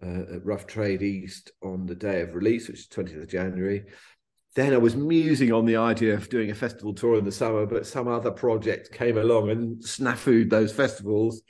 uh, 0.03 0.41
Rough 0.41 0.67
Trade 0.67 1.03
East 1.03 1.53
on 1.63 1.87
the 1.87 1.95
day 1.95 2.21
of 2.21 2.35
release, 2.35 2.69
which 2.69 2.81
is 2.81 2.89
20th 2.89 3.23
of 3.23 3.29
January. 3.29 3.85
Then 4.55 4.73
I 4.73 4.79
was 4.79 4.95
musing 4.95 5.53
on 5.53 5.65
the 5.65 5.77
idea 5.77 6.15
of 6.15 6.29
doing 6.29 6.51
a 6.51 6.55
festival 6.55 6.95
tour 6.95 7.19
in 7.19 7.25
the 7.25 7.33
summer, 7.33 7.67
but 7.67 7.87
some 7.87 8.07
other 8.07 8.31
project 8.31 8.93
came 8.93 9.19
along 9.19 9.51
and 9.51 9.83
snafued 9.83 10.51
those 10.51 10.73
festivals. 10.73 11.43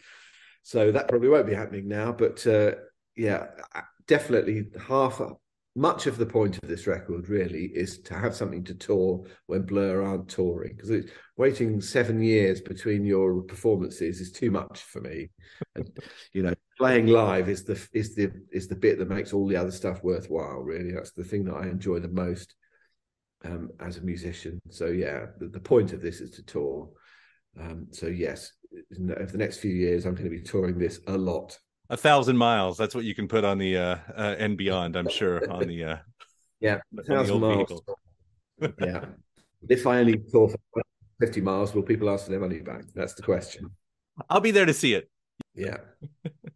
So 0.63 0.91
that 0.93 1.09
probably 1.09 1.29
won't 1.29 1.47
be 1.47 1.55
happening 1.55 1.87
now. 1.87 2.13
But 2.13 2.47
uh, 2.47 2.73
yeah, 3.15 3.49
definitely 4.07 4.69
half 4.89 5.21
much 5.77 6.07
of 6.07 6.19
the 6.19 6.27
point 6.27 6.57
of 6.63 6.69
this 6.69 6.87
record 6.87 7.29
really 7.29 7.65
is 7.65 7.99
to 7.99 8.15
have 8.15 8.35
something 8.35 8.63
to 8.65 8.75
tour 8.75 9.25
when 9.47 9.63
Blur 9.63 10.05
aren't 10.05 10.29
touring 10.29 10.77
because 10.77 11.05
waiting 11.37 11.81
seven 11.81 12.23
years 12.23 12.61
between 12.61 13.05
your 13.05 13.43
performances 13.43 14.21
is 14.21 14.31
too 14.31 14.53
much 14.53 14.83
for 14.83 15.01
me. 15.01 15.31
And 15.75 15.91
you 16.33 16.45
know, 16.45 16.55
playing 16.79 17.09
live 17.09 17.49
is 17.49 17.65
the 17.65 17.81
is 17.93 18.15
the 18.15 18.33
is 18.53 18.69
the 18.69 18.77
bit 18.77 18.99
that 18.99 19.09
makes 19.09 19.33
all 19.33 19.49
the 19.49 19.57
other 19.57 19.73
stuff 19.73 20.05
worthwhile. 20.05 20.61
Really, 20.61 20.93
that's 20.93 21.13
the 21.13 21.25
thing 21.25 21.45
that 21.47 21.55
I 21.55 21.65
enjoy 21.65 21.99
the 21.99 22.09
most 22.09 22.55
um, 23.45 23.71
as 23.81 23.97
a 23.97 24.03
musician. 24.03 24.61
So 24.71 24.87
yeah, 24.87 25.27
the, 25.39 25.49
the, 25.49 25.61
point 25.61 25.93
of 25.93 26.01
this 26.01 26.21
is 26.21 26.31
to 26.33 26.43
tour. 26.45 26.89
Um, 27.61 27.89
so 27.91 28.07
yes, 28.07 28.53
over 29.17 29.31
the 29.31 29.39
next 29.39 29.59
few 29.59 29.73
years, 29.73 30.07
I'm 30.07 30.15
going 30.15 30.31
to 30.31 30.37
be 30.37 30.43
touring 30.43 30.79
this 30.79 31.01
a 31.07 31.17
lot 31.17 31.59
a 31.91 31.97
thousand 31.97 32.37
miles. 32.37 32.77
That's 32.77 32.95
what 32.95 33.05
you 33.05 33.15
can 33.15 33.29
put 33.29 33.45
on 33.45 33.59
the 33.59 33.77
uh, 33.77 33.97
uh 34.17 34.37
and 34.39 34.57
beyond. 34.57 34.97
I'm 34.97 35.09
sure 35.09 35.51
on 35.51 35.67
the 35.67 35.85
uh, 35.85 35.97
yeah, 36.61 36.81
thousand 37.07 37.41
miles. 37.41 37.83
yeah, 38.81 39.05
if 39.69 39.87
I 39.87 39.99
only 39.99 40.21
tour 40.31 40.49
for 40.49 40.83
fifty 41.21 41.41
miles, 41.41 41.75
will 41.75 41.83
people 41.83 42.11
ask 42.11 42.25
for 42.25 42.31
their 42.31 42.41
money 42.41 42.61
back? 42.61 42.85
That's 42.95 43.15
the 43.15 43.23
question. 43.23 43.71
I'll 44.31 44.41
be 44.41 44.51
there 44.51 44.67
to 44.67 44.75
see 44.75 44.95
it. 44.95 45.11
Yeah, 45.55 45.79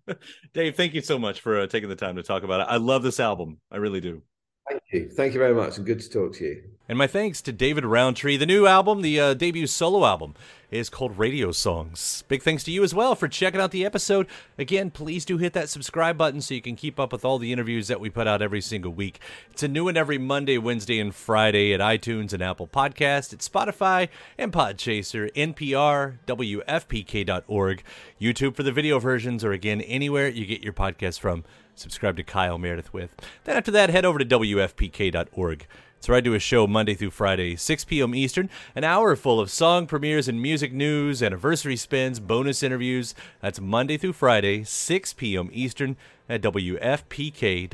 Dave, 0.54 0.76
thank 0.76 0.94
you 0.94 1.00
so 1.00 1.18
much 1.18 1.40
for 1.40 1.60
uh, 1.60 1.66
taking 1.66 1.88
the 1.88 1.96
time 1.96 2.16
to 2.16 2.22
talk 2.22 2.42
about 2.42 2.60
it. 2.60 2.66
I 2.68 2.76
love 2.76 3.02
this 3.02 3.20
album. 3.20 3.60
I 3.70 3.76
really 3.76 4.00
do. 4.00 4.22
Thank 4.68 4.82
you. 4.90 5.08
Thank 5.08 5.34
you 5.34 5.38
very 5.38 5.54
much, 5.54 5.76
and 5.76 5.86
good 5.86 6.00
to 6.00 6.10
talk 6.10 6.34
to 6.34 6.44
you. 6.44 6.62
And 6.90 6.96
my 6.96 7.06
thanks 7.06 7.42
to 7.42 7.52
David 7.52 7.84
Rowntree. 7.84 8.38
The 8.38 8.46
new 8.46 8.66
album, 8.66 9.02
the 9.02 9.20
uh, 9.20 9.34
debut 9.34 9.66
solo 9.66 10.06
album, 10.06 10.34
is 10.70 10.88
called 10.88 11.18
Radio 11.18 11.52
Songs. 11.52 12.24
Big 12.28 12.42
thanks 12.42 12.64
to 12.64 12.70
you 12.70 12.82
as 12.82 12.94
well 12.94 13.14
for 13.14 13.28
checking 13.28 13.60
out 13.60 13.72
the 13.72 13.84
episode. 13.84 14.26
Again, 14.56 14.90
please 14.90 15.26
do 15.26 15.36
hit 15.36 15.52
that 15.52 15.68
subscribe 15.68 16.16
button 16.16 16.40
so 16.40 16.54
you 16.54 16.62
can 16.62 16.76
keep 16.76 16.98
up 16.98 17.12
with 17.12 17.26
all 17.26 17.38
the 17.38 17.52
interviews 17.52 17.88
that 17.88 18.00
we 18.00 18.08
put 18.08 18.26
out 18.26 18.40
every 18.40 18.62
single 18.62 18.90
week. 18.90 19.20
It's 19.50 19.62
a 19.62 19.68
new 19.68 19.84
one 19.84 19.98
every 19.98 20.16
Monday, 20.16 20.56
Wednesday, 20.56 20.98
and 20.98 21.14
Friday 21.14 21.74
at 21.74 21.80
iTunes 21.80 22.32
and 22.32 22.42
Apple 22.42 22.66
Podcast, 22.66 23.34
at 23.34 23.40
Spotify 23.40 24.08
and 24.38 24.50
Podchaser, 24.50 25.30
NPR, 25.34 26.18
WFPK.org, 26.26 27.82
YouTube 28.18 28.56
for 28.56 28.62
the 28.62 28.72
video 28.72 28.98
versions, 28.98 29.44
or 29.44 29.52
again, 29.52 29.82
anywhere 29.82 30.28
you 30.28 30.46
get 30.46 30.62
your 30.62 30.72
podcast 30.72 31.20
from 31.20 31.44
subscribe 31.78 32.16
to 32.16 32.22
Kyle 32.22 32.58
Meredith 32.58 32.92
with. 32.92 33.10
Then 33.44 33.56
after 33.56 33.70
that, 33.70 33.90
head 33.90 34.04
over 34.04 34.18
to 34.18 34.24
WFPK.org. 34.24 35.66
It's 35.98 36.08
where 36.08 36.16
I 36.16 36.20
do 36.20 36.34
a 36.34 36.38
show 36.38 36.68
Monday 36.68 36.94
through 36.94 37.10
Friday, 37.10 37.56
6 37.56 37.84
p.m. 37.86 38.14
Eastern, 38.14 38.48
an 38.76 38.84
hour 38.84 39.16
full 39.16 39.40
of 39.40 39.50
song 39.50 39.88
premieres 39.88 40.28
and 40.28 40.40
music 40.40 40.72
news, 40.72 41.24
anniversary 41.24 41.74
spins, 41.74 42.20
bonus 42.20 42.62
interviews. 42.62 43.16
That's 43.40 43.60
Monday 43.60 43.96
through 43.96 44.12
Friday, 44.12 44.62
6 44.62 45.12
p.m. 45.14 45.50
Eastern 45.52 45.96
at 46.28 46.40
WFPK.org. 46.42 47.66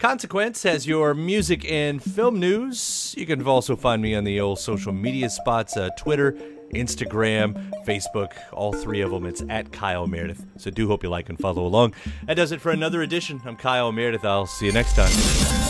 Consequence 0.00 0.62
has 0.64 0.88
your 0.88 1.14
music 1.14 1.70
and 1.70 2.02
film 2.02 2.40
news. 2.40 3.14
You 3.16 3.24
can 3.24 3.46
also 3.46 3.76
find 3.76 4.02
me 4.02 4.16
on 4.16 4.24
the 4.24 4.40
old 4.40 4.58
social 4.58 4.92
media 4.92 5.30
spots 5.30 5.76
uh, 5.76 5.90
Twitter, 5.96 6.36
Instagram, 6.74 7.70
Facebook, 7.84 8.32
all 8.52 8.72
three 8.72 9.00
of 9.00 9.10
them. 9.10 9.26
It's 9.26 9.42
at 9.48 9.72
Kyle 9.72 10.06
Meredith. 10.06 10.44
So 10.56 10.70
do 10.70 10.88
hope 10.88 11.02
you 11.02 11.10
like 11.10 11.28
and 11.28 11.38
follow 11.38 11.66
along. 11.66 11.94
That 12.26 12.34
does 12.34 12.52
it 12.52 12.60
for 12.60 12.70
another 12.70 13.02
edition. 13.02 13.40
I'm 13.44 13.56
Kyle 13.56 13.92
Meredith. 13.92 14.24
I'll 14.24 14.46
see 14.46 14.66
you 14.66 14.72
next 14.72 14.94
time. 14.96 15.69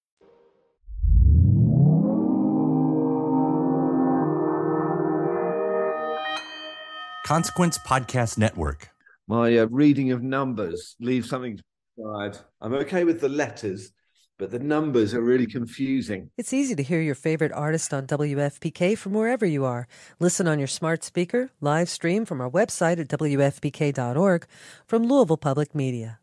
Consequence 7.31 7.77
Podcast 7.77 8.37
Network. 8.37 8.89
My 9.25 9.57
uh, 9.57 9.65
reading 9.67 10.11
of 10.11 10.21
numbers 10.21 10.97
leaves 10.99 11.29
something 11.29 11.55
to 11.55 11.63
decide. 11.95 12.37
I'm 12.59 12.73
okay 12.73 13.05
with 13.05 13.21
the 13.21 13.29
letters, 13.29 13.93
but 14.37 14.51
the 14.51 14.59
numbers 14.59 15.13
are 15.13 15.21
really 15.21 15.45
confusing. 15.47 16.29
It's 16.37 16.51
easy 16.51 16.75
to 16.75 16.83
hear 16.83 16.99
your 16.99 17.15
favorite 17.15 17.53
artist 17.53 17.93
on 17.93 18.05
WFPK 18.05 18.97
from 18.97 19.13
wherever 19.13 19.45
you 19.45 19.63
are. 19.63 19.87
Listen 20.19 20.45
on 20.45 20.59
your 20.59 20.67
smart 20.67 21.05
speaker, 21.05 21.51
live 21.61 21.87
stream 21.87 22.25
from 22.25 22.41
our 22.41 22.49
website 22.49 22.99
at 22.99 23.07
WFPK.org 23.07 24.45
from 24.85 25.03
Louisville 25.03 25.37
Public 25.37 25.73
Media. 25.73 26.19